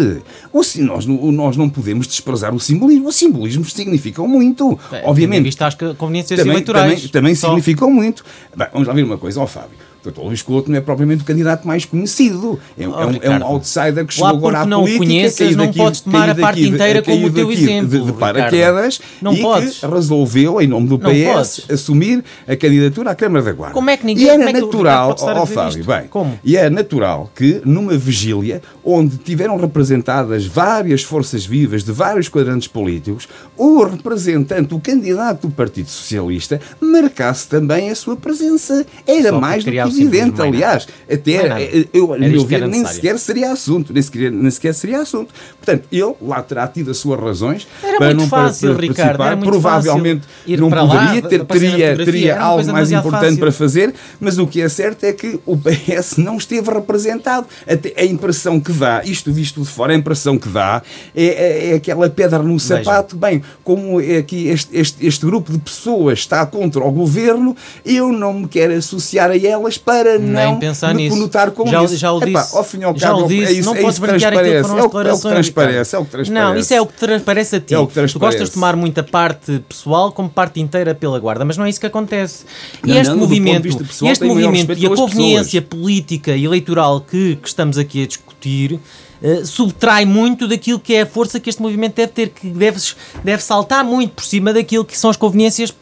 O, 0.52 0.62
nós, 0.80 1.06
nós 1.06 1.58
não 1.58 1.70
podemos 1.70 2.08
desprezar 2.08 2.56
o 2.56 2.60
simbolismo. 2.60 3.08
O 3.08 3.12
simbolismo 3.12 3.66
significa 3.66 4.22
muito. 4.24 4.78
É, 4.92 5.04
Obviamente. 5.06 5.44
Visto 5.44 5.62
as 5.62 5.76
conveniências 5.76 6.40
também, 6.40 6.54
eleitorais. 6.54 6.96
Também, 7.02 7.12
também 7.12 7.36
significam 7.36 7.92
muito. 7.92 8.26
Bem, 8.56 8.68
vamos 8.74 8.88
lá 8.88 8.94
ver 8.94 9.04
uma 9.04 9.18
coisa, 9.18 9.40
ó 9.42 9.48
Fábio. 9.48 9.78
Dr. 10.12 10.22
Luís 10.22 10.42
Couto 10.42 10.70
não 10.70 10.78
é 10.78 10.82
propriamente 10.82 11.24
o 11.24 11.26
candidato 11.26 11.68
mais 11.68 11.86
conhecido. 11.86 12.60
É, 12.78 12.88
oh, 12.88 12.92
é, 12.92 13.06
um, 13.06 13.20
é 13.22 13.30
um, 13.40 13.44
outsider 13.44 14.06
que 14.06 14.14
chegou 14.14 14.30
agora 14.30 14.60
à 14.60 14.66
não 14.66 14.82
política. 14.82 15.04
Não 15.04 15.08
conheces, 15.08 15.56
não 15.56 15.66
daqui, 15.66 15.78
podes 15.78 16.02
tomar 16.02 16.30
a 16.30 16.36
parte 16.36 16.68
inteira 16.68 17.02
como 17.02 17.28
o 17.28 17.32
teu 17.32 17.52
exemplo. 17.52 17.88
De, 17.88 18.06
de 18.06 18.14
paraquedas 18.14 19.00
não 19.22 19.34
e 19.34 19.42
podes. 19.42 19.80
que 19.80 19.88
resolveu, 19.88 20.62
em 20.62 20.68
nome 20.68 20.88
do 20.88 21.00
PS, 21.00 21.70
assumir 21.70 22.24
a 22.48 22.56
candidatura 22.56 23.12
à 23.12 23.16
Câmara 23.16 23.44
da 23.44 23.52
Guarda. 23.52 23.74
Como 23.74 23.90
é 23.90 23.98
que 23.98 24.06
ninguém 24.06 24.26
E 24.26 24.30
era 24.30 24.50
é 24.50 24.54
natural, 24.54 25.16
ó 25.20 25.42
oh, 25.42 25.46
Fábio, 25.46 25.84
bem, 25.84 26.08
como? 26.10 26.40
e 26.44 26.58
é 26.58 26.70
natural 26.70 27.32
que 27.36 27.62
numa 27.66 27.98
vigília 27.98 28.62
onde 28.84 29.18
tiveram 29.18 29.58
representadas 29.58 30.46
várias 30.46 31.04
forças 31.04 31.46
vivas 31.46 31.84
de 31.84 31.92
vários 31.92 32.30
quadrantes 32.30 32.68
políticos, 32.68 33.28
o 33.56 33.84
representante, 33.84 34.74
o 34.74 34.80
candidato 34.80 35.48
do 35.48 35.54
Partido 35.54 35.90
Socialista, 35.90 36.60
marcasse 36.80 37.48
também 37.48 37.90
a 37.90 37.96
sua 37.96 38.16
presença. 38.16 38.86
Era 39.06 39.30
Só 39.30 39.40
mais 39.40 39.64
do 39.64 39.72
que 39.72 39.80
evidente, 40.02 40.42
aliás, 40.42 40.88
até 41.12 41.88
eu, 41.94 42.14
a 42.14 42.18
meu 42.18 42.46
ver, 42.46 42.68
nem 42.68 42.86
sequer 42.86 43.18
seria 43.18 43.52
assunto, 43.52 43.94
nem 43.94 44.02
sequer, 44.02 44.32
nem 44.32 44.52
sequer 44.52 44.74
seria 44.74 45.02
assunto. 45.02 45.34
Portanto, 45.58 45.88
ele 45.92 46.14
lá 46.22 46.42
terá 46.42 46.68
tido 46.68 46.92
as 46.92 46.98
suas 46.98 47.20
razões 47.20 47.68
era 47.84 47.98
para 47.98 48.14
não 48.14 48.28
fácil, 48.28 48.74
para, 48.74 48.82
Ricardo, 48.82 49.18
participar. 49.18 49.46
Provavelmente 49.46 50.28
não 50.48 50.70
poderia, 50.70 51.22
lá, 51.22 51.22
ter, 51.22 51.46
teria, 51.46 51.98
teria 51.98 52.42
algo 52.42 52.72
mais 52.72 52.92
importante 52.92 53.22
fácil. 53.22 53.40
para 53.40 53.52
fazer, 53.52 53.94
mas 54.20 54.38
o 54.38 54.48
que 54.48 54.62
é 54.62 54.70
certo 54.70 55.04
é 55.04 55.14
que 55.14 55.40
o 55.46 55.58
PS 55.58 56.18
não 56.18 56.38
esteve 56.38 56.72
representado. 56.72 57.48
Até 57.68 57.94
a 57.98 58.06
impressão 58.06 58.60
que 58.60 58.72
dá, 58.72 59.02
isto 59.04 59.32
visto 59.32 59.62
de 59.62 59.68
fora, 59.68 59.94
a 59.94 59.96
impressão 59.96 60.38
que 60.38 60.50
dá 60.50 60.82
é, 61.16 61.26
é, 61.26 61.70
é 61.72 61.74
aquela 61.76 62.10
pedra 62.10 62.40
no 62.40 62.60
sapato. 62.60 63.16
Bem, 63.16 63.42
como 63.64 64.00
é 64.02 64.18
aqui 64.18 64.48
este, 64.48 64.78
este, 64.78 65.06
este 65.06 65.26
grupo 65.26 65.52
de 65.52 65.60
pessoas 65.60 66.20
está 66.20 66.46
contra 66.46 66.84
o 66.84 66.92
governo, 66.92 67.56
eu 67.86 68.12
não 68.12 68.34
me 68.34 68.48
quero 68.48 68.74
associar 68.74 69.32
a 69.32 69.38
elas 69.38 69.78
para 69.88 70.20
Nem 70.20 70.52
não 70.52 70.60
pensar 70.60 70.94
me 70.94 71.04
nisso. 71.04 71.16
conotar 71.16 71.50
com 71.52 71.66
já, 71.66 71.82
isso. 71.82 71.96
Já 71.96 72.12
o 72.12 72.20
disse. 72.20 72.32
Epá, 72.32 72.58
ao 72.58 72.64
fim 72.66 72.80
e 72.80 72.84
ao 72.84 72.98
já 72.98 73.08
cabo, 73.08 73.24
o 73.24 73.28
disse. 73.30 73.46
é 73.46 73.52
isso, 73.54 73.70
não 73.70 73.76
é 73.78 73.82
podes 73.82 74.00
brincar 74.00 74.34
aquilo 74.34 74.44
que 74.44 74.62
foram 74.64 74.76
as 74.76 74.84
é 74.84 74.88
declarações. 74.88 75.24
É 75.24 75.28
o 75.28 75.30
que 75.30 75.54
transparece. 75.54 75.96
É 75.96 76.00
o 76.00 76.04
que 76.04 76.12
transparece. 76.12 76.52
Não, 76.52 76.60
isso 76.60 76.74
é 76.74 76.82
o 76.82 76.86
que 76.86 76.94
transparece 76.94 77.56
a 77.56 77.60
ti. 77.62 77.74
É 77.74 77.80
o 77.80 77.88
que 77.88 77.94
transparece. 77.94 78.14
Tu 78.14 78.20
gostas 78.20 78.50
de 78.50 78.54
tomar 78.54 78.76
muita 78.76 79.02
parte 79.02 79.64
pessoal 79.70 80.12
como 80.12 80.30
parte 80.30 80.60
inteira 80.60 80.94
pela 80.94 81.18
guarda, 81.20 81.46
mas 81.46 81.56
não 81.56 81.64
é 81.64 81.70
isso 81.70 81.80
que 81.80 81.86
acontece. 81.86 82.44
E 82.84 82.90
não, 82.90 82.98
este 82.98 83.12
não, 83.12 83.18
movimento, 83.18 83.66
este 83.66 84.26
movimento 84.26 84.74
e 84.74 84.86
a 84.86 84.90
conveniência 84.90 85.62
política 85.62 86.36
e 86.36 86.44
eleitoral 86.44 87.00
que, 87.00 87.38
que 87.38 87.48
estamos 87.48 87.78
aqui 87.78 88.04
a 88.04 88.08
discutir 88.08 88.78
uh, 89.22 89.46
subtrai 89.46 90.06
muito 90.06 90.48
daquilo 90.48 90.80
que 90.80 90.94
é 90.94 91.02
a 91.02 91.06
força 91.06 91.40
que 91.40 91.50
este 91.50 91.62
movimento 91.62 91.96
deve 91.96 92.12
ter, 92.12 92.30
que 92.30 92.48
deve, 92.50 92.80
deve 93.24 93.44
saltar 93.44 93.84
muito 93.84 94.14
por 94.14 94.24
cima 94.24 94.54
daquilo 94.54 94.86
que 94.86 94.98
são 94.98 95.10
as 95.10 95.18
conveniências 95.18 95.74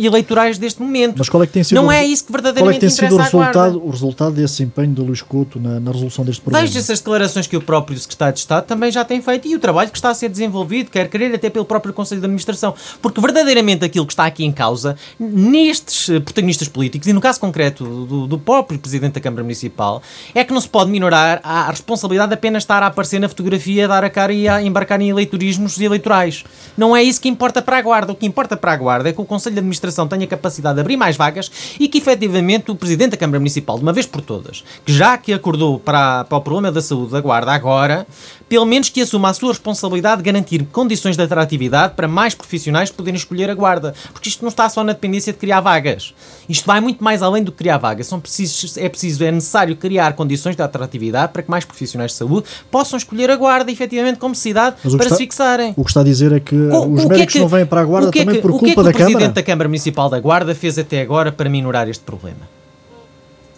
eleitorais 0.00 0.58
deste 0.58 0.82
momento. 0.82 1.16
Mas 1.18 1.28
qual 1.28 1.42
é 1.42 1.46
que 1.46 1.52
tem 1.52 1.64
sido 1.64 1.76
Não 1.76 1.90
é 1.90 2.04
isso 2.04 2.24
que 2.24 2.32
verdadeiramente 2.32 2.78
qual 2.78 2.88
é 2.88 2.90
que 2.90 2.98
tem 2.98 3.08
sido 3.08 3.16
o 3.16 3.22
resultado, 3.22 3.84
o 3.84 3.90
resultado 3.90 4.34
desse 4.34 4.62
empenho 4.62 4.92
do 4.92 5.04
Luís 5.04 5.22
Couto 5.22 5.60
na, 5.60 5.80
na 5.80 5.90
resolução 5.90 6.24
deste 6.24 6.40
problema? 6.40 6.66
Veja-se 6.66 6.92
as 6.92 6.98
declarações 7.00 7.46
que 7.46 7.56
o 7.56 7.60
próprio 7.60 7.98
Secretário 7.98 8.34
de 8.34 8.40
Estado 8.40 8.64
também 8.64 8.90
já 8.90 9.04
tem 9.04 9.20
feito 9.20 9.48
e 9.48 9.54
o 9.54 9.58
trabalho 9.58 9.90
que 9.90 9.96
está 9.96 10.10
a 10.10 10.14
ser 10.14 10.28
desenvolvido, 10.28 10.90
quer 10.90 11.08
querer 11.08 11.34
até 11.34 11.50
pelo 11.50 11.64
próprio 11.64 11.92
Conselho 11.92 12.20
de 12.20 12.26
Administração. 12.26 12.74
Porque 13.00 13.20
verdadeiramente 13.20 13.84
aquilo 13.84 14.06
que 14.06 14.12
está 14.12 14.24
aqui 14.24 14.44
em 14.44 14.52
causa, 14.52 14.96
nestes 15.18 16.08
eh, 16.08 16.20
protagonistas 16.20 16.68
políticos, 16.68 17.08
e 17.08 17.12
no 17.12 17.20
caso 17.20 17.40
concreto 17.40 17.84
do, 17.84 18.26
do 18.26 18.38
próprio 18.38 18.78
Presidente 18.78 19.14
da 19.14 19.20
Câmara 19.20 19.42
Municipal, 19.42 20.02
é 20.34 20.44
que 20.44 20.52
não 20.52 20.60
se 20.60 20.68
pode 20.68 20.90
minorar 20.90 21.40
a 21.42 21.70
responsabilidade 21.70 22.28
de 22.28 22.34
apenas 22.34 22.62
estar 22.72 22.82
a 22.82 22.86
aparecer 22.86 23.18
na 23.18 23.28
fotografia, 23.28 23.84
a 23.84 23.88
dar 23.88 24.04
a 24.04 24.08
cara 24.08 24.32
e 24.32 24.48
a 24.48 24.62
embarcar 24.62 25.00
em 25.00 25.10
eleitorismos 25.10 25.78
eleitorais. 25.78 26.42
Não 26.76 26.96
é 26.96 27.02
isso 27.02 27.20
que 27.20 27.28
importa 27.28 27.60
para 27.60 27.76
a 27.76 27.82
Guarda. 27.82 28.12
O 28.12 28.16
que 28.16 28.24
importa 28.24 28.56
para 28.56 28.72
a 28.72 28.76
Guarda 28.76 29.10
é 29.10 29.12
que 29.12 29.20
o 29.20 29.24
Conselho 29.24 29.54
de 29.54 29.58
Administração 29.60 30.08
tenha 30.08 30.26
capacidade 30.26 30.76
de 30.76 30.80
abrir 30.80 30.96
mais 30.96 31.16
vagas 31.16 31.50
e 31.78 31.86
que 31.86 31.98
efetivamente 31.98 32.70
o 32.70 32.74
Presidente 32.74 33.10
da 33.10 33.16
Câmara 33.18 33.38
Municipal, 33.38 33.76
de 33.76 33.82
uma 33.82 33.92
vez 33.92 34.06
por 34.06 34.22
todas, 34.22 34.64
que 34.84 34.92
já 34.92 35.18
que 35.18 35.32
acordou 35.32 35.78
para, 35.78 36.24
para 36.24 36.38
o 36.38 36.40
problema 36.40 36.72
da 36.72 36.80
saúde 36.80 37.12
da 37.12 37.20
Guarda 37.20 37.52
agora, 37.52 38.06
pelo 38.52 38.66
menos 38.66 38.90
que 38.90 39.00
assuma 39.00 39.30
a 39.30 39.32
sua 39.32 39.48
responsabilidade 39.48 40.18
de 40.18 40.30
garantir 40.30 40.66
condições 40.66 41.16
de 41.16 41.22
atratividade 41.22 41.94
para 41.94 42.06
mais 42.06 42.34
profissionais 42.34 42.90
poderem 42.90 43.16
escolher 43.16 43.48
a 43.48 43.54
Guarda. 43.54 43.94
Porque 44.12 44.28
isto 44.28 44.42
não 44.42 44.50
está 44.50 44.68
só 44.68 44.84
na 44.84 44.92
dependência 44.92 45.32
de 45.32 45.38
criar 45.38 45.62
vagas. 45.62 46.12
Isto 46.46 46.66
vai 46.66 46.78
muito 46.78 47.02
mais 47.02 47.22
além 47.22 47.42
do 47.42 47.50
que 47.50 47.56
criar 47.56 47.78
vagas. 47.78 48.08
São 48.08 48.20
precisos, 48.20 48.76
é 48.76 48.90
preciso, 48.90 49.24
é 49.24 49.32
necessário 49.32 49.74
criar 49.74 50.12
condições 50.12 50.54
de 50.54 50.60
atratividade 50.60 51.32
para 51.32 51.42
que 51.42 51.50
mais 51.50 51.64
profissionais 51.64 52.10
de 52.10 52.18
saúde 52.18 52.46
possam 52.70 52.98
escolher 52.98 53.30
a 53.30 53.36
Guarda, 53.36 53.72
efetivamente, 53.72 54.18
como 54.18 54.34
cidade, 54.34 54.76
para 54.82 54.90
está, 54.90 55.08
se 55.08 55.16
fixarem. 55.16 55.72
O 55.74 55.82
que 55.82 55.90
está 55.90 56.02
a 56.02 56.04
dizer 56.04 56.30
é 56.32 56.38
que 56.38 56.54
o, 56.54 56.92
os 56.92 57.04
o 57.04 57.08
médicos 57.08 57.16
que 57.16 57.22
é 57.22 57.26
que, 57.26 57.38
não 57.38 57.48
vêm 57.48 57.64
para 57.64 57.80
a 57.80 57.84
Guarda 57.86 58.10
também 58.10 58.34
que, 58.34 58.42
por 58.42 58.50
culpa 58.50 58.66
da 58.66 58.74
Câmara. 58.74 58.88
O 58.90 58.92
que 58.92 58.92
é 58.92 58.92
que 58.92 59.02
o 59.02 59.06
Presidente 59.06 59.34
da 59.34 59.42
Câmara 59.42 59.68
Municipal 59.70 60.10
da 60.10 60.20
Guarda 60.20 60.54
fez 60.54 60.78
até 60.78 61.00
agora 61.00 61.32
para 61.32 61.48
minorar 61.48 61.88
este 61.88 62.04
problema? 62.04 62.46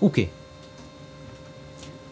O 0.01 0.09
quê? 0.09 0.29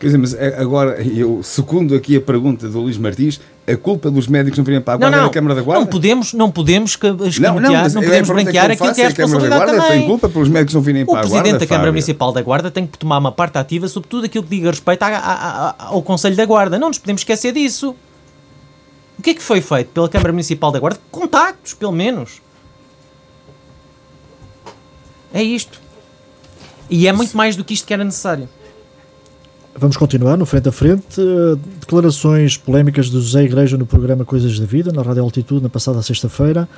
Quer 0.02 0.06
dizer, 0.06 0.18
mas 0.18 0.34
é, 0.34 0.60
agora, 0.60 1.00
eu 1.00 1.44
segundo 1.44 1.94
aqui 1.94 2.16
a 2.16 2.20
pergunta 2.20 2.68
do 2.68 2.80
Luís 2.80 2.98
Martins, 2.98 3.40
a 3.64 3.76
culpa 3.76 4.10
dos 4.10 4.26
médicos 4.26 4.58
não 4.58 4.64
virem 4.64 4.80
para 4.80 4.94
a 4.94 4.96
Guarda 4.96 5.16
não, 5.16 5.22
não, 5.22 5.26
é 5.26 5.28
da 5.28 5.32
Câmara 5.32 5.54
da 5.54 5.62
Guarda? 5.62 5.80
Não 5.80 5.86
podemos, 5.86 6.32
não 6.32 6.50
podemos 6.50 6.98
não, 7.38 7.60
não, 7.60 7.70
não 7.70 8.02
podemos 8.02 8.28
branquear 8.28 8.68
é 8.68 8.72
aquilo 8.72 8.92
que 8.92 9.00
é 9.00 9.04
a 9.04 9.08
responsabilidade 9.10 9.60
da 9.60 9.64
Guarda 9.64 9.80
também. 9.80 9.98
Tem 10.00 10.08
culpa 10.08 10.28
pelos 10.28 10.48
médicos 10.48 10.74
não 10.74 10.80
virem 10.80 11.04
o 11.04 11.06
para 11.06 11.12
a 11.12 11.22
Guarda? 11.22 11.28
O 11.28 11.30
Presidente 11.30 11.60
da 11.60 11.66
Câmara 11.68 11.82
Fábio. 11.82 11.92
Municipal 11.92 12.32
da 12.32 12.42
Guarda 12.42 12.70
tem 12.72 12.84
que 12.84 12.98
tomar 12.98 13.18
uma 13.18 13.30
parte 13.30 13.58
ativa 13.58 13.86
sobre 13.86 14.08
tudo 14.08 14.26
aquilo 14.26 14.42
que 14.42 14.50
diga 14.50 14.70
respeito 14.70 15.04
a, 15.04 15.06
a, 15.06 15.68
a, 15.68 15.86
ao 15.86 16.02
Conselho 16.02 16.34
da 16.34 16.44
Guarda. 16.44 16.80
Não 16.80 16.88
nos 16.88 16.98
podemos 16.98 17.20
esquecer 17.20 17.52
disso. 17.52 17.94
O 19.16 19.22
que 19.22 19.30
é 19.30 19.34
que 19.34 19.42
foi 19.42 19.60
feito 19.60 19.90
pela 19.90 20.08
Câmara 20.08 20.32
Municipal 20.32 20.72
da 20.72 20.80
Guarda? 20.80 20.98
Contactos, 21.12 21.74
pelo 21.74 21.92
menos. 21.92 22.42
É 25.32 25.44
isto. 25.44 25.80
E 26.90 27.06
é 27.06 27.12
muito 27.12 27.36
mais 27.36 27.54
do 27.54 27.62
que 27.62 27.72
isto 27.72 27.86
que 27.86 27.94
era 27.94 28.02
necessário. 28.02 28.48
Vamos 29.74 29.96
continuar 29.96 30.36
no 30.36 30.44
frente 30.44 30.68
a 30.68 30.72
frente. 30.72 31.18
Uh, 31.18 31.56
declarações 31.80 32.58
polémicas 32.58 33.06
de 33.06 33.12
José 33.12 33.44
Igreja 33.44 33.78
no 33.78 33.86
programa 33.86 34.24
Coisas 34.24 34.58
da 34.58 34.66
Vida, 34.66 34.92
na 34.92 35.02
Rádio 35.02 35.22
Altitude, 35.22 35.62
na 35.62 35.70
passada 35.70 36.02
sexta-feira, 36.02 36.68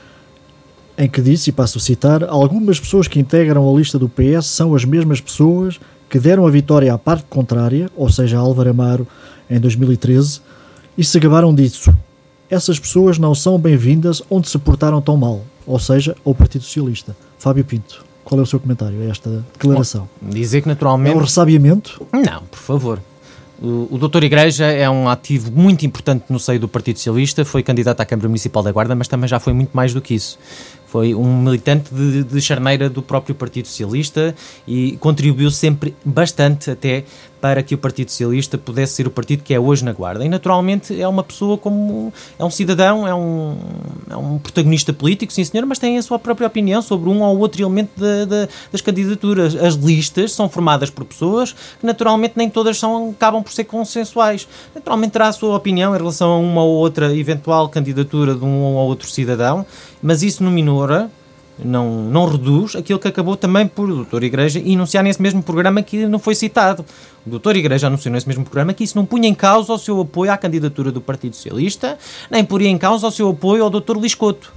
em 0.96 1.08
que 1.08 1.20
disse, 1.20 1.50
e 1.50 1.52
passo 1.52 1.78
a 1.78 1.80
citar: 1.80 2.22
Algumas 2.22 2.78
pessoas 2.78 3.08
que 3.08 3.18
integram 3.18 3.68
a 3.68 3.76
lista 3.76 3.98
do 3.98 4.08
PS 4.08 4.46
são 4.46 4.74
as 4.76 4.84
mesmas 4.84 5.20
pessoas 5.20 5.80
que 6.08 6.20
deram 6.20 6.46
a 6.46 6.50
vitória 6.50 6.94
à 6.94 6.98
parte 6.98 7.24
contrária, 7.28 7.90
ou 7.96 8.08
seja, 8.08 8.38
a 8.38 8.40
Álvaro 8.40 8.70
Amaro, 8.70 9.08
em 9.50 9.58
2013, 9.58 10.40
e 10.96 11.02
se 11.02 11.18
gabaram 11.18 11.52
disso. 11.52 11.92
Essas 12.48 12.78
pessoas 12.78 13.18
não 13.18 13.34
são 13.34 13.58
bem-vindas 13.58 14.22
onde 14.30 14.48
se 14.48 14.58
portaram 14.58 15.02
tão 15.02 15.16
mal, 15.16 15.42
ou 15.66 15.80
seja, 15.80 16.14
ao 16.24 16.32
Partido 16.32 16.62
Socialista. 16.62 17.16
Fábio 17.38 17.64
Pinto. 17.64 18.13
Qual 18.24 18.38
é 18.38 18.42
o 18.42 18.46
seu 18.46 18.58
comentário 18.58 19.00
a 19.02 19.04
esta 19.04 19.44
declaração? 19.52 20.08
Bom, 20.20 20.30
dizer 20.30 20.62
que 20.62 20.68
naturalmente. 20.68 21.14
É 21.14 21.16
um 21.16 21.20
ressabiamento? 21.20 22.04
Não, 22.12 22.42
por 22.50 22.58
favor. 22.58 23.00
O, 23.62 23.88
o 23.90 23.98
doutor 23.98 24.24
Igreja 24.24 24.64
é 24.64 24.88
um 24.90 25.08
ativo 25.08 25.52
muito 25.52 25.86
importante 25.86 26.24
no 26.28 26.40
seio 26.40 26.58
do 26.58 26.66
Partido 26.66 26.96
Socialista, 26.96 27.44
foi 27.44 27.62
candidato 27.62 28.00
à 28.00 28.04
Câmara 28.04 28.28
Municipal 28.28 28.62
da 28.62 28.72
Guarda, 28.72 28.94
mas 28.94 29.06
também 29.06 29.28
já 29.28 29.38
foi 29.38 29.52
muito 29.52 29.70
mais 29.72 29.94
do 29.94 30.00
que 30.00 30.14
isso. 30.14 30.38
Foi 30.94 31.12
um 31.12 31.38
militante 31.42 31.92
de, 31.92 32.22
de 32.22 32.40
charneira 32.40 32.88
do 32.88 33.02
próprio 33.02 33.34
Partido 33.34 33.66
Socialista 33.66 34.32
e 34.64 34.96
contribuiu 34.98 35.50
sempre 35.50 35.92
bastante 36.04 36.70
até 36.70 37.02
para 37.44 37.62
que 37.62 37.74
o 37.74 37.78
Partido 37.78 38.10
Socialista 38.10 38.56
pudesse 38.56 38.94
ser 38.94 39.06
o 39.06 39.10
partido 39.10 39.42
que 39.42 39.52
é 39.52 39.60
hoje 39.60 39.84
na 39.84 39.92
Guarda. 39.92 40.24
E 40.24 40.30
naturalmente 40.30 40.98
é 40.98 41.06
uma 41.06 41.22
pessoa 41.22 41.58
como. 41.58 42.10
é 42.38 42.42
um 42.44 42.48
cidadão, 42.48 43.06
é 43.06 43.14
um, 43.14 43.54
é 44.08 44.16
um 44.16 44.38
protagonista 44.38 44.94
político, 44.94 45.30
sim 45.30 45.44
senhor, 45.44 45.66
mas 45.66 45.78
tem 45.78 45.98
a 45.98 46.02
sua 46.02 46.18
própria 46.18 46.46
opinião 46.46 46.80
sobre 46.80 47.10
um 47.10 47.20
ou 47.20 47.38
outro 47.38 47.60
elemento 47.60 47.90
de, 47.96 48.24
de, 48.24 48.48
das 48.72 48.80
candidaturas. 48.80 49.54
As 49.56 49.74
listas 49.74 50.32
são 50.32 50.48
formadas 50.48 50.88
por 50.88 51.04
pessoas 51.04 51.52
que 51.52 51.84
naturalmente 51.84 52.32
nem 52.34 52.48
todas 52.48 52.78
são, 52.78 53.10
acabam 53.10 53.42
por 53.42 53.52
ser 53.52 53.64
consensuais. 53.64 54.48
Naturalmente 54.74 55.10
terá 55.10 55.28
a 55.28 55.32
sua 55.32 55.54
opinião 55.54 55.94
em 55.94 55.98
relação 55.98 56.30
a 56.30 56.38
uma 56.38 56.62
ou 56.62 56.76
outra 56.76 57.14
eventual 57.14 57.68
candidatura 57.68 58.34
de 58.34 58.42
um 58.42 58.62
ou 58.62 58.88
outro 58.88 59.10
cidadão, 59.10 59.66
mas 60.04 60.22
isso 60.22 60.44
não 60.44 60.50
minora 60.50 61.10
não, 61.58 62.02
não 62.02 62.26
reduz 62.26 62.74
aquilo 62.76 62.98
que 62.98 63.08
acabou 63.08 63.36
também 63.36 63.66
por 63.66 63.88
o 63.88 63.94
Doutor 63.96 64.24
Igreja 64.24 64.58
enunciar 64.58 65.02
nesse 65.04 65.22
mesmo 65.22 65.42
programa 65.42 65.82
que 65.82 66.06
não 66.06 66.18
foi 66.18 66.34
citado. 66.34 66.84
O 67.26 67.30
Doutor 67.30 67.56
Igreja 67.56 67.86
anunciou 67.86 68.12
nesse 68.12 68.26
mesmo 68.26 68.44
programa 68.44 68.74
que 68.74 68.84
isso 68.84 68.98
não 68.98 69.06
punha 69.06 69.28
em 69.28 69.34
causa 69.34 69.72
o 69.72 69.78
seu 69.78 70.00
apoio 70.00 70.32
à 70.32 70.36
candidatura 70.36 70.90
do 70.90 71.00
Partido 71.00 71.36
Socialista, 71.36 71.96
nem 72.30 72.44
poria 72.44 72.68
em 72.68 72.76
causa 72.76 73.06
o 73.06 73.10
seu 73.10 73.30
apoio 73.30 73.62
ao 73.62 73.70
Doutor 73.70 73.96
Liscoto. 73.96 74.52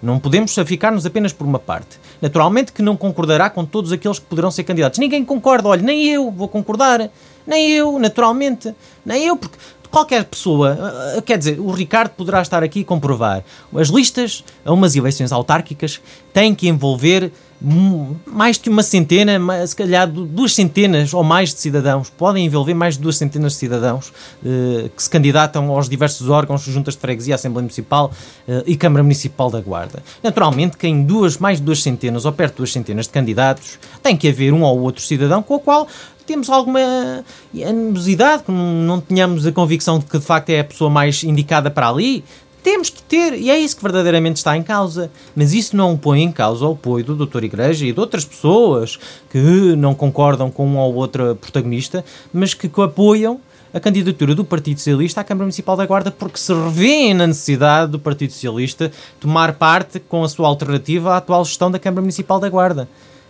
Não 0.00 0.20
podemos 0.20 0.54
ficar-nos 0.64 1.04
apenas 1.04 1.32
por 1.32 1.44
uma 1.44 1.58
parte. 1.58 1.98
Naturalmente 2.22 2.72
que 2.72 2.82
não 2.82 2.96
concordará 2.96 3.50
com 3.50 3.64
todos 3.64 3.90
aqueles 3.90 4.20
que 4.20 4.26
poderão 4.26 4.50
ser 4.50 4.62
candidatos. 4.62 5.00
Ninguém 5.00 5.24
concorda, 5.24 5.68
olha, 5.68 5.82
nem 5.82 6.06
eu 6.06 6.30
vou 6.30 6.46
concordar. 6.46 7.10
Nem 7.44 7.70
eu, 7.70 7.98
naturalmente. 7.98 8.72
Nem 9.04 9.24
eu, 9.24 9.36
porque 9.36 9.56
qualquer 9.90 10.24
pessoa, 10.24 10.78
eh, 11.16 11.22
quer 11.22 11.38
dizer, 11.38 11.58
o 11.60 11.70
Ricardo 11.70 12.10
poderá 12.10 12.42
estar 12.42 12.62
aqui 12.62 12.80
e 12.80 12.84
comprovar. 12.84 13.42
As 13.74 13.88
listas 13.88 14.44
a 14.64 14.72
umas 14.72 14.94
eleições 14.96 15.32
autárquicas 15.32 16.00
têm 16.32 16.54
que 16.54 16.68
envolver 16.68 17.32
mais 17.60 18.56
de 18.56 18.70
uma 18.70 18.82
centena, 18.84 19.66
se 19.66 19.74
calhar 19.74 20.06
duas 20.08 20.54
centenas 20.54 21.12
ou 21.12 21.24
mais 21.24 21.52
de 21.52 21.60
cidadãos, 21.60 22.08
podem 22.08 22.46
envolver 22.46 22.74
mais 22.74 22.94
de 22.94 23.02
duas 23.02 23.16
centenas 23.16 23.52
de 23.52 23.58
cidadãos 23.58 24.12
eh, 24.44 24.88
que 24.94 25.02
se 25.02 25.10
candidatam 25.10 25.68
aos 25.70 25.88
diversos 25.88 26.28
órgãos, 26.28 26.62
juntas 26.62 26.94
de 26.94 27.00
freguesia, 27.00 27.34
Assembleia 27.34 27.62
Municipal 27.62 28.12
eh, 28.46 28.62
e 28.64 28.76
Câmara 28.76 29.02
Municipal 29.02 29.50
da 29.50 29.60
Guarda. 29.60 30.02
Naturalmente 30.22 30.76
que 30.76 30.86
em 30.86 31.02
duas, 31.02 31.36
mais 31.38 31.58
de 31.58 31.64
duas 31.64 31.82
centenas 31.82 32.24
ou 32.24 32.32
perto 32.32 32.52
de 32.52 32.56
duas 32.58 32.72
centenas 32.72 33.06
de 33.06 33.12
candidatos 33.12 33.78
tem 34.02 34.16
que 34.16 34.28
haver 34.28 34.52
um 34.52 34.62
ou 34.62 34.78
outro 34.80 35.02
cidadão 35.02 35.42
com 35.42 35.56
o 35.56 35.60
qual 35.60 35.88
temos 36.28 36.50
alguma 36.50 37.24
animosidade, 37.66 38.42
que 38.42 38.52
não 38.52 39.00
tenhamos 39.00 39.46
a 39.46 39.50
convicção 39.50 39.98
de 39.98 40.04
que 40.04 40.18
de 40.18 40.24
facto 40.24 40.50
é 40.50 40.60
a 40.60 40.64
pessoa 40.64 40.90
mais 40.90 41.24
indicada 41.24 41.70
para 41.70 41.88
ali, 41.88 42.22
temos 42.62 42.90
que 42.90 43.00
ter, 43.02 43.32
e 43.32 43.48
é 43.48 43.58
isso 43.58 43.74
que 43.76 43.82
verdadeiramente 43.82 44.36
está 44.36 44.54
em 44.54 44.62
causa. 44.62 45.10
Mas 45.34 45.54
isso 45.54 45.74
não 45.74 45.96
põe 45.96 46.22
em 46.22 46.30
causa 46.30 46.66
o 46.66 46.72
apoio 46.72 47.02
do 47.02 47.14
Doutor 47.14 47.44
Igreja 47.44 47.86
e 47.86 47.92
de 47.92 47.98
outras 47.98 48.26
pessoas 48.26 48.98
que 49.30 49.74
não 49.74 49.94
concordam 49.94 50.50
com 50.50 50.66
um 50.68 50.76
ou 50.76 50.94
outro 50.96 51.34
protagonista, 51.36 52.04
mas 52.30 52.52
que 52.52 52.70
apoiam 52.82 53.40
a 53.72 53.80
candidatura 53.80 54.34
do 54.34 54.44
Partido 54.44 54.78
Socialista 54.78 55.22
à 55.22 55.24
Câmara 55.24 55.44
Municipal 55.44 55.76
da 55.76 55.86
Guarda 55.86 56.10
porque 56.10 56.38
se 56.38 56.52
revêem 56.52 57.14
na 57.14 57.26
necessidade 57.26 57.92
do 57.92 57.98
Partido 57.98 58.32
Socialista 58.34 58.92
tomar 59.18 59.54
parte 59.54 59.98
com 59.98 60.22
a 60.22 60.28
sua 60.28 60.46
alternativa 60.46 61.14
à 61.14 61.16
atual 61.16 61.44
gestão 61.46 61.70
da 61.70 61.78
Câmara 61.78 62.02
Municipal 62.02 62.38
da 62.38 62.50
Guarda. 62.50 62.86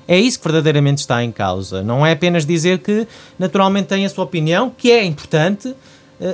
É 0.09 0.19
isso 0.19 0.39
que 0.39 0.45
verdadeiramente 0.45 0.99
está 0.99 1.23
em 1.23 1.31
causa. 1.31 1.83
Não 1.83 2.05
é 2.05 2.13
apenas 2.13 2.47
dizer 2.47 2.79
que 2.79 3.07
naturalmente 3.39 3.89
tem 3.89 4.07
a 4.07 4.09
sua 4.09 4.25
opinião, 4.25 4.73
que 4.75 4.91
é 4.91 5.05
importante, 5.05 5.75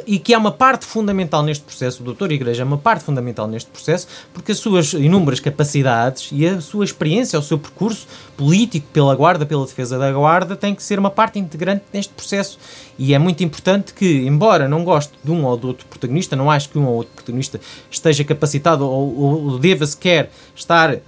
e 0.07 0.19
que 0.19 0.33
é 0.33 0.39
uma 0.39 0.51
parte 0.51 0.87
fundamental 0.87 1.43
neste 1.43 1.65
processo, 1.65 2.03
o 2.03 2.05
doutor 2.05 2.33
Igreja 2.33 2.63
é 2.63 2.65
uma 2.65 2.79
parte 2.79 3.05
fundamental 3.05 3.47
neste 3.47 3.71
processo, 3.71 4.07
porque 4.33 4.53
as 4.53 4.59
suas 4.59 4.93
inúmeras 4.95 5.41
capacidades 5.41 6.31
e 6.33 6.47
a 6.47 6.61
sua 6.61 6.85
experiência, 6.85 7.39
o 7.39 7.43
seu 7.43 7.59
percurso 7.59 8.07
político 8.37 8.87
pela 8.93 9.15
Guarda, 9.15 9.45
pela 9.45 9.65
defesa 9.65 9.99
da 9.99 10.11
Guarda, 10.13 10.57
tem 10.57 10.75
que 10.75 10.83
ser 10.83 10.99
uma 10.99 11.11
parte 11.11 11.39
integrante 11.39 11.85
neste 11.93 12.13
processo. 12.13 12.59
E 12.99 13.13
é 13.13 13.19
muito 13.19 13.43
importante 13.43 13.93
que, 13.93 14.27
embora 14.27 14.69
não 14.69 14.85
goste 14.85 15.13
de 15.23 15.31
um 15.31 15.45
ou 15.45 15.57
do 15.57 15.69
outro 15.69 15.87
protagonista, 15.87 16.37
não 16.37 16.51
acho 16.51 16.69
que 16.69 16.79
um 16.79 16.87
ou 16.87 16.95
outro 16.95 17.13
protagonista 17.15 17.61
esteja 17.91 18.25
capacitado 18.25 18.87
ou, 18.87 19.19
ou 19.19 19.59
deva 19.59 19.87
sequer 19.87 20.31
estar 20.55 20.95
uh, 20.95 21.01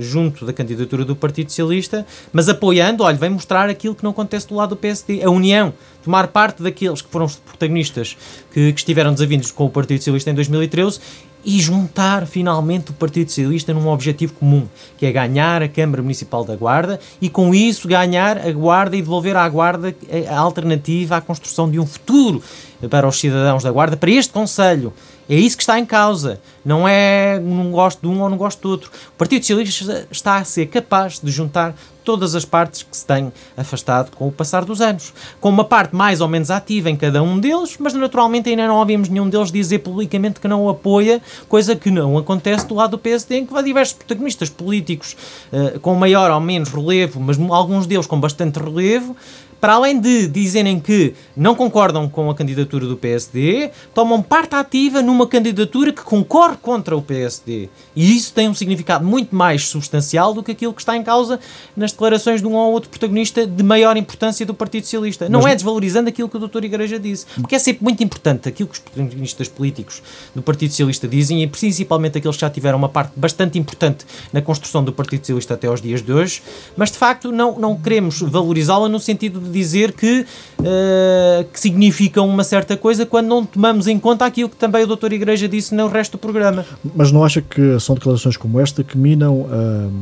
junto 0.00 0.46
da 0.46 0.52
candidatura 0.52 1.04
do 1.04 1.14
Partido 1.14 1.50
Socialista, 1.50 2.06
mas 2.32 2.48
apoiando, 2.48 3.04
olha, 3.04 3.16
vem 3.16 3.30
mostrar 3.30 3.68
aquilo 3.68 3.94
que 3.94 4.02
não 4.02 4.10
acontece 4.10 4.48
do 4.48 4.54
lado 4.54 4.70
do 4.70 4.76
PSD, 4.76 5.22
a 5.22 5.30
união 5.30 5.74
tomar 6.06 6.28
parte 6.28 6.62
daqueles 6.62 7.02
que 7.02 7.10
foram 7.10 7.26
os 7.26 7.34
protagonistas 7.34 8.16
que, 8.52 8.72
que 8.72 8.78
estiveram 8.78 9.12
desavindos 9.12 9.50
com 9.50 9.66
o 9.66 9.70
Partido 9.70 9.98
Socialista 9.98 10.30
em 10.30 10.34
2013 10.34 11.00
e 11.44 11.60
juntar 11.60 12.26
finalmente 12.26 12.90
o 12.90 12.94
Partido 12.94 13.28
Socialista 13.28 13.74
num 13.74 13.88
objetivo 13.88 14.34
comum, 14.34 14.68
que 14.96 15.04
é 15.04 15.12
ganhar 15.12 15.62
a 15.62 15.68
Câmara 15.68 16.02
Municipal 16.02 16.44
da 16.44 16.54
Guarda 16.54 17.00
e 17.20 17.28
com 17.28 17.52
isso 17.52 17.88
ganhar 17.88 18.38
a 18.38 18.50
Guarda 18.52 18.96
e 18.96 19.02
devolver 19.02 19.36
à 19.36 19.48
Guarda 19.48 19.94
a 20.28 20.38
alternativa 20.38 21.16
à 21.16 21.20
construção 21.20 21.68
de 21.68 21.78
um 21.78 21.86
futuro 21.86 22.40
para 22.88 23.06
os 23.06 23.18
cidadãos 23.18 23.64
da 23.64 23.70
Guarda, 23.70 23.96
para 23.96 24.10
este 24.10 24.32
Conselho. 24.32 24.92
É 25.28 25.34
isso 25.34 25.56
que 25.56 25.62
está 25.64 25.78
em 25.78 25.84
causa. 25.84 26.40
Não 26.64 26.86
é 26.86 27.40
não 27.40 27.72
gosto 27.72 28.00
de 28.00 28.06
um 28.06 28.22
ou 28.22 28.30
não 28.30 28.36
gosto 28.36 28.60
do 28.62 28.68
outro. 28.68 28.90
O 29.08 29.18
Partido 29.18 29.42
Socialista 29.42 30.06
está 30.10 30.36
a 30.36 30.44
ser 30.44 30.66
capaz 30.66 31.20
de 31.20 31.30
juntar 31.32 31.74
todas 32.06 32.36
as 32.36 32.44
partes 32.44 32.84
que 32.84 32.96
se 32.96 33.04
têm 33.04 33.32
afastado 33.56 34.14
com 34.16 34.28
o 34.28 34.32
passar 34.32 34.64
dos 34.64 34.80
anos. 34.80 35.12
Com 35.40 35.48
uma 35.48 35.64
parte 35.64 35.94
mais 35.94 36.20
ou 36.20 36.28
menos 36.28 36.52
ativa 36.52 36.88
em 36.88 36.96
cada 36.96 37.20
um 37.20 37.38
deles, 37.38 37.76
mas 37.80 37.92
naturalmente 37.92 38.48
ainda 38.48 38.68
não 38.68 38.76
ouvimos 38.76 39.08
nenhum 39.08 39.28
deles 39.28 39.50
dizer 39.50 39.80
publicamente 39.80 40.38
que 40.38 40.46
não 40.46 40.64
o 40.64 40.68
apoia, 40.68 41.20
coisa 41.48 41.74
que 41.74 41.90
não 41.90 42.16
acontece 42.16 42.64
do 42.68 42.76
lado 42.76 42.92
do 42.92 42.98
PSD, 42.98 43.38
em 43.38 43.46
que 43.46 43.54
há 43.54 43.60
diversos 43.60 43.94
protagonistas 43.96 44.48
políticos 44.48 45.16
uh, 45.52 45.80
com 45.80 45.96
maior 45.96 46.30
ou 46.30 46.40
menos 46.40 46.68
relevo, 46.68 47.18
mas 47.18 47.36
alguns 47.50 47.86
deles 47.86 48.06
com 48.06 48.20
bastante 48.20 48.60
relevo, 48.60 49.16
para 49.60 49.74
além 49.74 50.00
de 50.00 50.28
dizerem 50.28 50.78
que 50.78 51.14
não 51.36 51.54
concordam 51.54 52.08
com 52.08 52.30
a 52.30 52.34
candidatura 52.34 52.86
do 52.86 52.96
PSD, 52.96 53.70
tomam 53.94 54.22
parte 54.22 54.54
ativa 54.54 55.02
numa 55.02 55.26
candidatura 55.26 55.92
que 55.92 56.02
concorre 56.02 56.56
contra 56.60 56.96
o 56.96 57.02
PSD. 57.02 57.68
E 57.94 58.16
isso 58.16 58.32
tem 58.32 58.48
um 58.48 58.54
significado 58.54 59.04
muito 59.04 59.34
mais 59.34 59.66
substancial 59.66 60.34
do 60.34 60.42
que 60.42 60.52
aquilo 60.52 60.72
que 60.72 60.80
está 60.80 60.96
em 60.96 61.02
causa 61.02 61.40
nas 61.76 61.92
declarações 61.92 62.40
de 62.40 62.46
um 62.46 62.54
ou 62.54 62.72
outro 62.72 62.90
protagonista 62.90 63.46
de 63.46 63.62
maior 63.62 63.96
importância 63.96 64.44
do 64.44 64.54
Partido 64.54 64.84
Socialista. 64.84 65.28
Não 65.28 65.42
Mas... 65.42 65.52
é 65.52 65.54
desvalorizando 65.54 66.08
aquilo 66.08 66.28
que 66.28 66.36
o 66.36 66.48
Dr. 66.48 66.64
Igreja 66.64 66.98
disse, 66.98 67.26
porque 67.40 67.54
é 67.54 67.58
sempre 67.58 67.84
muito 67.84 68.02
importante 68.02 68.48
aquilo 68.48 68.68
que 68.68 68.74
os 68.74 68.80
protagonistas 68.80 69.48
políticos 69.48 70.02
do 70.34 70.42
Partido 70.42 70.70
Socialista 70.70 71.08
dizem 71.08 71.42
e 71.42 71.46
principalmente 71.46 72.18
aqueles 72.18 72.36
que 72.36 72.40
já 72.40 72.50
tiveram 72.50 72.78
uma 72.78 72.88
parte 72.88 73.12
bastante 73.16 73.58
importante 73.58 74.04
na 74.32 74.42
construção 74.42 74.84
do 74.84 74.92
Partido 74.92 75.20
Socialista 75.20 75.54
até 75.54 75.66
aos 75.66 75.80
dias 75.80 76.02
de 76.02 76.12
hoje, 76.12 76.42
mas 76.76 76.90
de 76.90 76.98
facto 76.98 77.32
não, 77.32 77.58
não 77.58 77.76
queremos 77.76 78.20
valorizá-la 78.20 78.88
no 78.88 79.00
sentido 79.00 79.40
de 79.40 79.45
dizer 79.50 79.92
que, 79.92 80.26
uh, 80.60 81.44
que 81.52 81.58
significam 81.58 82.28
uma 82.28 82.44
certa 82.44 82.76
coisa 82.76 83.06
quando 83.06 83.26
não 83.26 83.44
tomamos 83.44 83.86
em 83.86 83.98
conta 83.98 84.24
aquilo 84.24 84.48
que 84.48 84.56
também 84.56 84.84
o 84.84 84.96
Dr. 84.96 85.12
Igreja 85.12 85.48
disse 85.48 85.74
no 85.74 85.88
resto 85.88 86.12
do 86.12 86.18
programa. 86.18 86.64
Mas 86.94 87.12
não 87.12 87.24
acha 87.24 87.40
que 87.40 87.78
são 87.80 87.94
declarações 87.94 88.36
como 88.36 88.60
esta 88.60 88.82
que 88.82 88.96
minam 88.96 89.40
uh, 89.42 89.92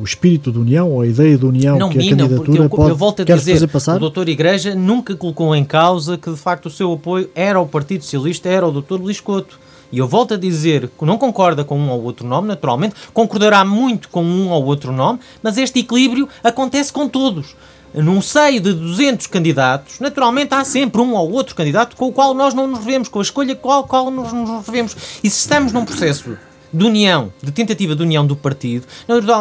o 0.00 0.04
espírito 0.04 0.52
de 0.52 0.58
união 0.58 0.90
ou 0.90 1.00
a 1.00 1.06
ideia 1.06 1.36
de 1.36 1.44
união 1.44 1.78
não 1.78 1.90
que 1.90 1.98
minam, 1.98 2.26
a 2.26 2.28
candidatura 2.28 2.64
eu, 2.64 2.70
pode, 2.70 2.90
eu 2.90 2.96
volto 2.96 3.20
a 3.20 3.24
dizer, 3.24 3.54
fazer 3.54 3.66
passar? 3.66 4.02
o 4.02 4.10
Dr. 4.10 4.28
Igreja 4.28 4.74
nunca 4.74 5.14
colocou 5.14 5.54
em 5.54 5.64
causa 5.64 6.16
que 6.16 6.30
de 6.30 6.36
facto 6.36 6.66
o 6.66 6.70
seu 6.70 6.92
apoio 6.92 7.28
era 7.34 7.60
o 7.60 7.66
Partido 7.66 8.04
Socialista, 8.04 8.48
era 8.48 8.66
o 8.66 8.80
Dr. 8.80 8.94
Luís 8.94 9.20
Couto. 9.20 9.58
E 9.92 9.98
eu 9.98 10.06
volto 10.06 10.34
a 10.34 10.36
dizer 10.36 10.88
que 10.96 11.04
não 11.04 11.18
concorda 11.18 11.64
com 11.64 11.78
um 11.78 11.90
ou 11.90 12.02
outro 12.04 12.26
nome, 12.26 12.46
naturalmente, 12.46 12.94
concordará 13.12 13.64
muito 13.64 14.08
com 14.08 14.22
um 14.22 14.50
ou 14.50 14.64
outro 14.64 14.92
nome, 14.92 15.18
mas 15.42 15.58
este 15.58 15.80
equilíbrio 15.80 16.28
acontece 16.44 16.92
com 16.92 17.08
todos 17.08 17.56
num 17.94 18.20
seio 18.22 18.60
de 18.60 18.72
200 18.72 19.26
candidatos, 19.26 19.98
naturalmente 20.00 20.54
há 20.54 20.64
sempre 20.64 21.00
um 21.00 21.14
ou 21.14 21.30
outro 21.32 21.54
candidato 21.54 21.96
com 21.96 22.08
o 22.08 22.12
qual 22.12 22.34
nós 22.34 22.54
não 22.54 22.66
nos 22.66 22.80
revemos, 22.80 23.08
com 23.08 23.18
a 23.18 23.22
escolha 23.22 23.54
com 23.54 23.72
a 23.72 23.82
qual 23.82 24.10
nos, 24.10 24.32
nos 24.32 24.66
revemos. 24.66 24.96
E 25.22 25.30
se 25.30 25.40
estamos 25.40 25.72
num 25.72 25.84
processo 25.84 26.36
de 26.72 26.84
união, 26.84 27.32
de 27.42 27.50
tentativa 27.50 27.96
de 27.96 28.02
união 28.02 28.24
do 28.24 28.36
partido, 28.36 28.86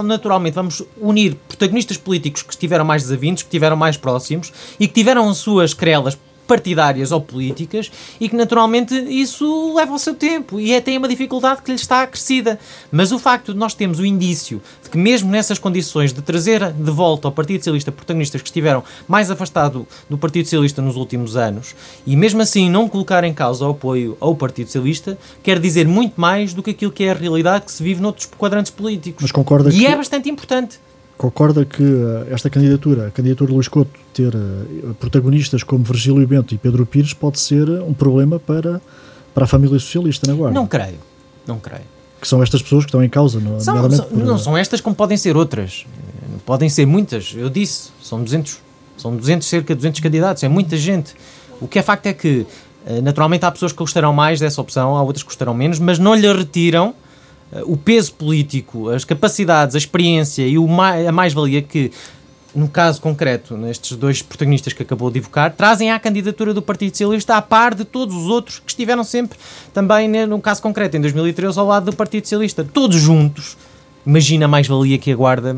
naturalmente 0.04 0.56
vamos 0.56 0.82
unir 1.00 1.36
protagonistas 1.48 1.98
políticos 1.98 2.42
que 2.42 2.52
estiveram 2.52 2.84
mais 2.84 3.04
desavindos, 3.04 3.44
que 3.44 3.48
estiveram 3.48 3.76
mais 3.76 3.98
próximos 3.98 4.52
e 4.80 4.88
que 4.88 4.94
tiveram 4.94 5.30
as 5.30 5.38
suas 5.38 5.74
querelas 5.74 6.18
partidárias 6.50 7.12
ou 7.12 7.22
políticas 7.22 7.92
e 8.20 8.28
que 8.28 8.36
naturalmente 8.36 8.96
isso 8.96 9.76
leva 9.76 9.94
o 9.94 10.00
seu 10.00 10.16
tempo 10.16 10.60
e 10.60 10.74
é, 10.74 10.82
tem 10.82 10.98
uma 10.98 11.08
dificuldade 11.08 11.62
que 11.62 11.70
lhe 11.70 11.76
está 11.76 12.02
acrescida. 12.02 12.60
Mas 12.92 13.12
o 13.12 13.20
facto 13.20 13.54
de 13.54 13.60
nós 13.60 13.76
termos 13.76 14.00
o 14.00 14.06
indício 14.06 14.60
de 14.84 14.90
que 14.90 14.98
mesmo 14.98 15.30
nessas 15.30 15.60
condições 15.60 16.12
de 16.12 16.24
trazer 16.24 16.74
de 16.74 16.90
volta 16.92 17.28
ao 17.28 17.32
Partido 17.32 17.60
Socialista 17.60 17.92
protagonistas 17.92 18.42
que 18.42 18.48
estiveram 18.48 18.84
mais 19.08 19.30
afastados 19.30 19.84
do 20.10 20.18
Partido 20.18 20.46
Socialista 20.46 20.82
nos 20.82 20.96
últimos 20.96 21.38
anos 21.38 21.76
e 22.06 22.16
mesmo 22.16 22.42
assim 22.42 22.68
não 22.68 22.90
colocar 22.90 23.24
em 23.24 23.34
causa 23.34 23.68
o 23.68 23.70
apoio 23.70 24.18
ao 24.20 24.36
Partido 24.36 24.66
Socialista 24.66 25.20
quer 25.44 25.60
dizer 25.60 25.88
muito 25.88 26.20
mais 26.20 26.52
do 26.52 26.64
que 26.64 26.72
aquilo 26.72 26.92
que 26.92 27.04
é 27.04 27.12
a 27.12 27.14
realidade 27.14 27.66
que 27.66 27.72
se 27.72 27.84
vive 27.84 28.02
noutros 28.02 28.26
quadrantes 28.26 28.72
políticos. 28.72 29.22
Mas 29.22 29.32
e 29.76 29.80
que... 29.86 29.86
é 29.86 29.96
bastante 29.96 30.28
importante 30.28 30.80
concorda 31.20 31.66
que 31.66 31.84
eh, 31.84 32.34
esta 32.34 32.50
candidatura, 32.50 33.08
a 33.08 33.12
candidatura 33.12 33.50
de 33.50 33.54
Luís 33.54 33.68
Couto, 33.68 33.92
ter 34.14 34.34
eh, 34.34 34.94
protagonistas 34.98 35.64
como 35.64 35.84
Virgílio 35.84 36.26
Bento 36.26 36.56
e 36.56 36.58
Pedro 36.58 36.86
Pires 36.86 37.14
pode 37.14 37.38
ser 37.40 37.70
um 37.70 37.94
problema 37.94 38.40
para, 38.40 38.82
para 39.36 39.44
a 39.44 39.48
família 39.48 39.78
socialista 39.78 40.26
na 40.26 40.34
Guarda? 40.34 40.56
Não 40.56 40.66
creio, 40.66 40.98
não 41.46 41.60
creio. 41.60 41.84
Que 42.22 42.28
são 42.28 42.42
estas 42.42 42.62
pessoas 42.62 42.86
que 42.86 42.90
estão 42.90 43.04
em 43.04 43.10
causa, 43.10 43.38
não, 43.38 43.60
são, 43.60 43.92
são, 43.92 44.06
por... 44.06 44.18
não 44.18 44.38
são 44.38 44.58
estas 44.58 44.80
como 44.80 44.96
podem 44.96 45.18
ser 45.18 45.36
outras. 45.36 45.86
Podem 46.46 46.70
ser 46.70 46.86
muitas, 46.86 47.34
eu 47.36 47.50
disse, 47.50 47.90
são 48.02 48.24
200, 48.24 48.58
são 48.96 49.14
200, 49.14 49.46
cerca 49.46 49.76
de 49.76 49.78
200 49.78 50.00
candidatos, 50.00 50.42
é 50.44 50.48
muita 50.48 50.78
gente. 50.78 51.14
O 51.60 51.68
que 51.68 51.80
é 51.80 51.82
facto 51.82 52.06
é 52.06 52.14
que, 52.14 52.48
eh, 52.86 53.02
naturalmente, 53.02 53.44
há 53.44 53.52
pessoas 53.52 53.74
que 53.74 53.78
gostarão 53.80 54.14
mais 54.14 54.40
dessa 54.40 54.62
opção, 54.62 54.96
há 54.96 55.04
outras 55.04 55.24
que 55.24 55.28
gostarão 55.28 55.54
menos, 55.54 55.80
mas 55.80 56.00
não 56.00 56.16
lhe 56.16 56.32
retiram 56.32 56.96
o 57.66 57.76
peso 57.76 58.14
político, 58.14 58.90
as 58.90 59.04
capacidades, 59.04 59.76
a 59.76 59.78
experiência 59.78 60.48
e 60.48 60.58
o 60.58 60.68
mais, 60.68 61.08
a 61.08 61.12
mais-valia 61.12 61.62
que, 61.62 61.92
no 62.54 62.68
caso 62.68 63.02
concreto, 63.02 63.56
nestes 63.58 63.96
dois 63.98 64.22
protagonistas 64.22 64.74
que 64.74 64.84
acabou 64.84 65.10
de 65.12 65.20
evocar, 65.20 65.54
trazem 65.54 65.92
à 65.92 66.00
candidatura 66.00 66.54
do 66.54 66.62
Partido 66.62 66.92
Socialista 66.92 67.36
a 67.36 67.42
par 67.42 67.74
de 67.74 67.86
todos 67.86 68.16
os 68.16 68.28
outros 68.28 68.60
que 68.60 68.72
estiveram 68.72 69.04
sempre 69.04 69.38
também, 69.74 70.08
no 70.26 70.40
caso 70.40 70.62
concreto, 70.62 70.98
em 70.98 71.02
2013, 71.02 71.60
ao 71.60 71.68
lado 71.68 71.86
do 71.92 71.96
Partido 71.96 72.26
Socialista. 72.26 72.64
Todos 72.64 73.00
juntos. 73.00 73.58
Imagina 74.06 74.46
a 74.46 74.48
mais-valia 74.48 74.98
que 74.98 75.12
a 75.12 75.16
Guarda 75.16 75.56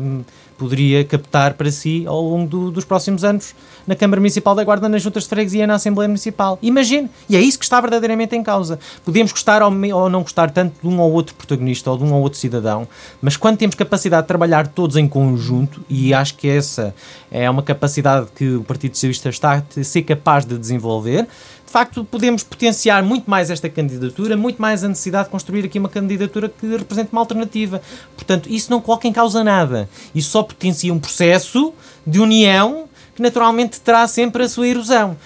poderia 0.62 1.04
captar 1.04 1.54
para 1.54 1.72
si 1.72 2.04
ao 2.06 2.22
longo 2.22 2.48
do, 2.48 2.70
dos 2.70 2.84
próximos 2.84 3.24
anos 3.24 3.52
na 3.84 3.96
Câmara 3.96 4.20
Municipal 4.20 4.54
da 4.54 4.62
Guarda, 4.62 4.88
nas 4.88 5.02
juntas 5.02 5.24
de 5.24 5.28
freguesia 5.28 5.66
na 5.66 5.74
Assembleia 5.74 6.06
Municipal. 6.06 6.56
Imagine! 6.62 7.10
E 7.28 7.36
é 7.36 7.40
isso 7.40 7.58
que 7.58 7.64
está 7.64 7.80
verdadeiramente 7.80 8.36
em 8.36 8.44
causa. 8.44 8.78
Podemos 9.04 9.32
gostar 9.32 9.60
ou, 9.60 9.72
ou 9.92 10.08
não 10.08 10.22
gostar 10.22 10.52
tanto 10.52 10.80
de 10.80 10.86
um 10.86 11.00
ou 11.00 11.10
outro 11.10 11.34
protagonista 11.34 11.90
ou 11.90 11.98
de 11.98 12.04
um 12.04 12.12
ou 12.12 12.22
outro 12.22 12.38
cidadão, 12.38 12.86
mas 13.20 13.36
quando 13.36 13.56
temos 13.58 13.74
capacidade 13.74 14.22
de 14.22 14.28
trabalhar 14.28 14.68
todos 14.68 14.96
em 14.96 15.08
conjunto, 15.08 15.80
e 15.90 16.14
acho 16.14 16.36
que 16.36 16.46
essa 16.46 16.94
é 17.28 17.50
uma 17.50 17.62
capacidade 17.62 18.28
que 18.36 18.54
o 18.54 18.62
Partido 18.62 18.94
Socialista 18.94 19.28
está 19.30 19.54
a 19.76 19.84
ser 19.84 20.02
capaz 20.02 20.44
de 20.44 20.56
desenvolver, 20.56 21.26
de 21.61 21.61
facto, 21.72 22.04
podemos 22.04 22.42
potenciar 22.42 23.02
muito 23.02 23.30
mais 23.30 23.50
esta 23.50 23.68
candidatura, 23.68 24.36
muito 24.36 24.60
mais 24.60 24.84
a 24.84 24.88
necessidade 24.88 25.24
de 25.24 25.30
construir 25.30 25.64
aqui 25.64 25.78
uma 25.78 25.88
candidatura 25.88 26.48
que 26.48 26.66
represente 26.76 27.10
uma 27.12 27.20
alternativa. 27.20 27.80
Portanto, 28.14 28.48
isso 28.48 28.70
não 28.70 28.80
coloca 28.80 29.08
em 29.08 29.12
causa 29.12 29.42
nada. 29.42 29.88
Isso 30.14 30.30
só 30.30 30.42
potencia 30.42 30.92
um 30.92 30.98
processo 30.98 31.72
de 32.06 32.20
união 32.20 32.88
que 33.14 33.22
naturalmente 33.22 33.80
terá 33.80 34.06
sempre 34.06 34.44
a 34.44 34.48
sua 34.48 34.68
erosão. 34.68 35.16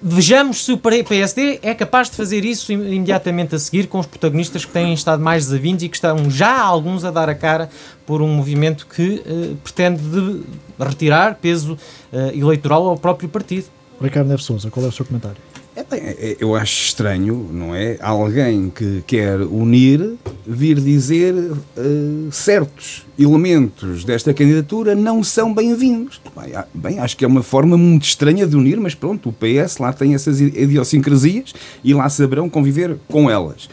Vejamos 0.00 0.64
se 0.64 0.72
o 0.72 0.78
PSD 0.78 1.60
é 1.62 1.74
capaz 1.74 2.10
de 2.10 2.16
fazer 2.16 2.44
isso 2.44 2.70
imediatamente 2.70 3.54
a 3.54 3.58
seguir 3.58 3.86
com 3.86 3.98
os 3.98 4.06
protagonistas 4.06 4.64
que 4.64 4.70
têm 4.70 4.92
estado 4.92 5.22
mais 5.22 5.46
desavindos 5.46 5.82
e 5.82 5.88
que 5.88 5.96
estão 5.96 6.30
já 6.30 6.60
alguns 6.60 7.04
a 7.04 7.10
dar 7.10 7.30
a 7.30 7.34
cara 7.34 7.70
por 8.04 8.20
um 8.20 8.28
movimento 8.28 8.86
que 8.86 9.22
uh, 9.26 9.56
pretende 9.56 10.44
retirar 10.78 11.36
peso 11.36 11.78
uh, 12.12 12.18
eleitoral 12.38 12.86
ao 12.86 12.98
próprio 12.98 13.28
partido. 13.28 13.66
Ricardo 14.00 14.28
Neves 14.28 14.44
Souza, 14.44 14.70
qual 14.70 14.84
é 14.84 14.88
o 14.90 14.92
seu 14.92 15.06
comentário? 15.06 15.38
É 15.76 15.84
bem, 15.84 16.00
é, 16.02 16.36
eu 16.40 16.54
acho 16.54 16.86
estranho, 16.86 17.50
não 17.52 17.74
é? 17.74 17.98
Alguém 18.00 18.70
que 18.70 19.04
quer 19.06 19.42
unir 19.42 20.14
vir 20.46 20.80
dizer 20.80 21.34
uh, 21.34 22.32
certos 22.32 23.04
elementos 23.18 24.02
desta 24.02 24.32
candidatura 24.32 24.94
não 24.94 25.22
são 25.22 25.52
bem-vindos. 25.52 26.18
Bem, 26.34 26.54
bem, 26.72 26.98
acho 26.98 27.14
que 27.14 27.26
é 27.26 27.28
uma 27.28 27.42
forma 27.42 27.76
muito 27.76 28.04
estranha 28.04 28.46
de 28.46 28.56
unir, 28.56 28.80
mas 28.80 28.94
pronto, 28.94 29.28
o 29.28 29.32
PS 29.34 29.76
lá 29.76 29.92
tem 29.92 30.14
essas 30.14 30.40
idiosincrasias 30.40 31.52
e 31.84 31.92
lá 31.92 32.08
saberão 32.08 32.48
conviver 32.48 32.96
com 33.06 33.28
elas. 33.28 33.68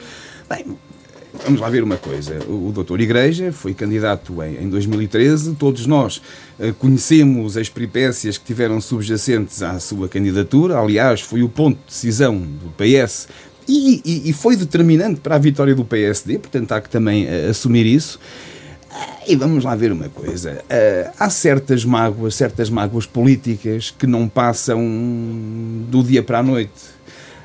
Bem, 0.50 0.78
Vamos 1.42 1.60
lá 1.60 1.68
ver 1.68 1.84
uma 1.84 1.98
coisa. 1.98 2.40
O, 2.48 2.72
doutor 2.72 3.02
Igreja 3.02 3.52
foi 3.52 3.74
candidato 3.74 4.42
em, 4.44 4.66
em 4.66 4.70
2013. 4.70 5.56
Todos 5.56 5.88
nós 5.88 6.18
uh, 6.60 6.74
conhecemos 6.76 7.58
as 7.58 7.70
peripécias 7.70 8.38
que 8.38 8.46
tiveram 8.46 8.80
subjacentes 8.80 9.64
à 9.64 9.80
sua 9.80 10.08
candidatura. 10.08 10.78
Aliás, 10.78 11.22
foi 11.22 11.42
o 11.42 11.50
ponto 11.50 11.78
de 11.78 11.86
decisão 11.88 12.38
do 12.38 12.70
PS 12.78 13.28
e, 13.68 14.02
e, 14.06 14.30
e 14.30 14.34
foi 14.34 14.56
determinante 14.56 15.22
para 15.22 15.36
a 15.36 15.40
vitória 15.40 15.74
do 15.74 15.84
PSD. 15.84 16.38
Portanto, 16.38 16.72
há 16.72 16.80
que 16.80 16.90
também 16.90 17.26
uh, 17.26 17.50
assumir 17.50 17.88
isso. 17.88 18.20
Uh, 18.92 19.32
e 19.32 19.36
vamos 19.36 19.64
lá 19.64 19.76
ver 19.76 19.92
uma 19.92 20.10
coisa. 20.10 20.64
há 21.18 21.30
certas 21.32 21.84
mágoas, 21.84 22.36
certas 22.36 22.70
mágoas 22.70 23.08
políticas 23.08 23.90
que 23.90 24.06
não 24.06 24.30
passam 24.30 24.80
do 25.90 26.04
dia 26.04 26.22
para 26.22 26.40
a 26.40 26.44
noite 26.44 26.94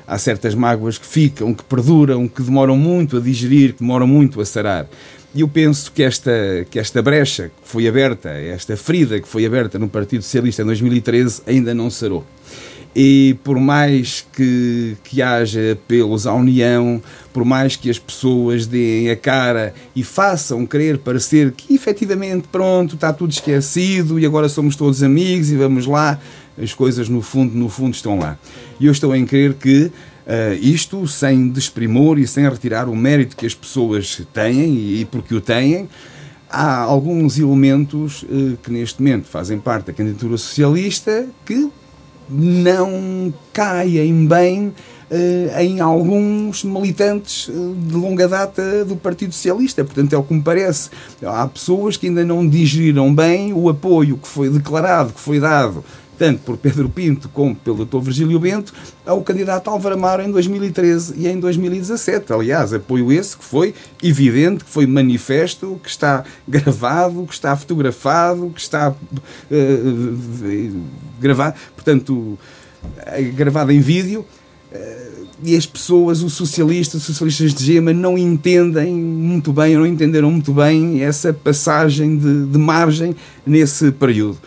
há 0.09 0.17
certas 0.17 0.55
mágoas 0.55 0.97
que 0.97 1.05
ficam, 1.05 1.53
que 1.53 1.63
perduram, 1.63 2.27
que 2.27 2.41
demoram 2.41 2.75
muito 2.75 3.17
a 3.17 3.19
digerir, 3.19 3.73
que 3.73 3.79
demoram 3.81 4.07
muito 4.07 4.41
a 4.41 4.45
sarar. 4.45 4.87
E 5.35 5.41
eu 5.41 5.47
penso 5.47 5.91
que 5.91 6.01
esta, 6.01 6.31
que 6.71 6.79
esta 6.79 6.99
brecha 7.03 7.51
que 7.61 7.69
foi 7.69 7.87
aberta, 7.87 8.29
esta 8.29 8.75
ferida 8.75 9.19
que 9.21 9.27
foi 9.27 9.45
aberta 9.45 9.77
no 9.77 9.87
Partido 9.87 10.23
Socialista 10.23 10.63
em 10.63 10.65
2013, 10.65 11.43
ainda 11.45 11.75
não 11.75 11.91
sarou. 11.91 12.25
E 12.95 13.37
por 13.43 13.59
mais 13.59 14.25
que, 14.33 14.97
que 15.03 15.21
haja 15.21 15.73
apelos 15.73 16.25
à 16.25 16.33
união, 16.33 16.99
por 17.31 17.45
mais 17.45 17.75
que 17.75 17.87
as 17.87 17.99
pessoas 17.99 18.65
deem 18.65 19.11
a 19.11 19.15
cara 19.15 19.75
e 19.95 20.03
façam 20.03 20.65
querer 20.65 20.97
parecer 20.97 21.51
que 21.51 21.75
efetivamente 21.75 22.47
pronto, 22.51 22.95
está 22.95 23.13
tudo 23.13 23.31
esquecido 23.31 24.19
e 24.19 24.25
agora 24.25 24.49
somos 24.49 24.75
todos 24.75 25.03
amigos 25.03 25.51
e 25.51 25.55
vamos 25.55 25.85
lá, 25.85 26.19
as 26.61 26.73
coisas 26.73 27.07
no 27.09 27.21
fundo, 27.21 27.55
no 27.55 27.69
fundo 27.69 27.93
estão 27.93 28.19
lá. 28.19 28.37
E 28.79 28.85
eu 28.85 28.91
estou 28.91 29.15
em 29.15 29.25
crer 29.25 29.53
que 29.53 29.85
uh, 29.85 29.91
isto, 30.61 31.07
sem 31.07 31.49
desprimor 31.49 32.19
e 32.19 32.27
sem 32.27 32.47
retirar 32.47 32.87
o 32.87 32.95
mérito 32.95 33.35
que 33.35 33.45
as 33.45 33.55
pessoas 33.55 34.21
têm, 34.33 34.75
e, 34.75 35.07
porque 35.09 35.33
o 35.33 35.41
têm, 35.41 35.87
há 36.49 36.81
alguns 36.81 37.37
elementos 37.37 38.23
uh, 38.23 38.57
que 38.61 38.71
neste 38.71 39.01
momento 39.01 39.27
fazem 39.27 39.59
parte 39.59 39.87
da 39.87 39.93
candidatura 39.93 40.37
socialista 40.37 41.27
que 41.45 41.69
não 42.29 43.33
caem 43.53 44.25
bem 44.25 44.73
Uh, 45.11 45.59
em 45.59 45.79
alguns 45.79 46.63
militantes 46.63 47.49
de 47.87 47.95
longa 47.95 48.27
data 48.27 48.85
do 48.85 48.95
Partido 48.95 49.33
Socialista. 49.33 49.83
Portanto, 49.83 50.13
é 50.13 50.17
o 50.19 50.21
que 50.21 50.35
me 50.35 50.41
parece. 50.43 50.91
Há 51.25 51.47
pessoas 51.47 51.97
que 51.97 52.05
ainda 52.05 52.23
não 52.23 52.47
digeriram 52.47 53.11
bem 53.11 53.51
o 53.51 53.69
apoio 53.69 54.17
que 54.17 54.27
foi 54.27 54.51
declarado, 54.51 55.11
que 55.11 55.19
foi 55.19 55.39
dado 55.39 55.83
tanto 56.19 56.41
por 56.41 56.57
Pedro 56.57 56.89
Pinto 56.89 57.29
como 57.29 57.55
pelo 57.55 57.85
Dr. 57.85 57.99
Virgílio 57.99 58.37
Bento, 58.37 58.73
ao 59.05 59.23
candidato 59.23 59.69
Álvaro 59.69 59.95
Amaro 59.95 60.21
em 60.21 60.29
2013 60.29 61.13
e 61.17 61.27
em 61.29 61.39
2017. 61.39 62.33
Aliás, 62.33 62.73
apoio 62.73 63.09
esse 63.09 63.37
que 63.37 63.45
foi 63.45 63.73
evidente, 64.03 64.65
que 64.65 64.69
foi 64.69 64.85
manifesto, 64.85 65.79
que 65.81 65.89
está 65.89 66.25
gravado, 66.45 67.25
que 67.25 67.33
está 67.33 67.55
fotografado, 67.55 68.51
que 68.53 68.59
está 68.59 68.89
uh, 68.91 70.81
gravado, 71.21 71.55
portanto, 71.73 72.37
gravado 73.33 73.71
em 73.71 73.79
vídeo. 73.79 74.25
Uh, 74.71 75.19
e 75.41 75.55
as 75.55 75.65
pessoas, 75.65 76.21
os 76.21 76.33
socialistas, 76.33 76.99
os 76.99 77.07
socialistas 77.07 77.53
de 77.53 77.63
Gema, 77.63 77.93
não 77.93 78.17
entendem 78.17 78.93
muito 78.93 79.53
bem, 79.53 79.77
não 79.77 79.85
entenderam 79.85 80.29
muito 80.29 80.51
bem 80.51 81.01
essa 81.01 81.31
passagem 81.31 82.17
de, 82.17 82.45
de 82.45 82.57
margem 82.57 83.15
nesse 83.45 83.89
período 83.89 84.37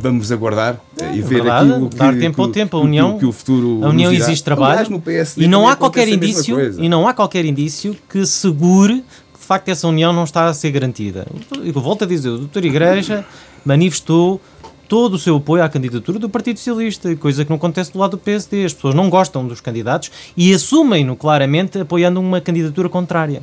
vamos 0.00 0.30
aguardar 0.30 0.80
é, 1.00 1.14
e 1.14 1.20
ver 1.20 1.42
verdade, 1.42 1.88
que, 1.88 1.96
dar 1.96 2.14
tempo 2.16 2.42
ao 2.42 2.48
tempo. 2.48 2.76
A 2.76 2.80
União, 2.80 3.18
que 3.18 3.26
o 3.26 3.32
futuro 3.32 3.84
a 3.84 3.88
União 3.88 4.12
existe 4.12 4.44
trabalho 4.44 5.02
Aliás, 5.06 5.36
e 5.36 5.46
não 5.46 5.68
há 5.68 5.76
qualquer 5.76 6.08
indício 6.08 6.82
e 6.82 6.88
não 6.88 7.06
há 7.08 7.14
qualquer 7.14 7.44
indício 7.44 7.96
que 8.08 8.24
segure 8.26 9.04
que 9.32 9.40
de 9.40 9.46
facto 9.46 9.68
essa 9.68 9.86
união 9.86 10.12
não 10.12 10.24
está 10.24 10.46
a 10.46 10.54
ser 10.54 10.70
garantida. 10.70 11.26
Eu 11.62 11.72
volto 11.74 12.04
a 12.04 12.06
dizer, 12.06 12.30
o 12.30 12.38
doutor 12.38 12.64
Igreja 12.64 13.24
manifestou 13.64 14.40
todo 14.88 15.14
o 15.14 15.18
seu 15.18 15.36
apoio 15.36 15.62
à 15.62 15.68
candidatura 15.68 16.18
do 16.18 16.28
Partido 16.28 16.58
Socialista, 16.58 17.14
coisa 17.16 17.44
que 17.44 17.50
não 17.50 17.56
acontece 17.56 17.92
do 17.92 17.98
lado 17.98 18.12
do 18.12 18.18
PSD. 18.18 18.64
As 18.64 18.72
pessoas 18.72 18.94
não 18.94 19.10
gostam 19.10 19.46
dos 19.46 19.60
candidatos 19.60 20.10
e 20.36 20.52
assumem-no 20.52 21.16
claramente 21.16 21.78
apoiando 21.78 22.20
uma 22.20 22.40
candidatura 22.40 22.88
contrária. 22.88 23.42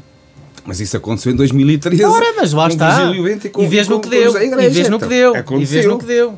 Mas 0.66 0.80
isso 0.80 0.95
aconteceu 0.95 1.32
em 1.32 1.36
2013. 1.36 2.03
Ora, 2.03 2.34
mas 2.38 2.53
lá 2.53 2.68
está. 2.68 3.12
E, 3.12 3.49
com, 3.49 3.64
e 3.64 3.68
vês 3.68 3.88
no 3.88 3.99
que 3.99 4.09
deu. 4.09 4.32
E 4.41 4.70
vês 4.70 4.89
no 4.89 4.99
que 4.99 5.07
deu. 5.07 5.34
E 5.59 5.66
vês 5.66 5.86
no 5.86 5.97
que 5.97 6.05
deu. 6.05 6.38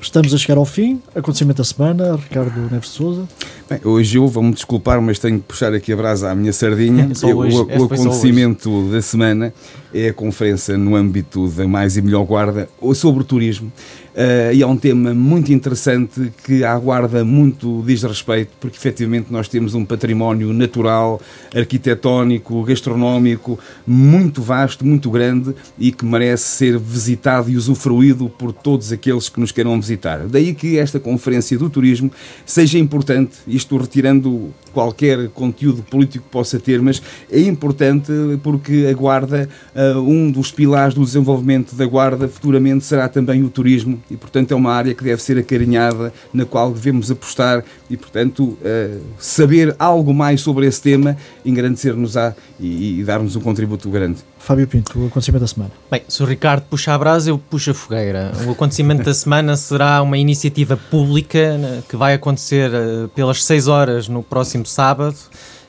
Estamos 0.00 0.32
a 0.32 0.38
chegar 0.38 0.56
ao 0.56 0.64
fim. 0.64 1.02
Acontecimento 1.14 1.58
da 1.58 1.64
semana, 1.64 2.16
Ricardo 2.16 2.70
Neves 2.70 2.90
de 2.90 2.94
Souza. 2.94 3.28
Bem, 3.68 3.80
hoje 3.82 4.18
eu 4.18 4.28
vou-me 4.28 4.52
desculpar, 4.52 5.00
mas 5.00 5.18
tenho 5.18 5.38
que 5.40 5.44
puxar 5.46 5.74
aqui 5.74 5.92
a 5.92 5.96
brasa 5.96 6.30
à 6.30 6.34
minha 6.34 6.52
sardinha. 6.52 7.10
eu, 7.22 7.38
hoje, 7.38 7.56
o, 7.56 7.64
o 7.64 7.84
acontecimento 7.84 8.88
da 8.90 9.02
semana 9.02 9.52
é 9.92 10.08
a 10.08 10.12
conferência 10.12 10.78
no 10.78 10.94
âmbito 10.94 11.48
da 11.48 11.66
Mais 11.66 11.96
e 11.96 12.02
Melhor 12.02 12.24
Guarda 12.24 12.68
sobre 12.94 13.22
o 13.22 13.24
turismo. 13.24 13.72
Uh, 14.16 14.50
e 14.54 14.62
é 14.62 14.66
um 14.66 14.78
tema 14.78 15.12
muito 15.12 15.52
interessante 15.52 16.32
que 16.42 16.64
à 16.64 16.78
Guarda 16.78 17.22
muito 17.22 17.84
diz 17.86 18.02
respeito, 18.02 18.50
porque 18.58 18.78
efetivamente 18.78 19.30
nós 19.30 19.46
temos 19.46 19.74
um 19.74 19.84
património 19.84 20.54
natural, 20.54 21.20
arquitetónico, 21.54 22.62
gastronómico 22.62 23.58
muito 23.86 24.40
vasto, 24.40 24.86
muito 24.86 25.10
grande 25.10 25.54
e 25.78 25.92
que 25.92 26.06
merece 26.06 26.44
ser 26.44 26.78
visitado 26.78 27.50
e 27.50 27.58
usufruído 27.58 28.30
por 28.30 28.54
todos 28.54 28.90
aqueles 28.90 29.28
que 29.28 29.38
nos 29.38 29.52
queiram 29.52 29.78
visitar. 29.78 30.26
Daí 30.26 30.54
que 30.54 30.78
esta 30.78 30.98
conferência 30.98 31.58
do 31.58 31.68
turismo 31.68 32.10
seja 32.46 32.78
importante, 32.78 33.36
isto 33.46 33.76
retirando 33.76 34.50
qualquer 34.72 35.28
conteúdo 35.28 35.82
político 35.82 36.24
que 36.24 36.30
possa 36.30 36.58
ter, 36.58 36.80
mas 36.80 37.02
é 37.30 37.40
importante 37.40 38.12
porque 38.42 38.86
a 38.90 38.94
Guarda, 38.94 39.48
uh, 39.74 40.00
um 40.00 40.30
dos 40.30 40.50
pilares 40.50 40.94
do 40.94 41.04
desenvolvimento 41.04 41.74
da 41.74 41.84
Guarda, 41.84 42.28
futuramente 42.28 42.84
será 42.84 43.08
também 43.08 43.42
o 43.42 43.50
turismo 43.50 44.00
e, 44.10 44.16
portanto, 44.16 44.52
é 44.52 44.54
uma 44.54 44.72
área 44.72 44.94
que 44.94 45.02
deve 45.02 45.22
ser 45.22 45.38
acarinhada, 45.38 46.12
na 46.32 46.44
qual 46.44 46.72
devemos 46.72 47.10
apostar 47.10 47.64
e, 47.90 47.96
portanto, 47.96 48.58
uh, 48.60 49.00
saber 49.18 49.74
algo 49.78 50.14
mais 50.14 50.40
sobre 50.40 50.66
esse 50.66 50.80
tema, 50.80 51.16
engrandecer-nos-á 51.44 52.34
e, 52.58 53.00
e 53.00 53.04
dar-nos 53.04 53.36
um 53.36 53.40
contributo 53.40 53.90
grande. 53.90 54.18
Fábio 54.38 54.68
Pinto, 54.68 54.98
o 54.98 55.06
acontecimento 55.06 55.40
da 55.40 55.48
semana. 55.48 55.72
Bem, 55.90 56.02
se 56.08 56.22
o 56.22 56.26
Ricardo 56.26 56.62
puxa 56.70 56.94
a 56.94 56.98
brasa, 56.98 57.30
eu 57.30 57.38
puxo 57.38 57.72
a 57.72 57.74
fogueira. 57.74 58.32
O 58.46 58.52
acontecimento 58.52 59.02
da 59.02 59.12
semana 59.12 59.56
será 59.56 60.00
uma 60.02 60.16
iniciativa 60.16 60.76
pública 60.76 61.58
né, 61.58 61.82
que 61.88 61.96
vai 61.96 62.14
acontecer 62.14 62.70
uh, 62.70 63.08
pelas 63.08 63.44
6 63.44 63.66
horas 63.66 64.08
no 64.08 64.22
próximo 64.22 64.64
sábado 64.64 65.16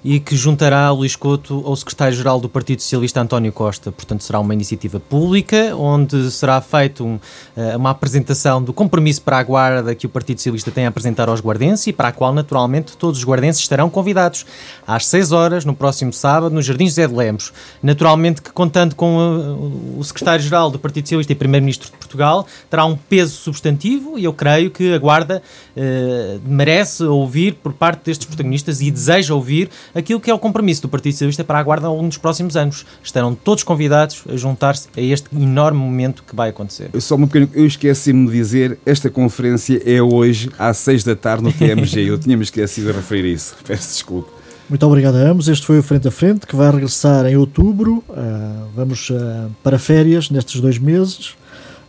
e 0.08 0.22
que 0.22 0.38
juntará 0.38 0.90
Luís 0.90 1.18
Couto 1.18 1.62
ao 1.66 1.76
secretário-geral 1.76 2.40
do 2.40 2.48
Partido 2.48 2.82
Socialista 2.82 3.20
António 3.20 3.52
Costa. 3.52 3.92
Portanto, 3.92 4.24
será 4.24 4.40
uma 4.40 4.54
iniciativa 4.54 5.02
pública 5.02 5.76
onde 5.76 6.32
será 6.32 6.62
feita 6.62 7.04
um, 7.04 7.20
eh, 7.58 7.76
uma 7.76 7.90
apresentação 7.90 8.64
do 8.64 8.72
compromisso 8.72 9.22
para 9.22 9.38
a 9.38 9.44
guarda 9.44 9.94
que 9.94 10.06
o 10.06 10.10
Partido 10.10 10.38
Socialista 10.38 10.72
tem 10.72 10.86
a 10.86 10.88
apresentar 10.88 11.28
aos 11.28 11.42
guardenses 11.42 11.88
e 11.88 11.92
para 11.92 12.08
a 12.08 12.12
qual, 12.14 12.34
naturalmente, 12.34 12.96
todos 12.96 13.20
os 13.20 13.26
guardenses 13.26 13.62
estarão 13.62 13.90
convidados 13.90 14.46
às 14.88 15.06
6 15.08 15.34
horas, 15.34 15.66
no 15.66 15.76
próximo 15.76 16.14
sábado, 16.14 16.56
no 16.56 16.62
Jardim 16.62 16.86
José 16.86 17.06
de 17.06 17.14
Lemos. 17.14 17.52
Naturalmente 17.84 18.42
que, 18.42 18.54
contando 18.54 18.96
com 18.96 19.18
uh, 19.18 20.00
o 20.00 20.04
secretário-geral 20.06 20.72
do 20.72 20.80
Partido 20.80 21.04
Socialista 21.04 21.34
e 21.34 21.36
primeiro-ministro 21.36 21.92
de 21.92 21.98
Portugal, 21.98 22.48
terá 22.70 22.86
um 22.86 22.96
peso 22.96 23.36
substantivo 23.36 24.18
e 24.18 24.24
eu 24.24 24.32
creio 24.32 24.72
que 24.72 24.94
a 24.94 24.98
Guarda 24.98 25.44
uh, 25.76 26.42
merece 26.46 27.04
ouvir 27.04 27.56
por 27.56 27.74
parte 27.74 28.06
destes 28.06 28.26
protagonistas 28.26 28.80
e 28.80 28.90
deseja 28.90 29.36
ouvir 29.36 29.70
aquilo 29.98 30.20
que 30.20 30.30
é 30.30 30.34
o 30.34 30.40
compromisso 30.40 30.82
do 30.84 30.90
Partido 30.90 31.14
Socialista 31.14 31.44
para 31.44 31.60
a 31.60 31.64
Guarda 31.64 31.88
ao 31.88 31.96
longo 31.96 32.08
dos 32.08 32.18
próximos 32.18 32.56
anos. 32.56 32.86
Estarão 33.04 33.34
todos 33.34 33.64
convidados 33.64 34.24
a 34.30 34.36
juntar-se 34.36 34.88
a 34.96 35.02
este 35.02 35.28
enorme 35.36 35.80
momento 35.80 36.24
que 36.24 36.36
vai 36.36 36.50
acontecer. 36.50 36.90
Só 37.00 37.16
um 37.16 37.28
pequeno, 37.28 37.50
eu 37.54 37.66
esqueci-me 37.66 38.28
de 38.28 38.34
dizer, 38.34 38.80
esta 38.86 39.10
conferência 39.10 39.82
é 39.86 40.02
hoje 40.02 40.50
às 40.58 40.78
6 40.78 41.04
da 41.04 41.16
tarde 41.16 41.44
no 41.44 41.52
TMG. 41.52 42.02
eu 42.08 42.18
tinha-me 42.18 42.44
esquecido 42.44 42.88
de 42.88 42.94
referir 42.94 43.26
isso. 43.26 43.56
Peço 43.66 43.94
desculpa. 43.94 44.38
Muito 44.70 44.86
obrigado 44.86 45.16
a 45.16 45.20
ambos. 45.20 45.48
Este 45.48 45.66
foi 45.66 45.80
o 45.80 45.84
Frente 45.84 46.10
a 46.10 46.12
Frente, 46.12 46.46
que 46.46 46.56
vai 46.56 46.70
regressar 46.70 47.26
em 47.26 47.38
outubro. 47.38 48.04
Uh, 48.10 48.68
vamos 48.76 49.10
uh, 49.10 49.50
para 49.64 49.80
férias 49.80 50.30
nestes 50.30 50.60
dois 50.60 50.78
meses. 50.78 51.30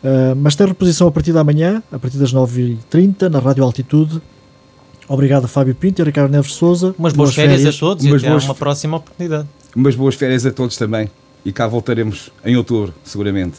Uh, 0.02 0.36
mas 0.36 0.54
tem 0.54 0.66
reposição 0.66 1.08
a 1.08 1.10
partir 1.10 1.32
da 1.32 1.42
manhã, 1.42 1.82
a 1.90 1.98
partir 1.98 2.18
das 2.18 2.32
9h30, 2.32 3.28
na 3.28 3.40
Rádio 3.40 3.64
Altitude. 3.64 4.22
Obrigado, 5.08 5.48
Fábio 5.48 5.74
Pinto 5.74 6.02
e 6.02 6.04
Ricardo 6.04 6.30
Neves 6.30 6.52
Souza. 6.52 6.94
Umas 6.98 7.12
boas, 7.12 7.14
boas 7.14 7.34
férias, 7.34 7.58
férias, 7.58 7.76
a 7.76 7.78
todos 7.78 8.04
Umas 8.04 8.22
e 8.22 8.26
até 8.26 8.30
boas... 8.30 8.44
uma 8.44 8.54
próxima 8.54 8.96
oportunidade. 8.98 9.48
Umas 9.74 9.94
boas 9.94 10.14
férias 10.14 10.44
a 10.44 10.50
todos 10.50 10.76
também. 10.76 11.10
E 11.44 11.52
cá 11.52 11.66
voltaremos 11.66 12.30
em 12.44 12.56
outubro, 12.56 12.92
seguramente. 13.04 13.46